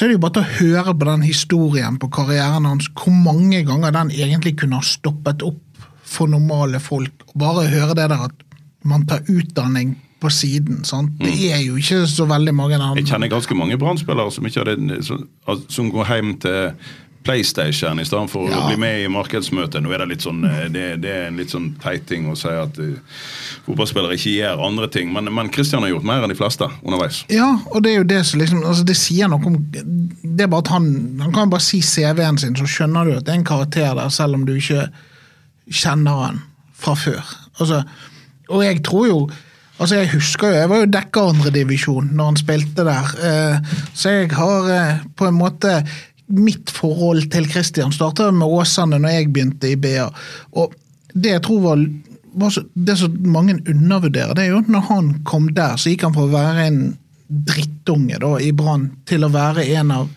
er 0.00 0.08
det 0.08 0.16
jo 0.16 0.24
bare 0.24 0.38
til 0.38 0.44
å 0.44 0.58
høre 0.62 0.96
på 0.96 1.08
den 1.10 1.24
historien 1.28 1.98
på 2.00 2.10
karrieren 2.14 2.68
hans, 2.68 2.88
hvor 2.96 3.14
mange 3.14 3.62
ganger 3.68 3.94
den 3.94 4.12
egentlig 4.16 4.56
kunne 4.62 4.80
ha 4.80 4.86
stoppet 4.86 5.44
opp 5.46 5.64
for 6.08 6.30
normale 6.30 6.80
folk. 6.80 7.26
Bare 7.38 7.68
høre 7.68 7.96
det 7.98 8.08
der 8.08 8.28
at 8.30 8.47
man 8.84 9.06
tar 9.06 9.20
utdanning 9.28 9.96
på 10.20 10.30
siden. 10.30 10.84
sant? 10.84 11.12
Det 11.22 11.52
er 11.52 11.60
jo 11.62 11.76
ikke 11.78 12.04
så 12.10 12.26
veldig 12.26 12.54
mange 12.54 12.74
andre. 12.78 12.96
Jeg 12.98 13.06
kjenner 13.12 13.28
ganske 13.30 13.54
mange 13.54 13.78
brannspillere 13.78 14.30
som, 14.34 14.48
som, 15.02 15.28
som 15.68 15.90
går 15.94 16.08
hjem 16.14 16.32
til 16.42 16.72
PlayStation 17.28 17.98
i 18.00 18.04
stedet 18.06 18.30
for 18.30 18.48
Ja. 18.48 18.56
å 18.62 18.68
bli 18.70 18.76
med 18.80 19.02
i 19.04 19.08
markedsmøtet. 19.12 19.82
Nå 19.82 19.90
er 19.92 19.98
det 19.98 20.08
litt 20.14 20.22
sånn, 20.24 20.44
eh, 20.48 20.68
det, 20.72 20.84
det 21.02 21.10
er 21.12 21.26
en 21.28 21.36
litt 21.36 21.50
sånn 21.52 21.74
teit 21.82 22.06
ting 22.08 22.24
å 22.30 22.34
si 22.38 22.48
at 22.48 22.78
uh, 22.80 22.94
fotballspillere 23.66 24.16
ikke 24.16 24.32
gjør 24.32 24.62
andre 24.64 24.88
ting, 24.88 25.10
men, 25.12 25.28
men 25.34 25.50
Christian 25.52 25.82
har 25.84 25.90
gjort 25.92 26.06
mer 26.08 26.24
enn 26.24 26.32
de 26.32 26.38
fleste 26.38 26.66
underveis. 26.82 27.24
Ja, 27.34 27.50
og 27.74 27.82
det 27.84 27.92
er 27.92 27.98
jo 28.00 28.06
det 28.08 28.22
som 28.26 28.40
liksom 28.40 28.62
altså 28.64 28.86
Det 28.88 28.96
sier 28.96 29.28
noe 29.28 29.44
om 29.44 29.58
Det 29.70 30.46
er 30.46 30.48
bare 30.48 30.64
at 30.64 30.70
han 30.72 30.88
Han 31.20 31.34
kan 31.34 31.50
bare 31.52 31.60
si 31.66 31.82
CV-en 31.84 32.38
sin, 32.38 32.56
så 32.56 32.64
skjønner 32.70 33.04
du 33.10 33.16
at 33.18 33.26
det 33.26 33.34
er 33.34 33.40
en 33.42 33.44
karakter 33.50 33.94
der, 33.98 34.08
selv 34.14 34.34
om 34.38 34.46
du 34.48 34.54
ikke 34.56 34.88
kjenner 35.68 36.22
han 36.24 36.40
fra 36.78 36.94
før. 36.96 37.22
Altså, 37.58 37.82
og 38.48 38.64
jeg 38.64 38.82
tror 38.86 39.06
jo 39.08 39.20
Altså, 39.78 39.94
Jeg 39.94 40.10
husker 40.10 40.48
jo, 40.48 40.54
jeg 40.54 40.68
var 40.72 40.80
jo 40.82 40.90
dekka 40.90 41.22
andredivisjon 41.30 42.08
når 42.18 42.24
han 42.32 42.38
spilte 42.40 42.82
der. 42.82 43.12
Eh, 43.28 43.74
så 43.94 44.10
jeg 44.10 44.32
har 44.34 44.70
eh, 44.74 45.04
på 45.14 45.28
en 45.28 45.38
måte 45.38 45.84
Mitt 46.28 46.72
forhold 46.74 47.30
til 47.30 47.46
Christian 47.48 47.92
starta 47.94 48.26
med 48.34 48.50
Åsane 48.58 48.98
når 48.98 49.14
jeg 49.14 49.28
begynte 49.32 49.70
i 49.70 49.78
BA. 49.80 50.08
Og 50.58 50.74
det 51.14 51.30
jeg 51.30 51.42
tror 51.46 51.60
var, 51.62 51.84
var 52.42 52.50
så, 52.52 52.64
det 52.74 52.98
som 52.98 53.14
mange 53.22 53.54
undervurderer, 53.62 54.34
det 54.34 54.44
er 54.44 54.50
jo 54.50 54.58
at 54.58 54.68
når 54.68 54.84
han 54.90 55.08
kom 55.24 55.46
der, 55.56 55.78
så 55.80 55.88
gikk 55.88 56.04
han 56.04 56.16
fra 56.18 56.26
å 56.26 56.34
være 56.34 56.66
en 56.66 56.82
drittunge 57.28 58.18
da, 58.20 58.34
i 58.44 58.52
Brann 58.52 58.90
til 59.08 59.24
å 59.24 59.32
være 59.32 59.64
en 59.78 59.94
av 59.94 60.10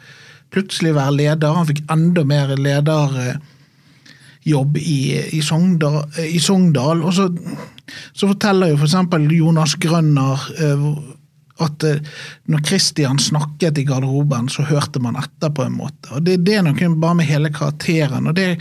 plutselig 0.51 0.95
være 0.95 1.15
leder. 1.19 1.55
Han 1.55 1.67
fikk 1.69 1.81
enda 1.91 2.23
mer 2.27 2.51
lederjobb 2.59 3.39
i, 4.81 4.99
i, 5.37 5.41
Sogndal, 5.45 6.01
i 6.27 6.39
Sogndal. 6.43 7.03
Og 7.07 7.13
så, 7.15 7.29
så 8.13 8.29
forteller 8.29 8.71
jo 8.71 8.79
f.eks. 8.79 8.97
For 9.11 9.33
Jonas 9.35 9.75
Grønner 9.81 10.45
eh, 10.57 10.85
at 11.61 11.83
eh, 11.83 12.03
når 12.51 12.65
Christian 12.67 13.19
snakket 13.19 13.77
i 13.77 13.85
garderoben, 13.87 14.49
så 14.49 14.65
hørte 14.67 15.01
man 15.03 15.19
etter 15.19 15.53
på 15.53 15.65
en 15.65 15.77
måte. 15.77 16.11
Og 16.15 16.23
Det, 16.25 16.39
det 16.45 16.57
er 16.57 16.67
noe 16.67 16.93
bare 17.01 17.19
med 17.21 17.29
hele 17.29 17.53
karakteren. 17.53 18.27
og 18.27 18.35
det, 18.35 18.57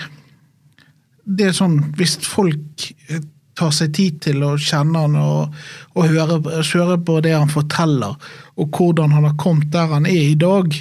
det 1.24 1.50
er 1.50 1.56
sånn, 1.56 1.78
Hvis 1.96 2.18
folk 2.26 2.90
eh, 3.08 3.22
tar 3.58 3.72
seg 3.76 3.94
tid 3.96 4.20
til 4.24 4.44
å 4.46 4.54
kjenne 4.56 5.04
han 5.04 5.16
og, 5.20 5.56
og 5.94 6.06
høre, 6.08 6.40
høre 6.72 6.98
på 7.04 7.20
det 7.24 7.34
han 7.36 7.50
forteller, 7.52 8.16
og 8.56 8.76
hvordan 8.76 9.12
han 9.16 9.26
har 9.28 9.36
kommet 9.40 9.72
der 9.72 9.92
han 9.92 10.06
er 10.08 10.30
i 10.30 10.38
dag, 10.38 10.76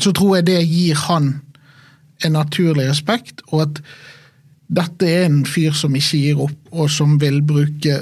så 0.00 0.12
tror 0.12 0.38
jeg 0.38 0.48
det 0.50 0.60
gir 0.64 0.96
han 1.06 1.34
en 2.24 2.32
naturlig 2.36 2.88
respekt, 2.88 3.42
og 3.52 3.66
at 3.66 3.82
dette 4.66 5.06
er 5.06 5.28
en 5.28 5.44
fyr 5.46 5.74
som 5.76 5.94
ikke 5.96 6.20
gir 6.20 6.42
opp, 6.48 6.58
og 6.74 6.90
som 6.90 7.16
vil 7.22 7.40
bruke 7.46 8.00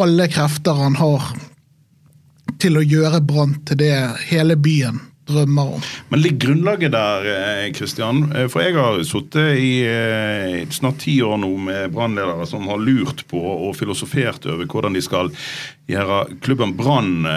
alle 0.00 0.26
krefter 0.32 0.78
han 0.78 0.96
har 0.96 1.32
til 2.60 2.78
å 2.78 2.84
gjøre 2.84 3.20
Brann 3.24 3.58
til 3.68 3.80
det 3.80 3.94
hele 4.30 4.56
byen 4.60 5.00
drømmer 5.30 5.76
om. 5.76 5.82
Men 6.10 6.22
ligger 6.24 6.48
grunnlaget 6.48 6.92
der, 6.92 7.28
Kristian? 7.76 8.24
Eh, 8.34 8.48
For 8.50 8.64
jeg 8.64 8.74
har 8.74 8.98
sittet 9.06 9.60
i 9.60 9.72
eh, 9.86 10.68
snart 10.74 11.02
ti 11.04 11.20
år 11.22 11.38
nå 11.42 11.50
med 11.68 11.92
brannledere 11.94 12.48
som 12.50 12.66
har 12.70 12.80
lurt 12.82 13.22
på 13.30 13.38
og 13.38 13.76
filosofert 13.78 14.48
over 14.50 14.66
hvordan 14.66 14.96
de 14.96 15.04
skal 15.04 15.30
gjøre 15.90 16.24
klubben 16.42 16.74
Brann 16.78 17.28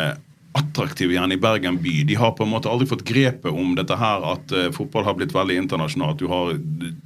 eh, 0.54 0.60
attraktiv 0.64 1.12
igjen 1.12 1.32
i 1.32 1.38
Bergen 1.38 1.78
by. 1.82 2.04
De 2.04 2.16
har 2.16 2.32
på 2.38 2.44
en 2.44 2.50
måte 2.50 2.70
aldri 2.70 2.88
fått 2.90 3.04
grepet 3.06 3.52
om 3.52 3.76
dette 3.78 3.96
her 3.98 4.24
at 4.34 4.52
uh, 4.54 4.70
fotball 4.74 5.06
har 5.06 5.16
blitt 5.18 5.34
veldig 5.34 5.56
internasjonalt. 5.64 6.20
Du 6.20 6.28
har 6.32 6.54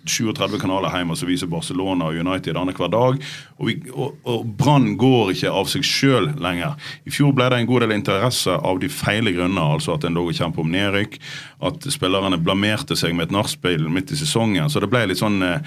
37 0.08 0.58
kanaler 0.62 0.94
hjemme 0.96 1.16
som 1.20 1.30
viser 1.30 1.50
Barcelona 1.52 2.10
og 2.10 2.20
United 2.20 2.58
annenhver 2.60 2.92
dag. 2.92 3.20
Og, 3.58 3.68
vi- 3.68 3.92
og, 3.94 4.16
og 4.28 4.46
Brann 4.60 4.94
går 5.00 5.34
ikke 5.34 5.52
av 5.52 5.68
seg 5.72 5.86
sjøl 5.88 6.30
lenger. 6.44 6.76
I 7.08 7.14
fjor 7.14 7.34
ble 7.36 7.50
det 7.52 7.62
en 7.62 7.70
god 7.70 7.86
del 7.86 7.96
interesse 7.98 8.52
av 8.56 8.80
de 8.84 8.90
feile 8.92 9.34
grunner, 9.36 9.76
altså 9.78 9.96
at 9.98 10.08
en 10.08 10.18
lå 10.18 10.28
og 10.30 10.38
kjempet 10.38 10.64
om 10.64 10.72
nedrykk. 10.74 11.20
At 11.68 11.88
spillerne 11.92 12.40
blamerte 12.40 12.96
seg 13.00 13.16
med 13.18 13.28
et 13.30 13.36
nachspiel 13.36 13.88
midt 13.92 14.12
i 14.14 14.20
sesongen. 14.20 14.70
Så 14.70 14.84
det 14.84 14.92
ble 14.92 15.06
litt 15.10 15.22
sånn 15.22 15.40
eh, 15.46 15.60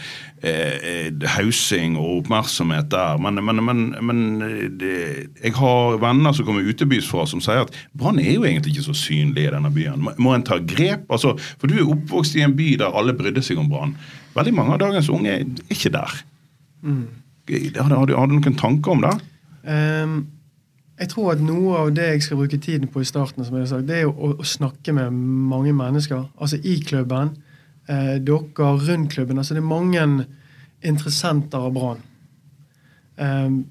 uh, 0.45 1.29
hausing 1.37 1.97
og 2.01 2.21
oppmerksomhet 2.23 2.91
der. 2.93 3.19
Men, 3.23 3.41
men, 3.45 3.63
men, 3.67 3.83
men 4.07 4.23
eh, 4.47 4.69
det, 4.81 4.95
jeg 5.43 5.57
har 5.59 5.99
venner 6.03 6.37
som 6.37 6.47
kommer 6.49 6.67
utebys 6.67 7.09
fra, 7.11 7.27
som 7.29 7.43
sier 7.45 7.65
at 7.67 7.70
Brann 7.97 8.19
er 8.23 8.33
jo 8.35 8.45
egentlig 8.45 8.75
ikke 8.75 8.87
så 8.89 8.95
synlig 8.97 9.47
i 9.47 9.51
denne 9.55 9.71
byen. 9.75 10.07
Må, 10.19 10.35
en 10.35 10.43
ta 10.47 10.59
grep? 10.59 11.07
Altså, 11.11 11.35
for 11.59 11.67
du 11.71 11.77
er 11.79 11.91
oppvokst 11.95 12.37
i 12.37 12.45
en 12.47 12.57
by 12.59 12.73
der 12.81 12.97
alle 12.97 13.15
brydde 13.19 13.43
seg 13.47 13.59
om 13.63 13.69
Brann. 13.71 13.97
Veldig 14.37 14.55
mange 14.55 14.75
av 14.77 14.83
dagens 14.85 15.09
unge 15.13 15.31
er 15.39 15.45
ikke 15.71 15.91
der. 15.95 16.19
Har, 16.83 17.89
du- 17.89 17.95
har, 17.95 18.07
du- 18.07 18.17
har 18.17 18.27
du 18.31 18.35
noen 18.39 18.57
tanker 18.57 18.93
om 18.95 19.01
det? 19.03 19.15
Um, 19.67 20.27
jeg 21.01 21.09
tror 21.09 21.33
at 21.33 21.41
noe 21.41 21.77
av 21.79 21.91
det 21.97 22.07
jeg 22.11 22.23
skal 22.23 22.37
bruke 22.37 22.59
tiden 22.61 22.89
på 22.93 23.01
i 23.01 23.09
starten, 23.09 23.45
som 23.45 23.55
jeg 23.57 23.65
har 23.65 23.71
sagt, 23.73 23.87
det 23.89 23.97
er 23.97 24.03
jo 24.05 24.13
å, 24.13 24.35
å 24.41 24.45
snakke 24.47 24.93
med 24.93 25.11
mange 25.13 25.73
mennesker. 25.73 26.27
Altså 26.41 26.59
i 26.63 26.79
klubben, 26.85 27.31
eh, 27.89 28.19
dere 28.21 28.71
rundt 28.87 29.13
klubben. 29.15 29.39
altså 29.41 29.55
Det 29.57 29.63
er 29.63 29.69
mange 29.69 30.27
interessenter 30.85 31.59
av 31.59 31.73
Brann. 31.75 32.03
Ehm, 33.21 33.65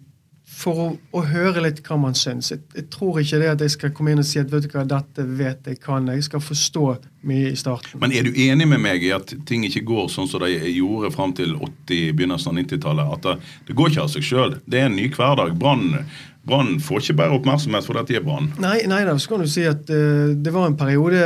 for 0.60 0.82
å, 0.84 0.88
å 1.16 1.22
høre 1.30 1.64
litt 1.64 1.80
hva 1.86 1.98
man 2.02 2.18
syns. 2.18 2.52
Jeg, 2.52 2.64
jeg 2.76 2.88
tror 2.94 3.22
ikke 3.22 3.40
det 3.42 3.52
at 3.54 3.64
jeg 3.64 3.76
skal 3.76 3.94
komme 3.96 4.14
inn 4.14 4.22
og 4.22 4.28
si 4.28 4.42
at 4.42 4.52
vet 4.52 4.68
du 4.68 4.74
hva, 4.74 4.86
dette 4.88 5.26
vet 5.40 5.70
jeg 5.72 5.80
kan. 5.84 6.10
Jeg 6.12 6.26
skal 6.28 6.44
forstå 6.44 6.86
mye 7.30 7.54
i 7.54 7.60
starten. 7.60 8.00
Men 8.02 8.16
er 8.16 8.28
du 8.28 8.36
enig 8.36 8.68
med 8.68 8.84
meg 8.84 9.06
i 9.06 9.14
at 9.16 9.32
ting 9.48 9.64
ikke 9.68 9.86
går 9.88 10.10
sånn 10.12 10.28
som 10.32 10.44
de 10.44 10.52
gjorde 10.74 11.14
fram 11.16 11.36
til 11.38 11.56
80, 11.56 12.12
begynnelsen 12.18 12.52
av 12.52 12.60
90-tallet? 12.60 13.14
At 13.16 13.28
det, 13.28 13.38
det 13.70 13.78
går 13.80 13.94
ikke 13.94 14.08
av 14.08 14.12
seg 14.16 14.28
sjøl. 14.28 14.58
Det 14.68 14.82
er 14.82 14.90
en 14.90 15.00
ny 15.00 15.08
hverdag. 15.16 15.56
Brann 15.60 16.04
Brann 16.50 16.80
får 16.82 17.04
ikke 17.04 17.18
bare 17.20 17.36
oppmerksomhet 17.36 17.86
for 17.86 18.00
at 18.00 18.10
de 18.10 18.16
er 18.18 18.24
Brann. 18.26 18.48
Nei, 18.64 18.80
nei 18.90 19.02
da, 19.06 19.14
så 19.20 19.34
kan 19.34 19.44
du 19.44 19.50
si 19.52 19.66
at 19.70 19.90
uh, 19.92 20.32
det 20.34 20.54
var 20.56 20.70
en 20.70 20.78
periode 20.80 21.20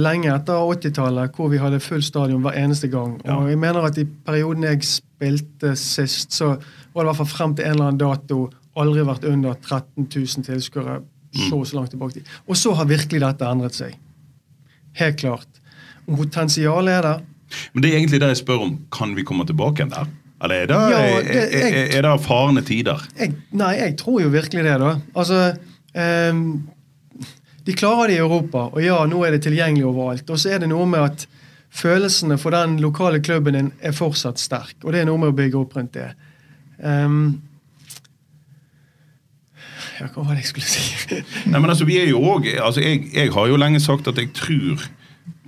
lenge 0.00 0.32
etter 0.34 0.58
80-tallet 0.58 1.38
hvor 1.38 1.50
vi 1.52 1.60
hadde 1.62 1.80
full 1.84 2.02
stadion 2.04 2.42
hver 2.44 2.58
eneste 2.60 2.90
gang. 2.92 3.16
Ja. 3.24 3.38
Og 3.38 3.50
jeg 3.52 3.60
mener 3.62 3.86
at 3.88 3.98
i 4.00 4.04
perioden 4.04 4.66
jeg 4.66 4.82
spilte 4.88 5.76
sist, 5.80 6.34
så 6.36 6.56
var 6.56 7.04
det 7.04 7.06
i 7.06 7.10
hvert 7.10 7.22
fall 7.22 7.32
frem 7.32 7.56
til 7.56 7.68
en 7.68 7.76
eller 7.76 7.90
annen 7.90 8.02
dato 8.02 8.46
aldri 8.76 9.04
vært 9.08 9.24
under 9.28 9.54
13 9.54 10.06
000 10.06 10.44
tilskuere 10.46 11.00
så 11.36 11.56
og 11.58 11.66
så 11.68 11.76
langt 11.76 11.90
tilbake. 11.92 12.22
Og 12.48 12.56
så 12.56 12.72
har 12.78 12.86
virkelig 12.88 13.20
dette 13.20 13.44
endret 13.44 13.74
seg. 13.76 13.96
Helt 14.96 15.16
klart. 15.20 15.48
Om 16.08 16.16
potensialet 16.16 16.92
er 16.98 17.02
der 17.02 17.20
Men 17.74 17.82
det 17.82 17.90
er 17.90 17.96
egentlig 17.98 18.20
det 18.22 18.28
jeg 18.32 18.36
spør 18.44 18.62
om. 18.64 18.72
Kan 18.92 19.12
vi 19.16 19.22
komme 19.26 19.44
tilbake 19.46 19.82
igjen 19.82 19.90
der? 19.92 20.06
Eller 20.42 20.54
er 20.62 20.66
det, 20.66 20.74
Ja, 20.76 20.98
er, 21.00 21.22
det- 21.22 21.54
er, 21.54 21.68
jeg- 21.76 21.94
er 21.96 22.02
det 22.02 22.20
farende 22.24 22.62
tider? 22.62 23.02
jeg, 23.18 23.34
Nei, 23.52 23.74
jeg 23.78 23.96
tror 23.96 24.20
jo 24.22 24.28
virkelig 24.28 24.64
det, 24.64 24.78
da. 24.80 24.96
Altså 25.16 25.56
um, 26.30 26.68
De 27.66 27.72
klarer 27.74 28.06
det 28.08 28.16
i 28.16 28.18
Europa, 28.22 28.58
og 28.72 28.82
ja, 28.82 28.98
nå 29.06 29.24
er 29.26 29.30
det 29.32 29.42
tilgjengelig 29.42 29.84
overalt. 29.86 30.30
Og 30.30 30.38
så 30.38 30.50
er 30.54 30.58
det 30.58 30.68
noe 30.68 30.86
med 30.86 31.00
at 31.00 31.26
følelsene 31.70 32.38
for 32.38 32.50
den 32.54 32.76
lokale 32.80 33.20
klubben 33.20 33.54
din 33.54 33.72
er 33.82 33.92
fortsatt 33.92 34.38
sterk. 34.38 34.76
Og 34.84 34.92
det 34.92 35.00
er 35.00 35.04
noe 35.08 35.18
med 35.18 35.28
å 35.32 35.36
bygge 35.36 35.58
opp 35.58 35.74
rundt 35.76 35.92
det. 35.98 36.12
Ja, 36.78 37.08
hva 40.04 40.22
var 40.22 40.36
det 40.36 40.44
jeg 40.44 40.50
skulle 40.52 40.68
si? 40.68 41.20
Nei, 41.50 41.60
men 41.60 41.70
altså, 41.72 41.86
vi 41.88 41.98
er 42.02 42.10
jo 42.10 42.22
også, 42.22 42.54
altså, 42.62 42.84
jeg, 42.84 43.06
jeg 43.14 43.32
har 43.32 43.50
jo 43.50 43.58
lenge 43.60 43.80
sagt 43.80 44.08
at 44.10 44.18
jeg 44.20 44.32
tror 44.36 44.84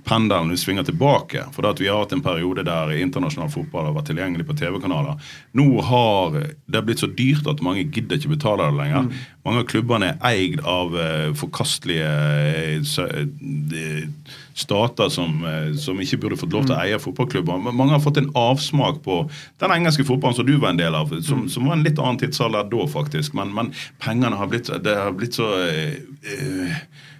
pendelen 0.09 0.49
vil 0.49 0.59
svinger 0.59 0.87
tilbake. 0.87 1.45
For 1.53 1.67
at 1.69 1.81
vi 1.81 1.89
har 1.89 2.01
hatt 2.01 2.13
en 2.15 2.23
periode 2.25 2.65
der 2.67 2.93
internasjonal 2.97 3.51
fotball 3.53 3.89
har 3.89 3.97
vært 3.97 4.09
tilgjengelig 4.11 4.47
på 4.49 4.57
TV-kanaler. 4.57 5.19
Nå 5.57 5.67
har 5.85 6.39
det 6.65 6.83
blitt 6.87 7.03
så 7.03 7.09
dyrt 7.13 7.47
at 7.49 7.61
mange 7.65 7.85
gidder 7.85 8.17
ikke 8.17 8.33
betale 8.33 8.69
det 8.69 8.79
lenger. 8.79 9.09
Mange 9.45 9.63
av 9.63 9.69
klubbene 9.69 10.11
er 10.11 10.25
eid 10.31 10.63
av 10.67 10.97
eh, 10.99 11.29
forkastelige 11.37 12.09
eh, 12.09 13.03
eh, 13.79 14.31
stater 14.59 15.11
som, 15.13 15.45
som 15.79 16.01
ikke 16.03 16.19
burde 16.19 16.39
fått 16.39 16.51
lov 16.51 16.65
til 16.67 16.75
å 16.75 16.81
eie 16.81 16.99
fotballklubber. 16.99 17.61
Men 17.63 17.77
Mange 17.79 17.95
har 17.95 18.03
fått 18.03 18.19
en 18.19 18.31
avsmak 18.37 18.99
på 19.05 19.21
den 19.61 19.75
engelske 19.77 20.03
fotballen 20.07 20.35
som 20.35 20.47
du 20.47 20.57
var 20.57 20.73
en 20.73 20.81
del 20.81 20.97
av, 20.97 21.13
som, 21.25 21.45
som 21.51 21.69
var 21.69 21.77
en 21.77 21.85
litt 21.85 22.01
annen 22.01 22.19
tidsalder 22.19 22.67
da, 22.71 22.87
faktisk. 22.91 23.37
Men, 23.39 23.53
men 23.55 23.71
pengene 24.03 24.41
har 24.41 24.51
blitt, 24.51 24.71
det 24.83 24.97
har 24.99 25.15
blitt 25.15 25.39
så 25.39 25.53
eh, 25.69 26.75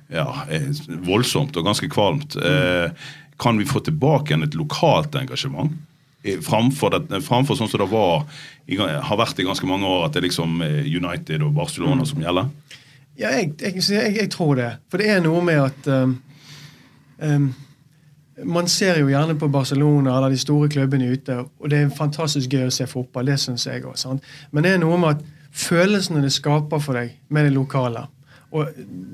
ja, 0.10 0.46
eh, 0.50 0.70
voldsomt 1.06 1.58
og 1.58 1.66
ganske 1.66 1.90
kvalmt. 1.90 2.36
Eh, 2.36 2.92
kan 3.40 3.58
vi 3.58 3.66
få 3.66 3.80
tilbake 3.86 4.34
igjen 4.34 4.44
et 4.44 4.58
lokalt 4.58 5.16
engasjement? 5.16 5.72
Eh, 6.24 6.40
Framfor, 6.44 6.98
det, 6.98 7.22
framfor 7.24 7.56
sånn 7.56 7.70
som 7.70 7.84
det 7.84 7.90
var, 7.92 8.26
i, 8.68 8.78
har 8.78 9.20
vært 9.22 9.40
i 9.40 9.48
ganske 9.48 9.70
mange 9.70 9.88
år, 9.88 10.08
at 10.08 10.14
det 10.14 10.24
er 10.24 10.28
liksom 10.28 10.60
United 10.62 11.46
og 11.46 11.54
Barcelona 11.56 12.06
som 12.10 12.22
gjelder? 12.22 12.50
Ja, 13.20 13.32
jeg, 13.36 13.54
jeg, 13.62 13.84
jeg, 13.84 14.16
jeg 14.16 14.30
tror 14.32 14.56
det. 14.56 14.70
For 14.90 15.02
det 15.02 15.10
er 15.14 15.24
noe 15.24 15.42
med 15.44 15.60
at 15.62 15.88
um, 15.92 16.14
um, 17.20 17.50
Man 18.48 18.70
ser 18.72 19.02
jo 19.02 19.10
gjerne 19.12 19.36
på 19.36 19.50
Barcelona 19.52 20.14
eller 20.16 20.32
de 20.32 20.38
store 20.40 20.70
klubbene 20.72 21.10
ute, 21.12 21.42
og 21.60 21.70
det 21.70 21.82
er 21.84 21.90
fantastisk 21.92 22.54
gøy 22.56 22.70
å 22.70 22.72
se 22.72 22.88
fotball. 22.88 23.28
Det 23.28 23.36
syns 23.42 23.66
jeg 23.68 23.84
òg. 23.84 24.00
Men 24.52 24.64
det 24.64 24.72
er 24.72 24.80
noe 24.80 24.96
med 25.02 25.18
at 25.18 25.26
følelsene 25.52 26.24
det 26.24 26.32
skaper 26.32 26.80
for 26.80 26.96
deg 26.96 27.18
med 27.28 27.50
det 27.50 27.52
lokale. 27.58 28.06
Og 28.52 28.68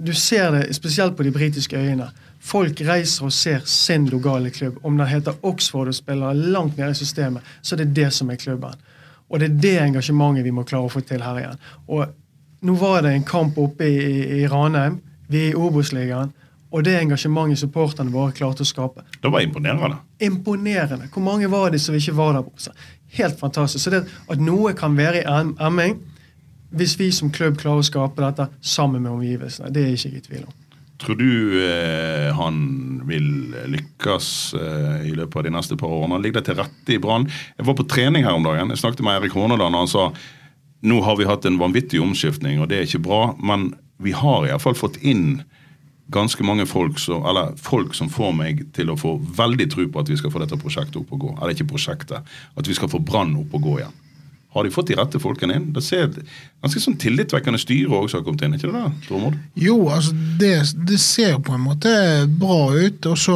Du 0.05 0.13
ser 0.13 0.51
det 0.51 0.75
spesielt 0.75 1.17
på 1.17 1.23
de 1.23 1.31
britiske 1.31 1.77
øyene. 1.77 2.09
Folk 2.39 2.81
reiser 2.81 3.25
og 3.25 3.33
ser 3.33 3.59
sin 3.65 4.05
lokale 4.07 4.49
klubb. 4.49 4.77
Om 4.83 4.97
den 4.97 5.07
heter 5.07 5.33
Oxford 5.43 5.87
og 5.87 5.95
spiller 5.95 6.33
langt 6.33 6.77
nede 6.77 6.91
i 6.91 6.93
systemet, 6.93 7.41
så 7.61 7.75
det 7.75 7.87
er 7.87 7.93
det 7.93 7.95
det 7.95 8.13
som 8.13 8.29
er 8.29 8.35
klubben. 8.35 8.75
Og 9.29 9.39
det 9.39 9.49
er 9.49 9.59
det 9.61 9.75
engasjementet 9.81 10.45
vi 10.45 10.53
må 10.53 10.63
klare 10.63 10.85
å 10.85 10.93
få 10.93 11.01
til 11.01 11.23
her 11.25 11.39
igjen. 11.41 11.61
Og 11.87 12.05
nå 12.65 12.73
var 12.79 13.01
det 13.01 13.15
en 13.15 13.25
kamp 13.25 13.57
oppe 13.57 13.87
i, 13.87 13.95
i, 13.97 14.41
i 14.41 14.47
Ranheim. 14.47 14.99
Vi 15.27 15.47
er 15.47 15.53
i 15.53 15.55
Obos-ligaen. 15.57 16.31
Og 16.75 16.83
det 16.83 16.95
engasjementet 16.99 17.59
supporterne 17.61 18.11
våre 18.13 18.33
klarte 18.35 18.65
å 18.65 18.67
skape. 18.67 19.05
Det 19.21 19.31
var 19.31 19.41
imponerende. 19.41 19.97
Imponerende. 20.19 21.09
Hvor 21.13 21.23
mange 21.23 21.49
var 21.51 21.71
det 21.71 21.79
som 21.81 21.95
ikke 21.95 22.15
var 22.17 22.35
der? 22.37 22.73
Helt 23.15 23.39
fantastisk. 23.39 23.83
Så 23.83 23.93
det 23.93 24.03
at 24.05 24.41
noe 24.41 24.73
kan 24.77 24.97
være 24.97 25.21
i 25.21 25.25
emming, 25.63 25.97
hvis 26.73 26.95
vi 26.99 27.11
som 27.13 27.31
klubb 27.33 27.57
klarer 27.61 27.83
å 27.83 27.87
skape 27.87 28.23
dette 28.23 28.47
sammen 28.65 29.03
med 29.03 29.13
omgivelsene, 29.13 29.71
det 29.73 29.83
er 29.83 29.95
ikke 29.95 30.11
jeg 30.13 30.21
i 30.21 30.27
tvil 30.29 30.45
om. 30.47 30.53
Tror 31.01 31.17
du 31.19 31.57
eh, 31.59 32.29
han 32.37 32.59
vil 33.07 33.27
lykkes 33.73 34.27
eh, 34.55 35.09
i 35.09 35.13
løpet 35.17 35.41
av 35.41 35.47
de 35.47 35.53
neste 35.57 35.77
par 35.79 35.91
årene? 35.91 36.15
Han 36.15 36.23
ligger 36.23 36.39
det 36.39 36.49
til 36.49 36.59
rette 36.61 36.95
i 36.95 37.01
Brann? 37.03 37.27
Jeg 37.59 37.67
var 37.67 37.75
på 37.75 37.87
trening 37.91 38.23
her 38.23 38.37
om 38.37 38.45
dagen. 38.47 38.71
Jeg 38.71 38.79
snakket 38.79 39.03
med 39.03 39.17
Eirik 39.17 39.35
Horneland, 39.35 39.75
og 39.75 39.83
han 39.83 39.91
sa 39.91 40.07
nå 40.85 41.01
har 41.01 41.17
vi 41.19 41.27
hatt 41.27 41.45
en 41.49 41.59
vanvittig 41.59 41.99
omskiftning, 42.03 42.61
og 42.61 42.69
det 42.69 42.77
er 42.77 42.87
ikke 42.87 43.03
bra, 43.07 43.21
men 43.41 43.73
vi 44.03 44.13
har 44.15 44.45
iallfall 44.45 44.77
fått 44.77 44.99
inn 45.01 45.41
ganske 46.13 46.43
mange 46.45 46.67
folk, 46.69 46.99
som, 47.01 47.25
eller 47.25 47.55
folk 47.57 47.95
som 47.97 48.11
får 48.13 48.33
meg 48.37 48.61
til 48.77 48.91
å 48.93 48.97
få 48.99 49.15
veldig 49.17 49.67
tro 49.73 49.87
på 49.89 50.03
at 50.03 50.11
vi 50.11 50.17
skal 50.19 50.31
få 50.33 50.43
dette 50.43 50.59
prosjektet 50.61 50.99
opp 51.01 51.13
og 51.15 51.23
gå. 51.23 51.31
Eller 51.39 51.55
ikke 51.55 51.71
prosjektet, 51.73 52.35
at 52.55 52.69
vi 52.69 52.75
skal 52.77 52.91
få 52.91 53.01
Brann 53.01 53.33
opp 53.41 53.55
og 53.57 53.65
gå 53.65 53.79
igjen. 53.81 53.95
Har 54.55 54.63
de 54.63 54.71
fått 54.71 54.87
de 54.87 54.95
rette 54.95 55.19
folkene 55.19 55.57
inn? 55.57 55.65
Det 55.75 55.81
ser 55.83 56.05
ganske 56.63 56.79
sånn 56.79 56.95
tillitvekkende 57.01 57.59
styre 57.59 57.97
også 57.97 58.21
har 58.21 58.23
kommet 58.23 58.45
inn, 58.45 58.53
ikke 58.55 58.69
det 58.69 58.77
da, 58.77 58.91
Tormod? 59.09 59.35
Jo, 59.59 59.75
altså 59.91 60.13
det, 60.39 60.53
det 60.87 60.99
ser 61.03 61.41
på 61.43 61.57
en 61.57 61.65
måte 61.65 61.91
bra 62.39 62.69
ut, 62.71 63.09
og 63.11 63.17
så, 63.19 63.35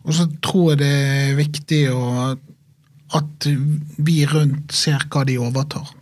og 0.00 0.16
så 0.16 0.24
tror 0.44 0.72
jeg 0.72 0.80
det 0.80 0.94
er 0.94 1.36
viktig 1.36 1.82
å, 1.92 2.06
at 3.20 3.50
vi 4.08 4.16
rundt 4.30 4.72
ser 4.72 5.04
hva 5.12 5.26
de 5.28 5.36
overtar. 5.42 5.92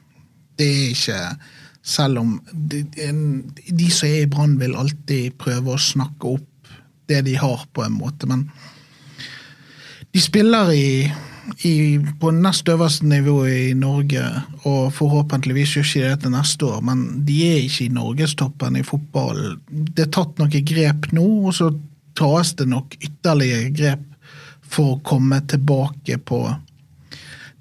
Det 0.59 0.69
er 0.69 0.95
ikke 0.95 1.25
Selv 1.83 2.21
om 2.21 2.37
de, 2.55 2.85
de 2.87 3.87
som 3.91 4.07
er 4.07 4.21
i 4.23 4.29
Brann, 4.31 4.53
vil 4.61 4.77
alltid 4.79 5.35
prøve 5.35 5.73
å 5.75 5.81
snakke 5.83 6.37
opp 6.37 6.71
det 7.11 7.25
de 7.27 7.35
har, 7.35 7.65
på 7.75 7.83
en 7.83 7.97
måte, 7.99 8.29
men 8.31 8.45
de 10.15 10.23
spiller 10.23 10.71
i 10.71 10.87
i, 11.67 11.99
på 12.21 12.31
nest 12.35 12.69
øverste 12.69 13.07
nivå 13.09 13.37
i 13.47 13.75
Norge, 13.75 14.23
og 14.69 14.93
forhåpentligvis 14.95 15.77
gjør 15.77 15.89
ikke 15.89 16.09
det 16.09 16.21
til 16.25 16.35
neste 16.35 16.69
år, 16.69 16.81
men 16.87 17.05
de 17.27 17.39
er 17.49 17.61
ikke 17.65 17.87
i 17.87 17.95
norgestoppen 17.95 18.79
i 18.79 18.85
fotball. 18.87 19.41
Det 19.69 20.07
er 20.07 20.13
tatt 20.15 20.39
noen 20.41 20.67
grep 20.69 21.11
nå, 21.17 21.27
og 21.49 21.57
så 21.59 21.71
tas 22.19 22.55
det 22.59 22.69
nok 22.71 22.97
ytterligere 23.01 23.73
grep 23.75 24.09
for 24.73 24.97
å 24.97 25.01
komme 25.05 25.41
tilbake 25.49 26.19
på 26.25 26.45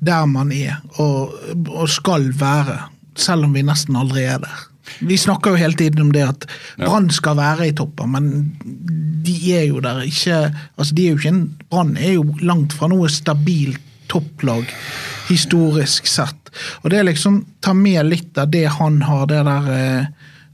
der 0.01 0.25
man 0.25 0.51
er, 0.55 0.79
og, 0.97 1.35
og 1.69 1.89
skal 1.91 2.31
være, 2.33 2.79
selv 3.15 3.45
om 3.45 3.53
vi 3.53 3.61
nesten 3.65 3.99
aldri 3.99 4.25
er 4.25 4.41
der. 4.41 4.70
Vi 4.99 5.17
snakker 5.17 5.53
jo 5.53 5.61
hele 5.61 5.77
tiden 5.77 6.01
om 6.07 6.11
det 6.15 6.23
at 6.25 6.47
Brann 6.79 7.09
skal 7.13 7.37
være 7.39 7.69
i 7.69 7.75
toppen, 7.77 8.11
men 8.15 8.27
de 9.25 9.37
er 9.53 9.67
jo 9.69 9.81
der 9.83 10.01
ikke 10.07 10.43
altså 10.49 10.95
de 10.97 11.05
er 11.05 11.13
jo 11.13 11.21
ikke 11.21 11.33
en, 11.35 11.45
Brann 11.69 11.95
er 11.97 12.15
jo 12.17 12.25
langt 12.41 12.73
fra 12.73 12.89
noe 12.91 13.09
stabilt 13.11 13.81
topplag 14.11 14.67
historisk 15.29 16.07
sett. 16.09 16.51
Og 16.81 16.91
det 16.91 16.99
er 16.99 17.07
liksom 17.07 17.41
ta 17.63 17.73
med 17.77 18.03
litt 18.09 18.37
av 18.41 18.51
det 18.51 18.65
han 18.75 18.99
har, 19.07 19.27
det 19.29 19.43
der 19.47 19.69
eh, 19.75 20.09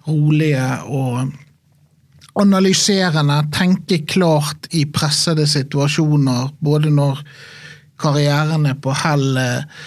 rolige 0.08 0.68
og 0.86 1.34
analyserende, 2.38 3.40
tenke 3.56 4.04
klart 4.06 4.70
i 4.78 4.86
pressede 4.94 5.48
situasjoner, 5.50 6.52
både 6.62 6.92
når 6.94 7.24
karrieren 7.98 8.68
er 8.70 8.78
på 8.78 8.94
hell 8.94 9.40
eh, 9.42 9.82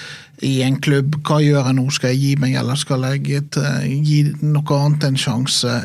i 0.47 0.61
en 0.65 0.81
klubb. 0.81 1.21
Hva 1.27 1.41
gjør 1.45 1.69
jeg 1.69 1.77
nå? 1.79 1.87
Skal 1.95 2.15
jeg 2.15 2.21
gi 2.23 2.35
meg, 2.41 2.57
eller 2.61 2.79
skal 2.81 3.07
jeg 3.11 3.25
gi 4.07 4.21
noe 4.43 4.81
annet 4.81 5.07
en 5.11 5.21
sjanse? 5.21 5.77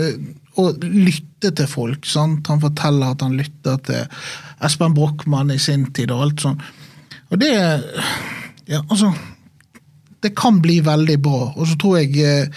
Eh, 0.00 0.20
og 0.60 0.84
lytte 0.84 1.52
til 1.56 1.68
folk. 1.70 2.06
sant? 2.06 2.46
Han 2.50 2.62
forteller 2.62 3.14
at 3.14 3.22
han 3.22 3.38
lytter 3.38 3.80
til 3.86 4.22
Espen 4.66 4.94
Brochmann 4.94 5.50
i 5.54 5.58
sin 5.58 5.92
tid. 5.92 6.10
og 6.10 6.22
alt 6.22 6.40
sånt. 6.40 6.62
Og 7.30 7.38
det 7.40 7.84
Ja, 8.68 8.82
altså 8.90 9.14
Det 10.22 10.36
kan 10.36 10.60
bli 10.60 10.80
veldig 10.80 11.22
bra. 11.22 11.52
Og 11.56 11.66
så 11.66 11.76
tror 11.78 11.96
jeg 11.96 12.16
eh, 12.18 12.48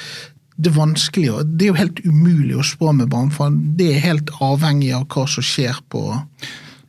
det 0.57 0.67
er 0.67 0.77
vanskelig 0.77 1.31
Det 1.57 1.65
er 1.65 1.71
jo 1.71 1.73
helt 1.73 1.99
umulig 2.05 2.57
å 2.57 2.63
spå 2.63 2.91
med 2.91 3.13
for 3.31 3.49
det 3.49 3.95
er 3.95 3.99
helt 3.99 4.29
avhengig 4.41 4.93
av 4.93 5.07
hva 5.07 5.27
som 5.27 5.43
skjer 5.43 5.79
på 5.89 6.19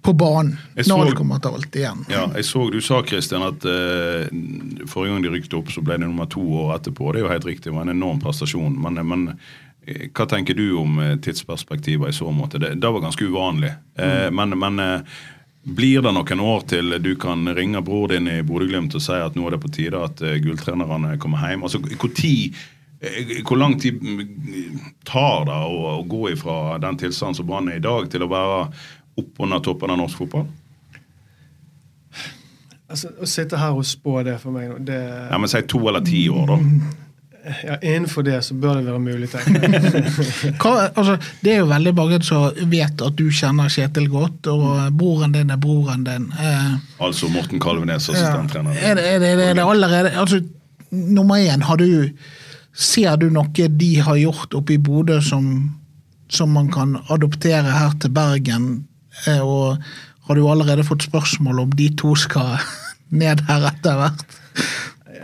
på 0.05 0.13
banen 0.13 0.57
når 0.77 1.07
alt 1.07 1.17
kommer 1.17 1.41
til 1.41 1.57
alt 1.57 1.77
igjen. 1.81 2.05
Ja, 2.13 2.27
jeg 2.37 2.45
så 2.45 2.67
Du 2.71 2.81
sa 2.85 3.01
Christian, 3.07 3.45
at 3.47 3.65
uh, 3.65 4.29
forrige 4.91 5.15
gang 5.15 5.23
de 5.25 5.33
rykte 5.33 5.57
opp, 5.57 5.71
så 5.73 5.85
ble 5.85 5.97
det 5.97 6.05
nummer 6.05 6.29
to 6.31 6.43
år 6.65 6.75
etterpå. 6.77 7.13
Det 7.13 7.23
er 7.23 7.25
jo 7.25 7.31
helt 7.33 7.47
riktig, 7.49 7.71
det 7.71 7.77
var 7.79 7.87
en 7.87 7.95
enorm 7.95 8.21
prestasjon. 8.21 8.75
Men, 8.85 9.01
men 9.09 9.31
hva 9.85 10.27
tenker 10.29 10.57
du 10.57 10.67
om 10.81 10.99
tidsperspektiver 11.25 12.09
i 12.09 12.17
så 12.17 12.31
måte? 12.33 12.61
Det, 12.61 12.75
det 12.81 12.91
var 12.93 13.05
ganske 13.05 13.29
uvanlig. 13.29 13.73
Uh, 13.97 14.29
mm. 14.29 14.37
Men, 14.41 14.59
men 14.61 14.85
uh, 14.85 15.23
blir 15.65 16.05
det 16.05 16.13
noen 16.13 16.45
år 16.45 16.67
til 16.69 16.99
du 17.01 17.15
kan 17.21 17.49
ringe 17.57 17.81
bror 17.85 18.13
din 18.13 18.29
i 18.29 18.43
Bodø-Glimt 18.45 18.97
og 18.99 19.05
si 19.05 19.17
at 19.17 19.39
nå 19.39 19.47
er 19.49 19.57
det 19.57 19.63
på 19.63 19.73
tide 19.73 20.03
at 20.05 20.21
gulltrenerne 20.45 21.15
kommer 21.23 21.49
hjem? 21.49 21.65
Altså, 21.65 21.81
hvor, 21.81 22.13
tid, 22.13 22.59
hvor 23.49 23.57
lang 23.57 23.79
tid 23.81 24.05
tar 25.09 25.49
det 25.49 25.57
å, 25.57 25.81
å 25.95 26.05
gå 26.05 26.27
ifra 26.35 26.77
den 26.85 27.01
tilstanden 27.01 27.41
som 27.41 27.49
Brann 27.49 27.73
er 27.73 27.81
i 27.81 27.87
dag, 27.89 28.11
til 28.13 28.27
å 28.27 28.29
være 28.29 28.61
oppunder 29.21 29.63
toppen 29.65 29.95
av 29.95 30.01
norsk 30.01 30.25
fotball? 30.25 30.47
Altså, 32.91 33.11
Å 33.19 33.29
sitte 33.29 33.59
her 33.59 33.75
og 33.75 33.87
spå 33.89 34.21
det 34.27 34.37
for 34.43 34.55
meg 34.55 34.77
det... 34.87 35.01
Ja, 35.31 35.41
men 35.41 35.51
Si 35.51 35.63
to 35.71 35.81
eller 35.89 36.05
ti 36.05 36.27
år, 36.33 36.53
da. 36.53 36.61
Ja, 37.45 37.75
Innenfor 37.77 38.25
det 38.25 38.39
så 38.47 38.55
bør 38.57 38.79
det 38.79 38.87
være 38.87 39.01
mulig, 39.05 39.27
tenker 39.29 39.67
jeg. 39.69 40.53
altså, 40.97 41.19
det 41.45 41.51
er 41.53 41.59
jo 41.59 41.67
veldig 41.69 41.93
mange 41.99 42.19
som 42.25 42.71
vet 42.73 43.05
at 43.05 43.19
du 43.19 43.27
kjenner 43.29 43.69
Kjetil 43.69 44.07
godt, 44.09 44.49
og 44.49 44.95
broren 44.97 45.35
din 45.35 45.53
er 45.53 45.61
broren 45.61 46.07
din. 46.07 46.31
Eh, 46.41 46.71
altså 47.05 47.29
Morten 47.29 47.61
Kalvenes, 47.61 48.09
assistenttrener. 48.09 48.73
Ja. 48.79 48.95
Er, 48.95 48.97
det, 48.97 49.05
er, 49.11 49.21
det, 49.21 49.51
er 49.51 49.59
det 49.61 49.67
allerede 49.75 50.15
altså, 50.17 50.41
Nummer 50.89 51.37
én, 51.37 51.67
har 51.69 51.77
du 51.77 52.09
Ser 52.75 53.21
du 53.21 53.29
noe 53.31 53.69
de 53.69 53.91
har 54.03 54.17
gjort 54.19 54.57
oppe 54.57 54.75
i 54.75 54.81
Bodø 54.81 55.21
som, 55.23 55.45
som 56.33 56.51
man 56.51 56.73
kan 56.73 56.97
adoptere 57.13 57.77
her 57.77 57.93
til 58.01 58.11
Bergen? 58.17 58.71
Eh, 59.27 59.41
og 59.41 59.81
har 60.27 60.39
du 60.39 60.47
allerede 60.49 60.87
fått 60.87 61.07
spørsmål 61.07 61.65
om 61.65 61.73
de 61.73 61.89
to 61.97 62.15
skal 62.19 62.57
ned 63.23 63.45
her 63.49 63.69
etter 63.71 63.99
hvert? 64.01 64.25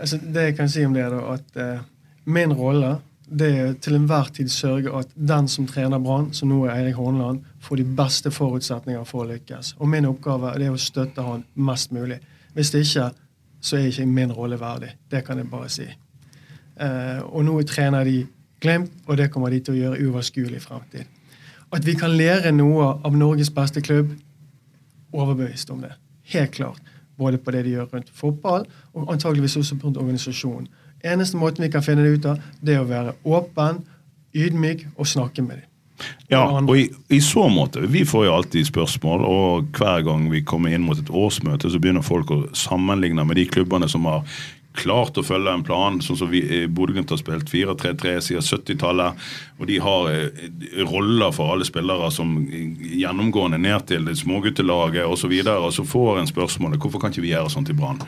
Altså, 0.01 0.21
det 0.21 0.51
jeg 0.51 0.57
kan 0.57 0.71
si 0.73 0.85
om 0.87 0.97
det, 0.97 1.05
er 1.05 1.17
at 1.35 1.57
eh, 1.61 1.87
Min 2.31 2.53
rolle 2.53 2.99
det 3.31 3.49
er 3.59 3.75
til 3.79 3.95
enhver 3.95 4.29
tid 4.35 4.49
sørge 4.51 4.91
at 4.99 5.11
den 5.15 5.49
som 5.49 5.67
trener 5.67 6.03
Brann, 6.03 6.33
som 6.35 6.51
nå 6.51 6.65
er 6.67 6.75
Eirik 6.75 6.99
Horneland, 6.99 7.45
får 7.63 7.79
de 7.79 7.85
beste 7.97 8.31
forutsetninger 8.35 9.05
for 9.07 9.23
å 9.23 9.29
lykkes. 9.31 9.77
Og 9.79 9.89
min 9.89 10.09
oppgave 10.09 10.51
er 10.57 10.73
å 10.73 10.81
støtte 10.81 11.23
han 11.23 11.45
mest 11.55 11.95
mulig. 11.95 12.19
Hvis 12.57 12.73
det 12.75 12.83
ikke, 12.87 13.11
så 13.63 13.79
er 13.79 13.87
ikke 13.87 14.07
min 14.11 14.35
rolle 14.35 14.59
verdig. 14.61 14.91
Det 15.11 15.23
kan 15.27 15.39
jeg 15.39 15.51
bare 15.51 15.71
si. 15.71 15.87
Eh, 15.87 17.21
og 17.23 17.47
nå 17.47 17.61
trener 17.71 18.05
de 18.09 18.25
Glimt, 18.61 18.93
og 19.07 19.17
det 19.17 19.31
kommer 19.33 19.49
de 19.49 19.63
til 19.65 19.73
å 19.73 19.79
gjøre 19.79 20.05
uoverskuelig 20.05 20.59
fremtid. 20.61 21.07
At 21.73 21.87
vi 21.87 21.95
kan 21.95 22.11
lære 22.17 22.53
noe 22.53 22.97
av 23.07 23.17
Norges 23.17 23.51
beste 23.55 23.83
klubb, 23.85 24.11
overbevist 25.13 25.71
om 25.71 25.83
det. 25.85 25.93
Helt 26.33 26.51
klart. 26.51 26.83
Både 27.19 27.39
på 27.39 27.53
det 27.55 27.65
de 27.67 27.77
gjør 27.77 27.91
rundt 27.95 28.11
fotball, 28.15 28.67
og 28.95 29.13
antageligvis 29.13 29.57
også 29.61 29.79
rundt 29.85 29.99
organisasjonen. 30.01 30.69
Eneste 31.05 31.37
måten 31.37 31.65
vi 31.65 31.71
kan 31.73 31.85
finne 31.85 32.05
det 32.05 32.19
ut 32.19 32.29
av, 32.33 32.45
det 32.61 32.77
er 32.77 32.83
å 32.83 32.89
være 32.89 33.17
åpen, 33.25 33.83
ydmyk 34.37 34.87
og 34.97 35.09
snakke 35.09 35.43
med 35.43 35.61
dem. 35.61 35.67
Ja, 36.31 36.47
og 36.49 36.79
i, 36.79 36.87
i, 37.13 37.19
så 37.21 37.45
måte. 37.53 37.83
Vi 37.93 38.07
får 38.09 38.25
jo 38.25 38.35
alltid 38.35 38.69
spørsmål, 38.71 39.25
og 39.27 39.77
hver 39.77 40.05
gang 40.07 40.31
vi 40.33 40.41
kommer 40.47 40.73
inn 40.73 40.87
mot 40.87 40.99
et 40.99 41.11
årsmøte, 41.11 41.69
så 41.71 41.81
begynner 41.83 42.05
folk 42.05 42.31
å 42.33 42.41
sammenligne 42.57 43.25
med 43.27 43.37
de 43.37 43.45
klubbene 43.51 43.89
som 43.91 44.07
har 44.09 44.25
klart 44.77 45.19
å 45.19 45.25
følge 45.27 45.53
en 45.53 45.65
plan, 45.67 45.99
sånn 46.05 46.19
som 46.21 46.31
vi 46.31 46.43
Bodø-Glimt 46.71 47.11
har 47.11 47.19
spilt 47.21 47.51
4-3-3 47.51 48.13
siden 48.23 48.47
70-tallet. 48.47 49.31
Og 49.59 49.71
de 49.71 49.79
har 49.83 50.11
eh, 50.13 50.45
roller 50.87 51.35
for 51.35 51.55
alle 51.55 51.67
spillere 51.69 52.11
som 52.15 52.37
gjennomgående 52.49 53.61
ned 53.61 53.89
til 53.91 54.11
småguttelaget 54.17 55.05
osv. 55.05 55.11
Og, 55.11 55.19
så 55.21 55.33
videre, 55.33 55.59
og 55.59 55.75
så 55.75 55.87
får 55.87 56.21
en 56.21 56.31
spørsmålet 56.31 56.81
hvorfor 56.81 57.03
kan 57.03 57.13
ikke 57.13 57.27
vi 57.27 57.35
gjøre 57.35 57.53
sånt 57.53 57.73
i 57.73 57.77
Brann. 57.77 58.01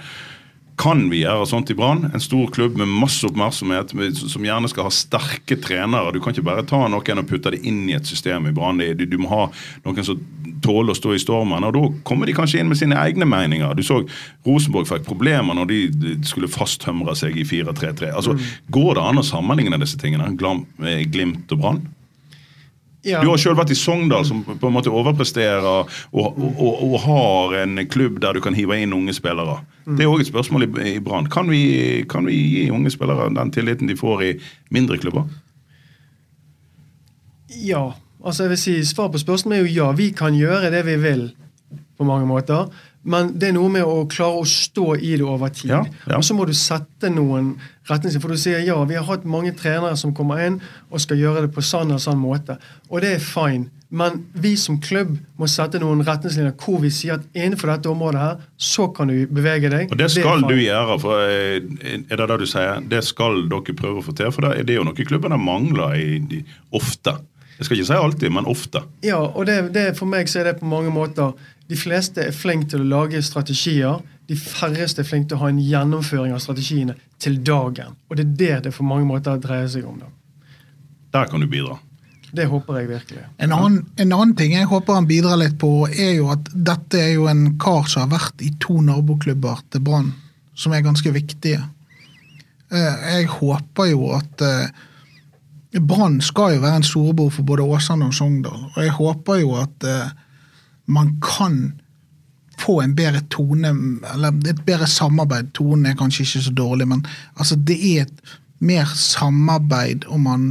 Kan 0.83 1.05
vi 1.13 1.21
gjøre 1.21 1.47
sånt 1.47 1.71
i 1.71 1.77
Brann? 1.79 2.09
En 2.11 2.23
stor 2.23 2.49
klubb 2.51 2.75
med 2.81 2.91
masse 2.91 3.23
oppmerksomhet, 3.29 3.93
som 4.19 4.43
gjerne 4.43 4.67
skal 4.71 4.89
ha 4.89 4.91
sterke 4.95 5.55
trenere. 5.63 6.11
Du 6.11 6.19
kan 6.19 6.35
ikke 6.35 6.47
bare 6.49 6.65
ta 6.67 6.81
noen 6.91 7.23
og 7.23 7.29
putte 7.29 7.53
det 7.55 7.61
inn 7.69 7.85
i 7.87 7.95
et 7.95 8.09
system 8.09 8.49
i 8.51 8.55
Brann. 8.57 8.83
Du, 8.99 9.05
du, 9.07 9.15
må 9.23 9.31
ha 9.31 9.45
noen 9.85 10.09
som 10.09 10.19
tåler 10.65 10.91
å 10.91 10.99
stå 10.99 11.15
i 11.15 11.23
stormen. 11.23 11.69
og 11.69 11.77
Da 11.77 11.85
kommer 12.09 12.27
de 12.27 12.35
kanskje 12.35 12.59
inn 12.59 12.73
med 12.73 12.81
sine 12.81 12.99
egne 12.99 13.29
meninger. 13.31 13.77
Du 13.79 13.85
så 13.87 14.01
Rosenborg 14.47 14.91
fikk 14.91 15.07
problemer 15.07 15.55
når 15.55 15.71
de 15.71 16.17
skulle 16.27 16.51
fasttømre 16.51 17.15
seg 17.19 17.39
i 17.39 17.47
4-3-3. 17.47 18.11
Altså, 18.11 18.35
mm. 18.35 18.53
Går 18.75 18.95
det 18.99 19.07
an 19.07 19.23
å 19.23 19.27
sammenligne 19.27 19.79
disse 19.83 20.01
tingene? 20.03 20.33
Glimt 20.35 21.55
og 21.55 21.63
Brann? 21.63 21.85
Ja. 23.03 23.19
Du 23.23 23.33
har 23.33 23.41
sjøl 23.41 23.57
vært 23.59 23.73
i 23.75 23.77
Sogndal, 23.79 24.23
som 24.27 24.45
på 24.47 24.69
en 24.69 24.75
måte 24.77 24.91
overpresterer 24.95 25.65
og, 25.67 25.91
og, 26.15 26.37
og, 26.39 26.83
og, 26.87 26.93
har 27.03 27.57
en 27.65 27.81
klubb 27.91 28.21
der 28.23 28.39
du 28.39 28.43
kan 28.45 28.55
hive 28.55 28.79
inn 28.79 28.95
unge 28.95 29.15
spillere. 29.17 29.59
Mm. 29.89 29.97
Det 29.99 30.05
er 30.05 30.13
òg 30.13 30.23
et 30.23 30.31
spørsmål 30.31 30.69
i, 30.69 30.71
i 30.93 31.01
Brann. 31.03 31.27
Kan, 31.27 31.51
kan, 32.11 32.29
vi 32.31 32.39
gi 32.39 32.69
unge 32.71 32.93
spillere 32.95 33.27
den 33.35 33.51
tilliten 33.55 33.91
de 33.91 33.99
får 33.99 34.23
i 34.29 34.31
mindre 34.71 35.01
klubber? 35.03 35.27
Ja. 37.59 37.89
Altså 38.23 38.47
jeg 38.47 38.55
vil 38.55 38.63
si 38.63 38.77
Svar 38.87 39.11
på 39.11 39.19
spørsmålet 39.19 39.59
er 39.59 39.67
jo 39.67 39.75
ja. 39.81 39.91
Vi 39.99 40.13
kan 40.15 40.39
gjøre 40.39 40.71
det 40.71 40.85
vi 40.87 40.95
vil 41.03 41.27
på 41.99 42.07
mange 42.07 42.29
måter. 42.31 42.71
Men 43.03 43.33
det 43.35 43.51
er 43.51 43.57
noe 43.57 43.71
med 43.73 43.83
å 43.83 44.05
klare 44.11 44.43
å 44.43 44.47
stå 44.47 44.95
i 44.95 45.17
det 45.19 45.27
over 45.27 45.51
tid. 45.51 45.73
Ja, 45.73 45.83
ja. 46.07 46.19
Og 46.19 46.27
så 46.27 46.37
må 46.39 46.47
du 46.47 46.55
sette 46.55 47.11
noen 47.11 47.57
retningslinjer. 47.91 48.23
For 48.23 48.35
du 48.35 48.39
sier 48.39 48.63
ja, 48.63 48.79
vi 48.87 48.99
har 48.99 49.07
hatt 49.09 49.27
mange 49.29 49.55
trenere 49.59 49.97
som 49.99 50.15
kommer 50.15 50.43
inn 50.45 50.61
og 50.91 51.03
skal 51.03 51.19
gjøre 51.19 51.47
det 51.47 51.55
på 51.57 51.65
sånn 51.67 51.95
og 51.95 52.03
sånn 52.03 52.21
måte. 52.23 52.61
Og 52.93 53.03
det 53.03 53.17
er 53.17 53.25
fine. 53.25 53.71
Men 53.93 54.23
vi 54.33 54.55
som 54.57 54.79
klubb 54.81 55.19
må 55.37 55.47
sette 55.53 55.77
noen 55.83 56.01
retningslinjer 56.07 56.55
hvor 56.63 56.79
vi 56.81 56.89
sier 56.95 57.19
at 57.19 57.27
innenfor 57.37 57.75
dette 57.75 57.91
området 57.91 58.23
her, 58.23 58.39
så 58.57 58.87
kan 58.97 59.11
du 59.13 59.27
bevege 59.29 59.69
deg. 59.69 59.93
Og 59.93 60.01
det 60.01 60.09
skal 60.15 60.47
det 60.47 60.55
du 60.55 60.63
gjøre. 60.63 60.97
for 61.03 61.27
eh, 61.27 61.59
Er 62.07 62.23
det 62.23 62.29
det 62.31 62.39
du 62.41 62.47
sier? 62.49 62.81
Det 62.89 63.03
skal 63.05 63.43
dere 63.53 63.77
prøve 63.77 64.01
å 64.01 64.07
få 64.07 64.17
til? 64.17 64.33
For 64.33 64.49
det 64.49 64.65
er 64.65 64.79
jo 64.79 64.87
noe 64.89 65.09
klubbene 65.11 65.37
mangler 65.37 65.99
i, 66.01 66.41
ofte. 66.73 67.19
Jeg 67.59 67.69
skal 67.69 67.79
ikke 67.79 67.91
si 67.91 67.99
alltid, 67.99 68.33
men 68.33 68.49
ofte. 68.49 68.81
Ja, 69.05 69.21
og 69.21 69.45
det, 69.47 69.59
det, 69.77 69.91
for 69.99 70.09
meg 70.09 70.31
så 70.31 70.41
er 70.41 70.49
det 70.51 70.57
på 70.63 70.71
mange 70.71 70.91
måter 70.95 71.37
De 71.73 71.79
fleste 71.81 72.27
er 72.29 72.35
flinke 72.37 72.69
til 72.69 72.83
å 72.85 72.89
lage 72.91 73.23
strategier. 73.25 74.03
De 74.29 74.37
færreste 74.37 75.01
er 75.01 75.09
flinke 75.09 75.31
til 75.31 75.39
å 75.39 75.45
ha 75.47 75.49
en 75.53 75.61
gjennomføring 75.63 76.35
av 76.37 76.43
strategiene 76.45 76.99
til 77.23 77.39
dagen. 77.47 77.95
Og 78.11 78.19
det 78.19 78.27
er 78.27 78.35
det 78.43 78.59
det 78.67 78.75
for 78.77 78.85
mange 78.85 79.09
måter 79.09 79.41
dreier 79.41 79.71
seg 79.73 79.87
om. 79.89 80.03
da. 80.03 80.11
Der 81.17 81.31
kan 81.31 81.41
du 81.41 81.49
bidra. 81.49 81.79
Det 82.33 82.47
håper 82.49 82.79
jeg 82.81 82.89
virkelig. 82.89 83.23
En 83.45 83.53
annen, 83.53 83.87
en 84.01 84.13
annen 84.17 84.35
ting 84.37 84.55
jeg 84.55 84.69
håper 84.69 84.97
han 84.97 85.09
bidrar 85.09 85.37
litt 85.41 85.59
på, 85.61 85.71
er 85.89 86.15
jo 86.17 86.31
at 86.33 86.49
dette 86.53 87.01
er 87.01 87.15
jo 87.15 87.27
en 87.29 87.59
kar 87.61 87.89
som 87.93 88.07
har 88.07 88.15
vært 88.19 88.45
i 88.45 88.53
to 88.61 88.79
naboklubber 88.85 89.61
til 89.73 89.85
Brann, 89.85 90.13
som 90.57 90.73
er 90.73 90.85
ganske 90.85 91.13
viktige. 91.13 91.61
Eh, 92.73 93.05
Jeg 93.19 93.29
håper 93.35 93.91
jo 93.93 94.13
at 94.17 94.45
eh, 94.49 95.81
Brann 95.81 96.21
skal 96.25 96.57
jo 96.57 96.65
være 96.65 96.81
en 96.81 96.89
storebror 96.89 97.33
for 97.33 97.49
både 97.49 97.69
Åsane 97.69 98.09
og 98.09 98.17
Sogndal. 98.17 98.65
Og 98.75 98.81
jeg 98.81 98.97
håper 98.97 99.41
jo 99.41 99.55
at 99.61 99.89
eh, 99.89 100.13
man 100.87 101.17
kan 101.23 101.81
få 102.59 102.81
en 102.83 102.95
bedre 102.95 103.21
tone, 103.29 103.69
eller 104.15 104.51
et 104.51 104.65
bedre 104.67 104.87
samarbeid. 104.87 105.53
Tonen 105.57 105.91
er 105.91 105.99
kanskje 105.99 106.27
ikke 106.27 106.45
så 106.47 106.55
dårlig, 106.57 106.89
men 106.89 107.07
altså 107.35 107.57
det 107.57 107.79
er 107.79 108.07
et 108.07 108.37
mer 108.63 108.87
samarbeid 108.97 110.07
om 110.07 110.29
man 110.29 110.45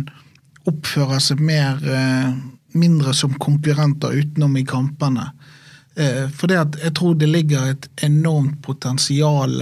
oppfører 0.67 1.21
seg 1.23 1.41
mer 1.41 1.79
eh, 1.87 2.33
mindre 2.77 3.13
som 3.17 3.33
konkurrenter 3.41 4.13
utenom 4.13 4.57
i 4.59 4.65
kampene. 4.67 5.31
Eh, 5.95 6.27
for 6.29 6.51
det 6.51 6.59
at 6.59 6.79
jeg 6.83 6.95
tror 6.99 7.15
det 7.19 7.31
ligger 7.31 7.71
et 7.71 7.87
enormt 8.03 8.59
potensial 8.65 9.55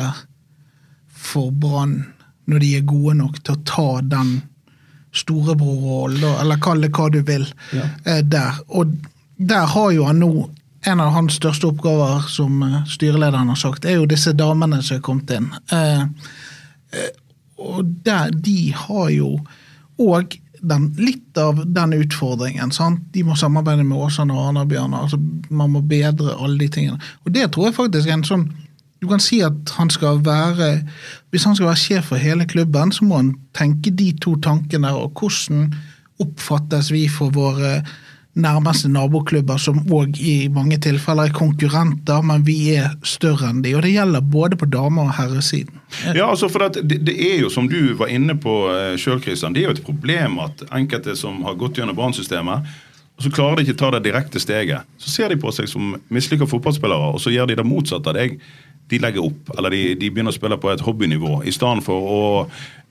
for 1.09 1.51
Brann 1.51 2.01
når 2.49 2.63
de 2.63 2.69
er 2.79 2.87
gode 2.89 3.13
nok 3.19 3.37
til 3.43 3.55
å 3.55 3.63
ta 3.67 3.89
den 4.01 4.39
storebrorrollen, 5.13 6.23
eller 6.41 6.61
kall 6.61 6.81
det 6.81 6.89
hva 6.93 7.07
du 7.13 7.19
vil, 7.25 7.45
ja. 7.73 7.85
der. 8.25 8.57
Og 8.73 8.95
der 9.37 9.69
har 9.69 9.91
jo 9.93 10.05
han 10.05 10.21
nå 10.21 10.31
en 10.87 10.99
av 10.99 11.11
hans 11.11 11.35
største 11.35 11.67
oppgaver, 11.67 12.27
som 12.31 12.61
eh, 12.63 12.83
styrelederen 12.87 13.51
har 13.51 13.59
sagt, 13.59 13.85
er 13.85 13.99
jo 13.99 14.09
disse 14.09 14.33
damene 14.37 14.81
som 14.83 14.99
er 14.99 15.03
kommet 15.05 15.33
inn. 15.35 15.49
Eh, 15.75 16.05
eh, 16.95 17.09
og 17.59 17.89
der, 18.05 18.31
de 18.31 18.71
har 18.75 19.09
jo 19.11 19.33
òg 19.99 20.39
litt 20.99 21.37
av 21.39 21.61
den 21.65 21.93
utfordringen. 21.95 22.71
sant? 22.71 23.01
De 23.13 23.23
må 23.23 23.35
samarbeide 23.35 23.83
med 23.83 23.97
Åsane 23.97 24.35
og 24.35 24.49
Arna-Bjørnar. 24.49 25.05
Altså, 25.07 25.19
man 25.49 25.71
må 25.71 25.81
bedre 25.81 26.35
alle 26.35 26.57
de 26.59 26.67
tingene. 26.67 26.99
Og 27.25 27.31
det 27.31 27.51
tror 27.51 27.69
jeg 27.69 27.77
faktisk 27.79 28.07
er 28.07 28.19
en 28.19 28.27
sånn 28.27 28.49
du 28.99 29.07
kan 29.07 29.21
si 29.23 29.37
at 29.39 29.69
han 29.77 29.87
skal 29.87 30.17
være 30.25 30.81
Hvis 31.31 31.45
han 31.47 31.55
skal 31.55 31.69
være 31.69 31.79
sjef 31.79 32.09
for 32.11 32.19
hele 32.19 32.43
klubben, 32.45 32.91
så 32.91 33.05
må 33.05 33.15
han 33.15 33.29
tenke 33.55 33.93
de 33.95 34.11
to 34.19 34.35
tankene. 34.43 34.91
Og 34.91 35.15
hvordan 35.15 35.69
oppfattes 36.19 36.91
vi 36.91 37.07
for 37.07 37.31
våre 37.31 37.77
nærmeste 38.37 38.89
naboklubber, 38.91 39.57
som 39.57 39.79
òg 39.91 40.19
i 40.21 40.47
mange 40.53 40.77
tilfeller 40.81 41.29
er 41.29 41.35
konkurrenter, 41.35 42.21
men 42.25 42.43
vi 42.47 42.75
er 42.77 42.93
større 43.03 43.49
enn 43.49 43.63
de. 43.65 43.73
Og 43.75 43.83
det 43.83 43.95
gjelder 43.95 44.21
både 44.21 44.59
på 44.59 44.69
dame- 44.69 45.01
og 45.01 45.15
herresiden. 45.17 45.79
Ja, 46.13 46.29
altså 46.29 46.49
for 46.51 46.69
det, 46.69 46.85
det 46.87 47.15
er 47.15 47.39
jo 47.41 47.49
som 47.49 47.67
du 47.69 47.95
var 47.99 48.11
inne 48.13 48.37
på 48.39 48.53
sjøl, 49.01 49.21
Kristian, 49.23 49.55
det 49.55 49.63
er 49.63 49.71
jo 49.71 49.77
et 49.77 49.85
problem 49.85 50.39
at 50.45 50.63
enkelte 50.69 51.17
som 51.17 51.41
har 51.47 51.57
gått 51.59 51.81
gjennom 51.81 51.97
brannsystemet, 51.97 52.69
så 53.19 53.31
klarer 53.35 53.59
de 53.59 53.67
ikke 53.67 53.79
ta 53.81 53.89
det 53.91 54.05
direkte 54.05 54.39
steget. 54.39 54.87
Så 55.01 55.11
ser 55.11 55.33
de 55.33 55.39
på 55.39 55.51
seg 55.51 55.67
som 55.67 55.97
mislykka 56.13 56.47
fotballspillere, 56.47 57.13
og 57.15 57.19
så 57.19 57.33
gjør 57.33 57.49
de 57.49 57.57
det 57.59 57.67
motsatte 57.67 58.13
av 58.13 58.15
deg 58.15 58.37
de 58.89 58.99
legger 59.01 59.25
opp, 59.25 59.53
eller 59.57 59.73
de, 59.73 59.85
de, 59.99 60.09
begynner 60.09 60.33
å 60.33 60.37
spille 60.37 60.57
på 60.59 60.71
et 60.73 60.83
hobbynivå, 60.83 61.39
i 61.45 61.53
stedet 61.53 61.83
for 61.85 62.09
å 62.09 62.21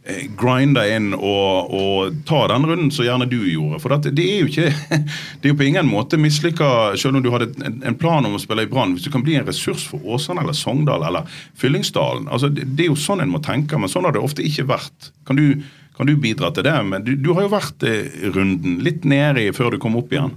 eh, 0.06 0.26
grinde 0.38 0.84
inn 0.94 1.10
og, 1.16 1.74
og, 1.74 2.20
ta 2.28 2.44
den 2.52 2.66
runden 2.68 2.92
som 2.94 3.06
gjerne 3.06 3.28
du 3.30 3.38
gjorde. 3.40 3.80
For 3.82 3.94
det, 3.94 4.14
det, 4.18 4.26
er 4.26 4.44
jo 4.44 4.50
ikke 4.52 5.00
det 5.40 5.50
er 5.50 5.52
jo 5.52 5.58
på 5.58 5.66
ingen 5.66 5.90
måte 5.90 6.20
mislykka, 6.20 6.70
selv 7.00 7.18
om 7.18 7.26
du 7.26 7.32
hadde 7.34 7.50
en, 7.66 7.80
en 7.90 7.98
plan 7.98 8.26
om 8.26 8.38
å 8.38 8.42
spille 8.42 8.66
i 8.66 8.70
Brann. 8.70 8.94
Hvis 8.96 9.08
du 9.08 9.12
kan 9.14 9.26
bli 9.26 9.38
en 9.40 9.48
ressurs 9.48 9.88
for 9.90 10.06
Åsane 10.06 10.44
eller 10.44 10.56
Sogndal 10.56 11.06
eller 11.08 11.40
Fyllingsdalen. 11.58 12.30
altså 12.30 12.52
det, 12.52 12.68
det, 12.70 12.86
er 12.86 12.92
jo 12.92 13.02
sånn 13.08 13.24
en 13.24 13.34
må 13.34 13.42
tenke, 13.44 13.80
men 13.80 13.90
sånn 13.90 14.06
har 14.08 14.14
det 14.14 14.22
ofte 14.22 14.46
ikke 14.46 14.68
vært. 14.70 15.12
Kan 15.28 15.40
du, 15.40 15.64
kan 15.98 16.06
du 16.06 16.14
bidra 16.20 16.52
til 16.54 16.68
det? 16.68 16.76
Men 16.86 17.06
du, 17.06 17.16
du 17.18 17.32
har 17.34 17.48
jo 17.48 17.56
vært 17.56 17.82
i 17.88 18.30
runden, 18.30 18.78
litt 18.86 19.08
nedi 19.08 19.50
før 19.56 19.74
du 19.74 19.82
kom 19.82 19.98
opp 19.98 20.14
igjen. 20.14 20.36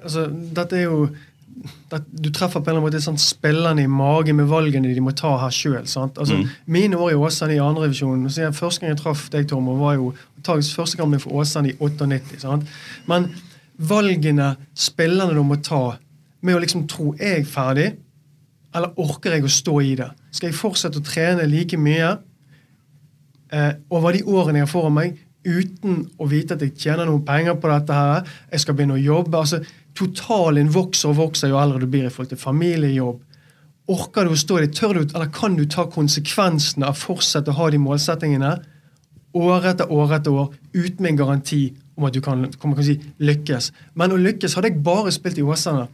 Altså, 0.00 0.28
dette 0.30 0.78
er 0.78 0.86
jo 0.86 1.10
du 2.10 2.30
treffer 2.32 2.60
på 2.60 2.70
en 2.70 2.76
eller 2.76 2.80
annen 2.80 2.86
måte 2.86 3.00
sånn 3.04 3.20
spillerne 3.20 3.84
i 3.84 3.90
magen 3.90 4.38
med 4.38 4.48
valgene 4.50 4.92
de 4.94 5.04
må 5.04 5.12
ta 5.16 5.34
her 5.42 5.52
sjøl. 5.54 5.82
Altså, 5.84 6.38
mm. 6.38 6.46
Mine 6.72 6.98
år 6.98 7.12
i 7.12 7.18
Åsane 7.18 7.56
i 7.56 7.62
andredivisjon 7.62 8.24
Første 8.56 8.82
gang 8.82 8.94
jeg 8.94 9.00
traff 9.02 9.26
deg, 9.32 9.48
Tormod, 9.50 9.80
var 9.80 9.98
jo 9.98 10.12
første 10.42 10.98
gang 10.98 11.14
for 11.22 11.42
Åsane 11.42 11.72
i 11.72 11.76
98. 11.78 12.40
Sant? 12.42 12.70
Men 13.10 13.28
valgene 13.78 14.54
spillerne 14.74 15.36
du 15.36 15.42
må 15.46 15.60
ta 15.62 15.98
med 16.42 16.56
å 16.56 16.62
liksom 16.62 16.86
tro 16.90 17.12
er 17.18 17.38
jeg 17.38 17.50
ferdig, 17.50 17.90
eller 18.74 18.96
orker 19.00 19.36
jeg 19.36 19.46
å 19.46 19.52
stå 19.52 19.76
i 19.84 19.92
det? 20.00 20.08
Skal 20.32 20.50
jeg 20.50 20.58
fortsette 20.58 20.98
å 20.98 21.06
trene 21.06 21.44
like 21.46 21.78
mye 21.78 22.14
eh, 23.52 23.74
over 23.92 24.16
de 24.16 24.24
årene 24.24 24.62
jeg 24.62 24.66
har 24.66 24.72
foran 24.72 24.96
meg, 24.96 25.20
uten 25.42 26.04
å 26.22 26.28
vite 26.30 26.54
at 26.54 26.62
jeg 26.62 26.76
tjener 26.78 27.08
noen 27.08 27.24
penger 27.26 27.58
på 27.60 27.70
dette 27.70 27.98
her? 27.98 28.34
Jeg 28.50 28.64
skal 28.64 28.78
begynne 28.78 28.98
å 28.98 29.02
jobbe. 29.02 29.38
altså 29.38 29.62
totalen 29.98 30.70
vokser 30.72 31.12
og 31.12 31.18
vokser 31.18 31.52
jo 31.52 31.60
eldre 31.60 31.82
du 31.82 31.88
blir 31.90 32.08
i 32.08 32.12
forhold 32.12 32.32
til 32.32 32.40
familiejobb. 32.40 33.20
Orker 33.92 34.26
du 34.28 34.32
å 34.32 34.38
stå 34.38 34.58
i 34.58 34.66
det? 34.66 34.74
Tør 34.78 34.98
du, 34.98 35.02
eller 35.04 35.30
kan 35.34 35.56
du 35.58 35.64
ta 35.66 35.88
konsekvensene 35.90 36.86
av 36.88 36.98
fortsette 36.98 37.50
å 37.50 37.58
ha 37.58 37.70
de 37.72 37.80
målsettingene 37.82 38.52
år 39.38 39.70
etter 39.72 39.92
år 39.92 40.18
etter 40.18 40.34
år 40.36 40.52
uten 40.76 41.08
en 41.08 41.18
garanti 41.18 41.62
om 41.96 42.06
at 42.08 42.14
du 42.14 42.20
kan, 42.24 42.44
kan 42.60 42.84
si, 42.84 42.98
lykkes? 43.20 43.72
Men 43.98 44.14
å 44.14 44.20
lykkes 44.20 44.56
Hadde 44.56 44.70
jeg 44.72 44.84
bare 44.84 45.12
spilt 45.12 45.40
i 45.40 45.44
Åsane, 45.44 45.88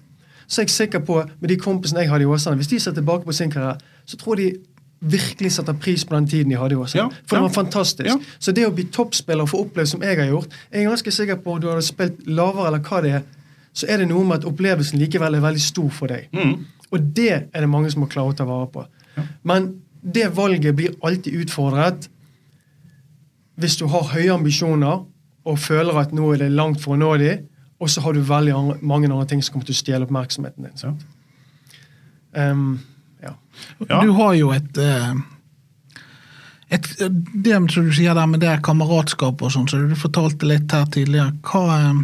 så 0.47 0.61
er 0.61 0.69
jeg 0.69 0.75
sikker 0.75 1.05
på 1.07 1.23
med 1.25 1.51
de 1.51 1.59
kompisene 1.61 2.05
jeg 2.05 2.13
hadde 2.13 2.27
i 2.27 2.31
Åsane 2.31 2.61
Hvis 2.61 2.71
de 2.71 2.81
ser 2.83 2.97
tilbake 2.97 3.27
på 3.27 3.37
sin 3.37 3.51
karriere, 3.53 3.79
så 4.07 4.21
tror 4.21 4.39
de 4.41 4.53
virkelig 4.99 5.53
setter 5.55 5.77
pris 5.79 6.03
på 6.05 6.17
den 6.17 6.27
tiden 6.27 6.51
de 6.51 6.59
hadde 6.59 6.75
i 6.75 6.79
Åsane. 6.83 7.07
Ja, 7.07 7.25
for 7.27 7.39
det 7.39 7.43
var 7.47 7.55
fantastisk. 7.55 8.09
Ja. 8.09 8.17
Så 8.39 8.53
det 8.53 8.67
å 8.67 8.75
bli 8.75 8.89
toppspiller 8.93 9.47
og 9.47 9.53
få 9.53 9.63
oppleve 9.63 9.87
som 9.87 10.03
jeg 10.03 10.19
har 10.19 10.27
gjort 10.27 10.55
Jeg 10.73 10.83
er 10.83 10.89
ganske 10.91 11.13
sikker 11.15 11.39
på 11.43 11.55
om 11.55 11.61
du 11.63 11.69
hadde 11.71 11.87
spilt 11.87 12.25
lavere 12.27 12.73
eller 12.73 12.83
hva 12.85 13.03
det 13.05 13.13
er 13.21 13.27
så 13.79 13.87
er 13.87 14.03
det 14.03 14.09
noe 14.11 14.27
med 14.27 14.41
at 14.41 14.47
opplevelsen 14.49 14.99
likevel 14.99 15.39
er 15.39 15.45
veldig 15.45 15.63
stor 15.63 15.91
for 15.95 16.11
deg. 16.11 16.27
Mm. 16.35 16.65
Og 16.89 17.11
det 17.15 17.35
er 17.37 17.63
det 17.63 17.71
mange 17.71 17.91
som 17.93 18.03
må 18.03 18.09
klare 18.11 18.33
å 18.33 18.39
ta 18.39 18.47
vare 18.49 18.67
på. 18.73 18.85
Ja. 19.17 19.27
Men 19.47 19.69
det 20.03 20.31
valget 20.35 20.75
blir 20.79 20.97
alltid 21.05 21.45
utfordret 21.45 22.09
hvis 23.59 23.77
du 23.79 23.89
har 23.91 24.11
høye 24.13 24.35
ambisjoner 24.35 25.05
og 25.49 25.59
føler 25.59 25.97
at 25.99 26.13
nå 26.15 26.33
er 26.35 26.45
det 26.45 26.53
langt 26.55 26.83
for 26.83 26.95
å 26.95 26.99
nå 27.01 27.09
dem, 27.19 27.47
og 27.79 27.91
så 27.91 28.03
har 28.05 28.15
du 28.15 28.21
veldig 28.27 28.83
mange 28.87 29.09
andre 29.09 29.27
ting 29.31 29.43
som 29.43 29.55
kommer 29.55 29.69
til 29.69 29.75
å 29.75 29.81
stjele 29.81 30.07
oppmerksomheten 30.07 30.67
din. 30.67 30.79
Ja. 30.83 32.51
Um, 32.51 32.79
ja. 33.23 33.35
Du 34.03 34.13
har 34.19 34.35
jo 34.39 34.53
et, 34.55 34.79
eh, 34.79 35.15
et 36.71 36.89
Det 36.99 37.55
som 37.73 37.87
du 37.87 37.93
sier 37.95 38.15
der 38.15 38.27
med 38.27 38.41
det 38.41 38.61
kameratskap 38.63 39.43
og 39.43 39.51
sånn, 39.55 39.69
så 39.71 39.81
du 39.89 39.97
fortalte 39.99 40.47
litt 40.47 40.71
her 40.73 40.87
tidligere. 40.87 41.33
Hva 41.43 41.65
eh, 41.79 42.03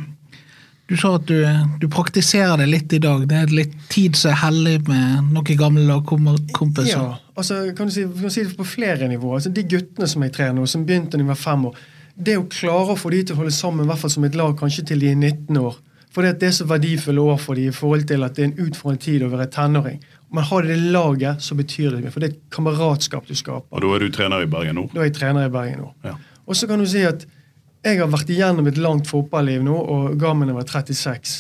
du 0.87 0.97
sa 1.01 1.15
at 1.17 1.25
du, 1.29 1.39
du, 1.81 1.87
praktiserer 1.89 2.59
det 2.61 2.67
litt 2.69 2.93
i 2.93 3.01
dag. 3.01 3.23
Det 3.29 3.39
er 3.41 3.53
litt 3.57 3.77
tid 3.93 4.19
som 4.21 4.35
er 4.35 4.41
hellig 4.43 4.75
med 4.89 5.31
noen 5.33 5.59
gamle 5.59 5.85
lagkompiser. 5.89 6.93
Ja, 6.93 7.07
altså, 7.33 7.63
kan 7.77 7.89
du, 7.89 7.95
si, 7.95 8.05
kan 8.05 8.29
du 8.29 8.35
si 8.35 8.45
det 8.45 8.57
på 8.59 8.67
flere 8.69 9.09
nivåer. 9.09 9.39
Altså, 9.39 9.53
de 9.55 9.65
guttene 9.69 10.09
som 10.11 10.27
jeg 10.27 10.35
trener 10.37 10.59
nå, 10.59 10.67
som 10.69 10.85
begynte 10.85 11.17
da 11.17 11.23
de 11.23 11.31
var 11.31 11.41
fem 11.41 11.65
år, 11.71 11.81
det 12.15 12.37
å 12.39 12.45
klare 12.53 12.95
å 12.95 12.99
få 13.01 13.11
de 13.15 13.23
til 13.25 13.35
å 13.35 13.41
holde 13.41 13.55
sammen, 13.57 13.87
i 13.87 13.91
hvert 13.91 14.03
fall 14.03 14.13
som 14.13 14.27
et 14.29 14.37
lag, 14.39 14.53
kanskje 14.59 14.85
til 14.91 15.01
de 15.03 15.11
er 15.15 15.17
19 15.19 15.63
år. 15.63 15.81
For 16.15 16.23
det 16.23 16.47
er 16.47 16.53
så 16.55 16.67
verdifulle 16.71 17.23
år 17.33 17.41
for 17.43 17.59
de 17.59 17.65
i 17.67 17.75
forhold 17.75 18.05
til 18.07 18.23
at 18.23 18.37
det 18.37 18.45
er 18.45 18.51
en 18.53 18.69
utfordrende 18.69 19.03
tid 19.03 19.25
å 19.27 19.31
være 19.33 19.49
tenåring. 19.57 19.97
Men 20.35 20.47
har 20.47 20.69
det 20.69 20.77
laget, 20.95 21.43
så 21.43 21.57
betyr 21.59 21.97
det 21.97 22.05
mye. 22.05 22.13
For 22.15 22.23
det 22.23 22.29
er 22.29 22.37
et 22.37 22.45
kameratskap 22.55 23.27
du 23.27 23.35
skaper. 23.39 23.67
Og 23.73 23.83
da 23.83 23.91
er 23.97 24.05
du 24.05 24.15
trener 24.15 24.45
i 24.45 24.51
Bergen 24.51 24.79
Nord? 24.79 24.93
Da 24.95 25.03
er 25.03 25.09
jeg 25.09 25.17
trener 25.17 25.49
i 25.49 25.53
Bergen 25.55 25.83
Nord. 25.83 25.97
Ja. 26.07 26.15
Og 26.45 26.59
så 26.59 26.69
kan 26.71 26.83
du 26.83 26.87
si 26.91 27.03
at 27.09 27.25
jeg 27.85 28.01
har 28.01 28.09
vært 28.13 28.31
igjennom 28.33 28.69
et 28.71 28.81
langt 28.81 29.11
fotballiv 29.11 29.65
nå, 29.65 29.75
og 29.77 30.17
ga 30.21 30.33
meg 30.37 30.55
var 30.57 30.67
36. 30.69 31.37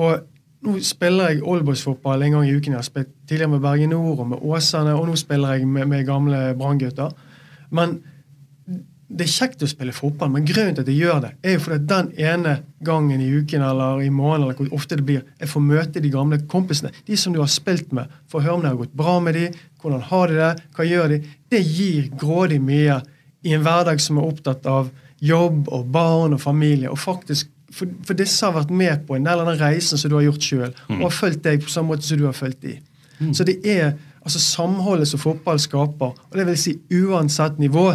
Og 0.00 0.26
nå 0.66 0.76
spiller 0.84 1.32
jeg 1.32 1.44
oldboys-fotball 1.48 2.26
en 2.26 2.36
gang 2.36 2.46
i 2.48 2.52
uken. 2.52 2.74
Jeg 2.74 2.80
har 2.82 2.86
spilt 2.86 3.12
tidligere 3.24 3.54
med 3.54 3.64
Bergen 3.64 3.94
Nord 3.94 4.20
og 4.20 4.30
med 4.34 4.44
Åsane, 4.44 4.92
og 4.92 5.08
nå 5.08 5.16
spiller 5.16 5.56
jeg 5.56 5.68
med, 5.68 5.88
med 5.88 6.04
gamle 6.08 6.42
Branngutter. 6.58 7.14
Men 7.72 8.02
det 9.10 9.24
er 9.24 9.32
kjekt 9.32 9.62
å 9.64 9.68
spille 9.68 9.94
fotball, 9.94 10.30
men 10.30 10.44
grunnen 10.46 10.76
til 10.76 10.84
at 10.84 10.90
jeg 10.92 11.00
gjør 11.02 11.22
det, 11.24 11.30
er 11.42 11.56
jo 11.56 11.62
fordi 11.64 11.78
den 11.90 12.10
ene 12.22 12.52
gangen 12.86 13.22
i 13.24 13.30
uken 13.40 13.64
eller 13.66 14.04
i 14.04 14.10
måneden 14.12 14.44
eller 14.46 14.58
hvor 14.60 14.76
ofte 14.76 15.00
det 15.00 15.06
blir, 15.08 15.24
jeg 15.40 15.50
får 15.50 15.64
møte 15.66 16.02
de 16.04 16.12
gamle 16.12 16.38
kompisene. 16.50 16.92
De 17.08 17.18
som 17.18 17.34
du 17.34 17.40
har 17.42 17.50
spilt 17.50 17.90
med. 17.96 18.12
Får 18.30 18.44
høre 18.44 18.58
om 18.58 18.62
det 18.62 18.70
har 18.70 18.78
gått 18.78 18.94
bra 19.00 19.16
med 19.24 19.34
de, 19.34 19.48
hvordan 19.82 20.04
har 20.12 20.30
de 20.30 20.38
det, 20.38 20.52
hva 20.76 20.86
gjør 20.86 21.14
de? 21.14 21.20
Det 21.50 21.62
gir 21.64 22.10
grådig 22.20 22.60
mye 22.62 23.00
i 23.48 23.56
en 23.56 23.64
hverdag 23.64 24.02
som 24.04 24.20
er 24.20 24.28
opptatt 24.30 24.68
av 24.70 24.92
jobb 25.20 25.68
og 25.68 25.88
barn 25.92 26.36
og 26.36 26.40
familie. 26.40 26.90
og 26.90 26.98
faktisk 26.98 27.50
for, 27.70 27.86
for, 28.06 28.18
disse 28.18 28.46
har 28.46 28.54
vært 28.56 28.70
med 28.74 29.06
på 29.06 29.16
en 29.16 29.26
del 29.26 29.42
av 29.42 29.46
den 29.46 29.60
reisen 29.60 29.98
som 29.98 30.10
du 30.10 30.16
har 30.18 30.26
gjort 30.26 30.46
sjøl, 30.46 30.70
mm. 30.88 30.96
og 30.98 31.04
har 31.06 31.14
fulgt 31.14 31.44
deg 31.44 31.62
på 31.62 31.70
samme 31.70 31.92
måte 31.92 32.06
som 32.06 32.18
du 32.18 32.26
har 32.26 32.36
fulgt 32.36 32.62
de. 32.64 32.76
Mm. 33.20 33.34
Så 33.36 33.46
det 33.46 33.60
er 33.62 33.92
altså 34.20 34.40
samholdet 34.42 35.08
som 35.08 35.22
fotball 35.22 35.60
skaper, 35.62 36.16
og 36.18 36.38
det 36.38 36.46
vil 36.48 36.58
si 36.58 36.76
uansett 36.90 37.60
nivå, 37.62 37.92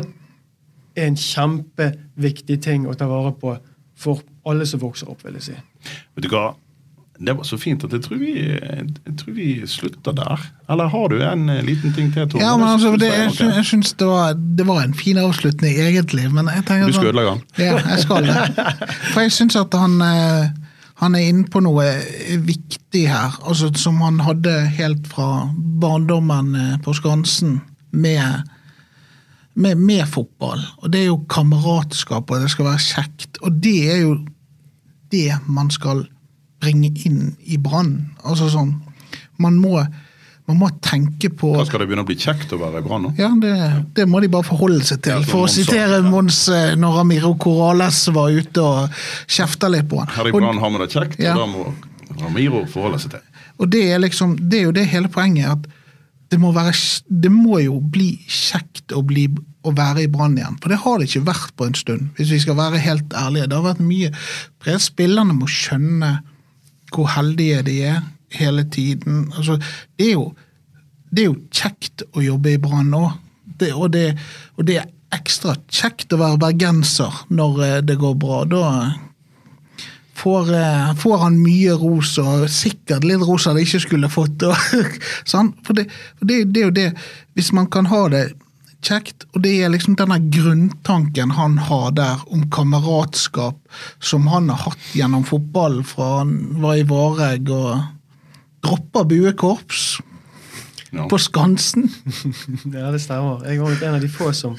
er 0.95 1.09
en 1.09 1.19
kjempeviktig 1.19 2.61
ting 2.63 2.85
å 2.87 2.95
ta 2.95 3.07
vare 3.09 3.33
på 3.35 3.57
for 3.99 4.23
alle 4.47 4.67
som 4.67 4.79
vokser 4.79 5.09
opp, 5.11 5.25
vil 5.25 5.35
jeg 5.39 5.49
si. 5.49 5.57
Vet 6.15 6.23
du 6.23 6.31
hva? 6.31 6.53
Det 7.19 7.33
var 7.37 7.43
så 7.47 7.57
fint 7.57 7.83
at 7.83 7.93
jeg 7.95 8.03
tror 8.03 8.17
vi, 8.19 8.33
jeg 8.35 9.13
tror 9.19 9.35
vi 9.37 9.47
slutter 9.67 10.11
der. 10.15 10.41
Eller 10.69 10.89
har 10.91 11.07
du 11.07 11.21
en 11.23 11.49
eh, 11.49 11.61
liten 11.63 11.93
ting 11.95 12.11
til, 12.13 12.27
Tor? 12.29 12.41
Ja, 12.41 12.57
men 12.57 12.67
altså, 12.67 12.91
det, 12.99 13.07
jeg, 13.07 13.29
det 13.39 13.55
jeg 13.55 13.65
syns 13.65 13.93
det, 13.93 14.07
var, 14.07 14.33
det 14.33 14.65
var 14.67 14.81
en 14.83 14.93
fin 14.93 15.17
avslutning, 15.17 15.77
egentlig. 15.79 16.27
Men 16.33 16.49
jeg 16.51 16.65
tenker 16.67 16.91
Du 16.91 16.97
skal 16.97 17.13
ødelegge 17.13 17.31
den? 17.31 17.43
Ja, 17.63 17.77
jeg 17.79 18.03
skal 18.03 18.27
det. 18.27 18.65
For 19.13 19.23
jeg 19.23 19.31
syns 19.31 19.55
at 19.55 19.77
han, 19.79 19.95
eh, 20.03 20.49
han 21.03 21.15
er 21.15 21.29
inne 21.29 21.47
på 21.51 21.61
noe 21.63 21.85
viktig 22.49 23.05
her. 23.07 23.37
Altså, 23.47 23.71
som 23.79 24.01
han 24.03 24.19
hadde 24.25 24.57
helt 24.75 25.07
fra 25.07 25.47
barndommen 25.55 26.51
eh, 26.59 26.73
på 26.83 26.97
Skansen 26.99 27.61
med, 27.95 28.43
med, 29.55 29.79
med 29.79 30.03
fotball. 30.11 30.59
Og 30.83 30.91
det 30.91 31.05
er 31.05 31.13
jo 31.13 31.21
kameratskap, 31.31 32.27
og 32.27 32.43
det 32.43 32.51
skal 32.51 32.73
være 32.73 32.83
kjekt. 32.89 33.39
Og 33.39 33.55
det 33.63 33.77
er 33.93 34.03
jo 34.03 34.17
det 35.15 35.31
man 35.47 35.71
skal 35.71 36.03
bringe 36.63 36.91
inn 37.05 37.35
i 37.45 37.57
Brann. 37.61 38.11
Altså 38.23 38.47
sånn 38.53 38.73
Man 39.37 39.57
må, 39.59 39.81
man 40.47 40.57
må 40.61 40.69
tenke 40.81 41.29
på 41.35 41.49
Hva 41.57 41.65
skal 41.67 41.81
det 41.83 41.87
begynne 41.89 42.05
å 42.05 42.07
bli 42.07 42.15
kjekt 42.19 42.53
å 42.55 42.59
være 42.61 42.79
i 42.79 42.85
Brann 42.85 43.03
nå? 43.07 43.13
ja, 43.19 43.29
det, 43.41 43.53
det 43.97 44.05
må 44.07 44.21
de 44.23 44.29
bare 44.31 44.47
forholde 44.47 44.83
seg 44.87 45.01
til. 45.03 45.25
For 45.27 45.45
å 45.45 45.49
sa. 45.51 45.59
sitere 45.61 46.01
Mons 46.05 46.45
eh, 46.53 46.75
når 46.79 47.01
Amiro 47.03 47.33
Corales 47.41 47.99
var 48.15 48.31
ute 48.31 48.63
og 48.63 49.01
kjefta 49.27 49.67
litt 49.73 49.89
på 49.91 49.99
han. 49.99 50.11
Her 50.15 50.29
i 50.31 50.35
Brann 50.35 50.61
har 50.63 50.71
vi 50.75 50.83
det 50.85 50.91
kjekt, 50.95 51.19
Ja. 51.19 51.35
og 51.35 51.43
da 51.43 51.47
må 51.51 52.21
Ramiro 52.21 52.61
forholde 52.71 53.01
seg 53.03 53.17
til. 53.17 53.25
Og 53.59 53.69
det 53.71 53.81
er 53.91 53.99
liksom, 54.03 54.37
det 54.39 54.61
er 54.61 54.69
jo 54.69 54.75
det 54.75 54.85
hele 54.91 55.09
poenget. 55.11 55.51
at 55.51 55.67
det 56.31 56.39
må, 56.41 56.49
være, 56.55 56.71
det 57.07 57.29
må 57.31 57.59
jo 57.61 57.75
bli 57.79 58.15
kjekt 58.27 58.91
å, 58.95 59.01
bli, 59.05 59.27
å 59.67 59.71
være 59.75 60.03
i 60.05 60.09
Brann 60.11 60.37
igjen. 60.39 60.55
For 60.63 60.71
det 60.73 60.79
har 60.81 60.97
det 60.99 61.05
ikke 61.09 61.25
vært 61.27 61.51
på 61.59 61.67
en 61.69 61.75
stund, 61.77 62.07
hvis 62.17 62.31
vi 62.33 62.39
skal 62.43 62.57
være 62.57 62.79
helt 62.81 63.13
ærlige. 63.13 63.49
Det 63.51 63.59
har 63.59 63.67
vært 63.67 63.83
mye 63.85 64.79
Spillerne 64.81 65.35
må 65.37 65.45
skjønne 65.51 66.09
hvor 66.95 67.11
heldige 67.15 67.61
de 67.67 67.77
er 67.91 68.01
hele 68.35 68.65
tiden. 68.71 69.25
Altså, 69.37 69.59
det, 69.97 70.09
er 70.09 70.13
jo, 70.13 70.29
det 71.11 71.23
er 71.23 71.29
jo 71.29 71.39
kjekt 71.51 72.05
å 72.15 72.23
jobbe 72.23 72.55
i 72.55 72.61
Brann 72.61 72.91
nå. 72.93 73.05
Og, 73.71 73.87
det, 73.93 74.09
og 74.57 74.67
det 74.67 74.79
er 74.81 74.91
ekstra 75.15 75.55
kjekt 75.71 76.11
å 76.11 76.19
være 76.19 76.41
bergenser 76.41 77.21
når 77.31 77.59
eh, 77.63 77.81
det 77.87 77.99
går 78.01 78.15
bra. 78.19 78.41
Da 78.49 78.63
får, 80.19 80.51
eh, 80.55 80.95
får 80.99 81.17
han 81.23 81.37
mye 81.39 81.75
ros, 81.79 82.15
og 82.19 82.47
sikkert 82.51 83.05
litt 83.07 83.23
ros 83.23 83.47
han 83.49 83.59
ikke 83.61 83.83
skulle 83.83 84.11
fått. 84.11 84.43
Og, 84.47 84.55
sånn. 85.31 85.53
For, 85.67 85.85
for 86.19 86.31
det 86.31 86.41
er 86.43 86.67
jo 86.67 86.73
det, 86.75 86.89
hvis 87.37 87.53
man 87.55 87.69
kan 87.71 87.87
ha 87.91 88.05
det 88.11 88.25
kjekt, 88.85 89.25
og 89.33 89.43
det 89.45 89.53
er 89.65 89.73
liksom 89.73 89.97
denne 89.99 90.17
grunntanken 90.31 91.33
han 91.37 91.57
har 91.67 91.91
der 91.97 92.23
om 92.31 92.45
kameratskap, 92.53 93.59
som 93.99 94.27
han 94.31 94.51
har 94.53 94.67
hatt 94.69 94.89
gjennom 94.97 95.25
fotballen 95.27 95.85
fra 95.87 96.19
han 96.21 96.35
var 96.63 96.79
i 96.79 96.87
Vareg 96.89 97.49
og 97.53 97.85
droppa 98.65 99.05
buekorps 99.09 99.87
No. 100.95 101.09
på 101.11 101.17
Skansen. 101.19 101.89
Ja, 102.75 102.91
det 102.93 103.01
stemmer. 103.03 103.41
Jeg 103.43 103.59
var 103.59 103.81
en 103.83 103.95
av 103.97 104.03
de 104.03 104.07
få 104.07 104.29
som 104.37 104.53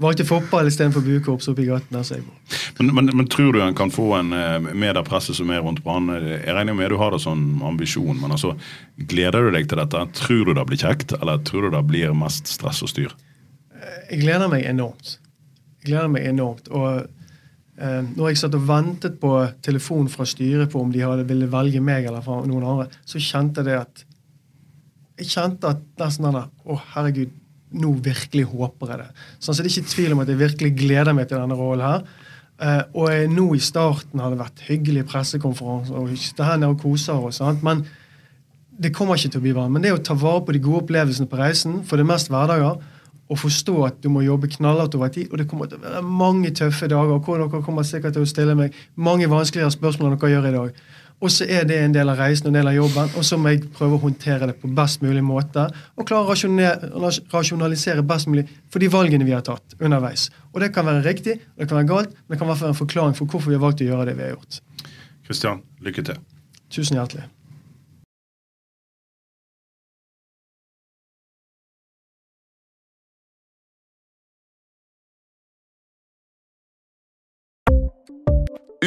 valgte 0.00 0.24
fotball 0.24 0.70
istedenfor 0.70 1.04
buekorps 1.04 1.50
oppe 1.52 1.64
i 1.64 1.68
gaten. 1.68 1.92
der 1.92 2.06
jeg 2.08 2.24
bor. 2.24 2.60
Men, 2.78 2.94
men, 2.96 3.10
men 3.18 3.28
tror 3.28 3.52
du 3.52 3.60
han 3.60 3.76
kan 3.76 3.92
få 3.92 4.06
en 4.16 4.32
eh, 4.32 4.70
med 4.72 4.96
det 4.96 5.04
presset 5.04 5.36
som 5.36 5.50
er 5.52 5.60
rundt 5.60 5.82
Brann? 5.84 6.08
Jeg 6.14 6.54
regner 6.56 6.76
med 6.78 6.94
du 6.94 6.96
har 7.00 7.12
det 7.12 7.20
sånn 7.24 7.60
ambisjon, 7.66 8.16
men 8.22 8.32
altså, 8.32 8.54
gleder 8.96 9.50
du 9.50 9.52
deg 9.58 9.68
til 9.68 9.82
dette? 9.82 10.06
Tror 10.22 10.48
du 10.48 10.54
det 10.56 10.66
blir 10.70 10.80
kjekt, 10.80 11.12
eller 11.20 11.42
tror 11.44 11.68
du 11.68 11.76
det 11.76 11.84
blir 11.90 12.16
mest 12.16 12.48
stress 12.48 12.80
og 12.86 12.92
styr? 12.94 13.12
Jeg 14.10 14.22
gleder 14.24 14.50
meg 14.52 14.64
enormt. 14.68 15.16
Jeg 15.80 15.90
gleder 15.90 16.10
meg 16.12 16.26
enormt. 16.28 16.70
Og 16.74 17.02
eh, 17.02 18.00
når 18.06 18.32
jeg 18.32 18.40
satt 18.42 18.56
og 18.58 18.64
ventet 18.68 19.18
på 19.22 19.34
telefon 19.64 20.08
fra 20.12 20.26
styret 20.28 20.72
på 20.72 20.82
om 20.82 20.90
de 20.94 21.04
hadde 21.04 21.28
ville 21.28 21.50
velge 21.52 21.82
meg 21.84 22.08
eller 22.08 22.26
noen 22.48 22.66
andre, 22.74 22.88
så 23.04 23.22
kjente 23.22 23.62
jeg 23.62 23.72
det 23.72 23.78
at 23.82 24.08
Jeg 25.22 25.28
kjente 25.28 25.68
at 25.68 25.82
nesten 26.00 26.24
den 26.24 26.34
der 26.38 26.48
Å, 26.64 26.76
herregud, 26.94 27.32
nå 27.72 27.92
virkelig 28.04 28.46
håper 28.48 28.92
jeg 28.92 29.00
det. 29.02 29.08
Sånn, 29.38 29.54
så 29.54 29.62
det 29.62 29.70
er 29.70 29.74
ikke 29.76 29.94
tvil 29.94 30.14
om 30.14 30.22
at 30.22 30.30
jeg 30.32 30.40
virkelig 30.40 30.70
gleder 30.76 31.16
meg 31.16 31.28
til 31.28 31.40
denne 31.40 31.56
rollen 31.56 31.86
her. 31.86 32.06
Eh, 32.62 32.82
og 32.94 33.10
jeg, 33.12 33.28
nå 33.32 33.46
i 33.56 33.62
starten 33.62 34.22
har 34.22 34.32
det 34.32 34.40
vært 34.40 34.64
hyggelige 34.68 35.08
pressekonferanser 35.08 35.98
og 35.98 36.10
vi 36.12 36.18
sitter 36.20 36.48
her 36.48 36.60
nede 36.60 36.74
og 36.74 36.82
koser 36.82 37.28
oss. 37.28 37.40
Men 37.64 37.84
det 38.82 38.92
kommer 38.96 39.18
ikke 39.18 39.34
til 39.34 39.42
å 39.42 39.46
bli 39.46 39.54
vann. 39.56 39.72
Men 39.74 39.84
det 39.84 39.94
å 39.94 40.02
ta 40.04 40.16
vare 40.18 40.44
på 40.46 40.54
de 40.54 40.62
gode 40.62 40.84
opplevelsene 40.84 41.30
på 41.30 41.40
reisen, 41.40 41.80
for 41.86 41.98
det 41.98 42.06
er 42.06 42.12
mest 42.12 42.30
hverdager, 42.32 42.80
og 43.32 43.38
forstå 43.40 43.76
at 43.86 44.00
du 44.04 44.10
må 44.12 44.22
jobbe 44.26 44.50
knallhardt 44.52 44.94
over 44.98 45.08
tid, 45.12 45.30
og 45.32 45.40
det 45.40 45.48
kommer 45.48 45.70
til 45.70 45.80
å 45.80 45.86
være 45.86 46.02
mange 46.04 46.52
tøffe 46.56 46.88
dager, 46.90 47.20
hvor 47.24 47.40
dere 47.40 47.62
kommer 47.64 47.86
sikkert 47.88 48.16
til 48.16 48.26
å 48.26 48.28
stille 48.28 48.56
meg 48.58 48.76
mange 48.94 49.30
vanskeligere 49.32 49.72
spørsmål 49.72 50.10
enn 50.10 50.18
dere 50.20 50.34
gjør 50.34 50.48
i 50.50 50.56
dag. 50.58 50.82
Og 51.22 51.30
så 51.30 51.46
er 51.46 51.66
det 51.70 51.76
en 51.78 51.92
del 51.94 52.10
av 52.10 52.18
reisen 52.18 52.48
og 52.48 52.50
en 52.50 52.58
del 52.58 52.68
av 52.72 52.74
jobben, 52.74 53.12
og 53.16 53.24
så 53.24 53.38
må 53.38 53.52
jeg 53.52 53.68
prøve 53.76 53.94
å 53.94 54.02
håndtere 54.02 54.48
det 54.50 54.56
på 54.58 54.70
best 54.74 55.04
mulig 55.04 55.22
måte. 55.22 55.68
Og 55.94 56.06
klare 56.08 56.26
å 56.26 57.12
rasjonalisere 57.32 58.02
best 58.06 58.26
mulig 58.28 58.48
for 58.72 58.82
de 58.82 58.90
valgene 58.90 59.28
vi 59.28 59.36
har 59.36 59.44
tatt 59.46 59.76
underveis. 59.78 60.28
Og 60.50 60.64
det 60.64 60.72
kan 60.74 60.88
være 60.88 61.04
riktig, 61.06 61.38
og 61.54 61.62
det 61.62 61.68
kan 61.70 61.78
være 61.78 61.90
galt, 61.92 62.16
men 62.16 62.34
det 62.34 62.40
kan 62.42 62.50
være 62.50 62.72
en 62.72 62.80
forklaring 62.80 63.14
for 63.18 63.30
hvorfor 63.30 63.54
vi 63.54 63.60
har 63.60 63.62
valgt 63.62 63.84
å 63.86 63.88
gjøre 63.92 64.08
det 64.10 64.16
vi 64.18 64.26
har 64.26 64.34
gjort. 64.34 64.58
Kristian, 65.28 65.62
lykke 65.86 66.04
til. 66.10 66.18
Tusen 66.74 66.98
hjertelig. 66.98 67.30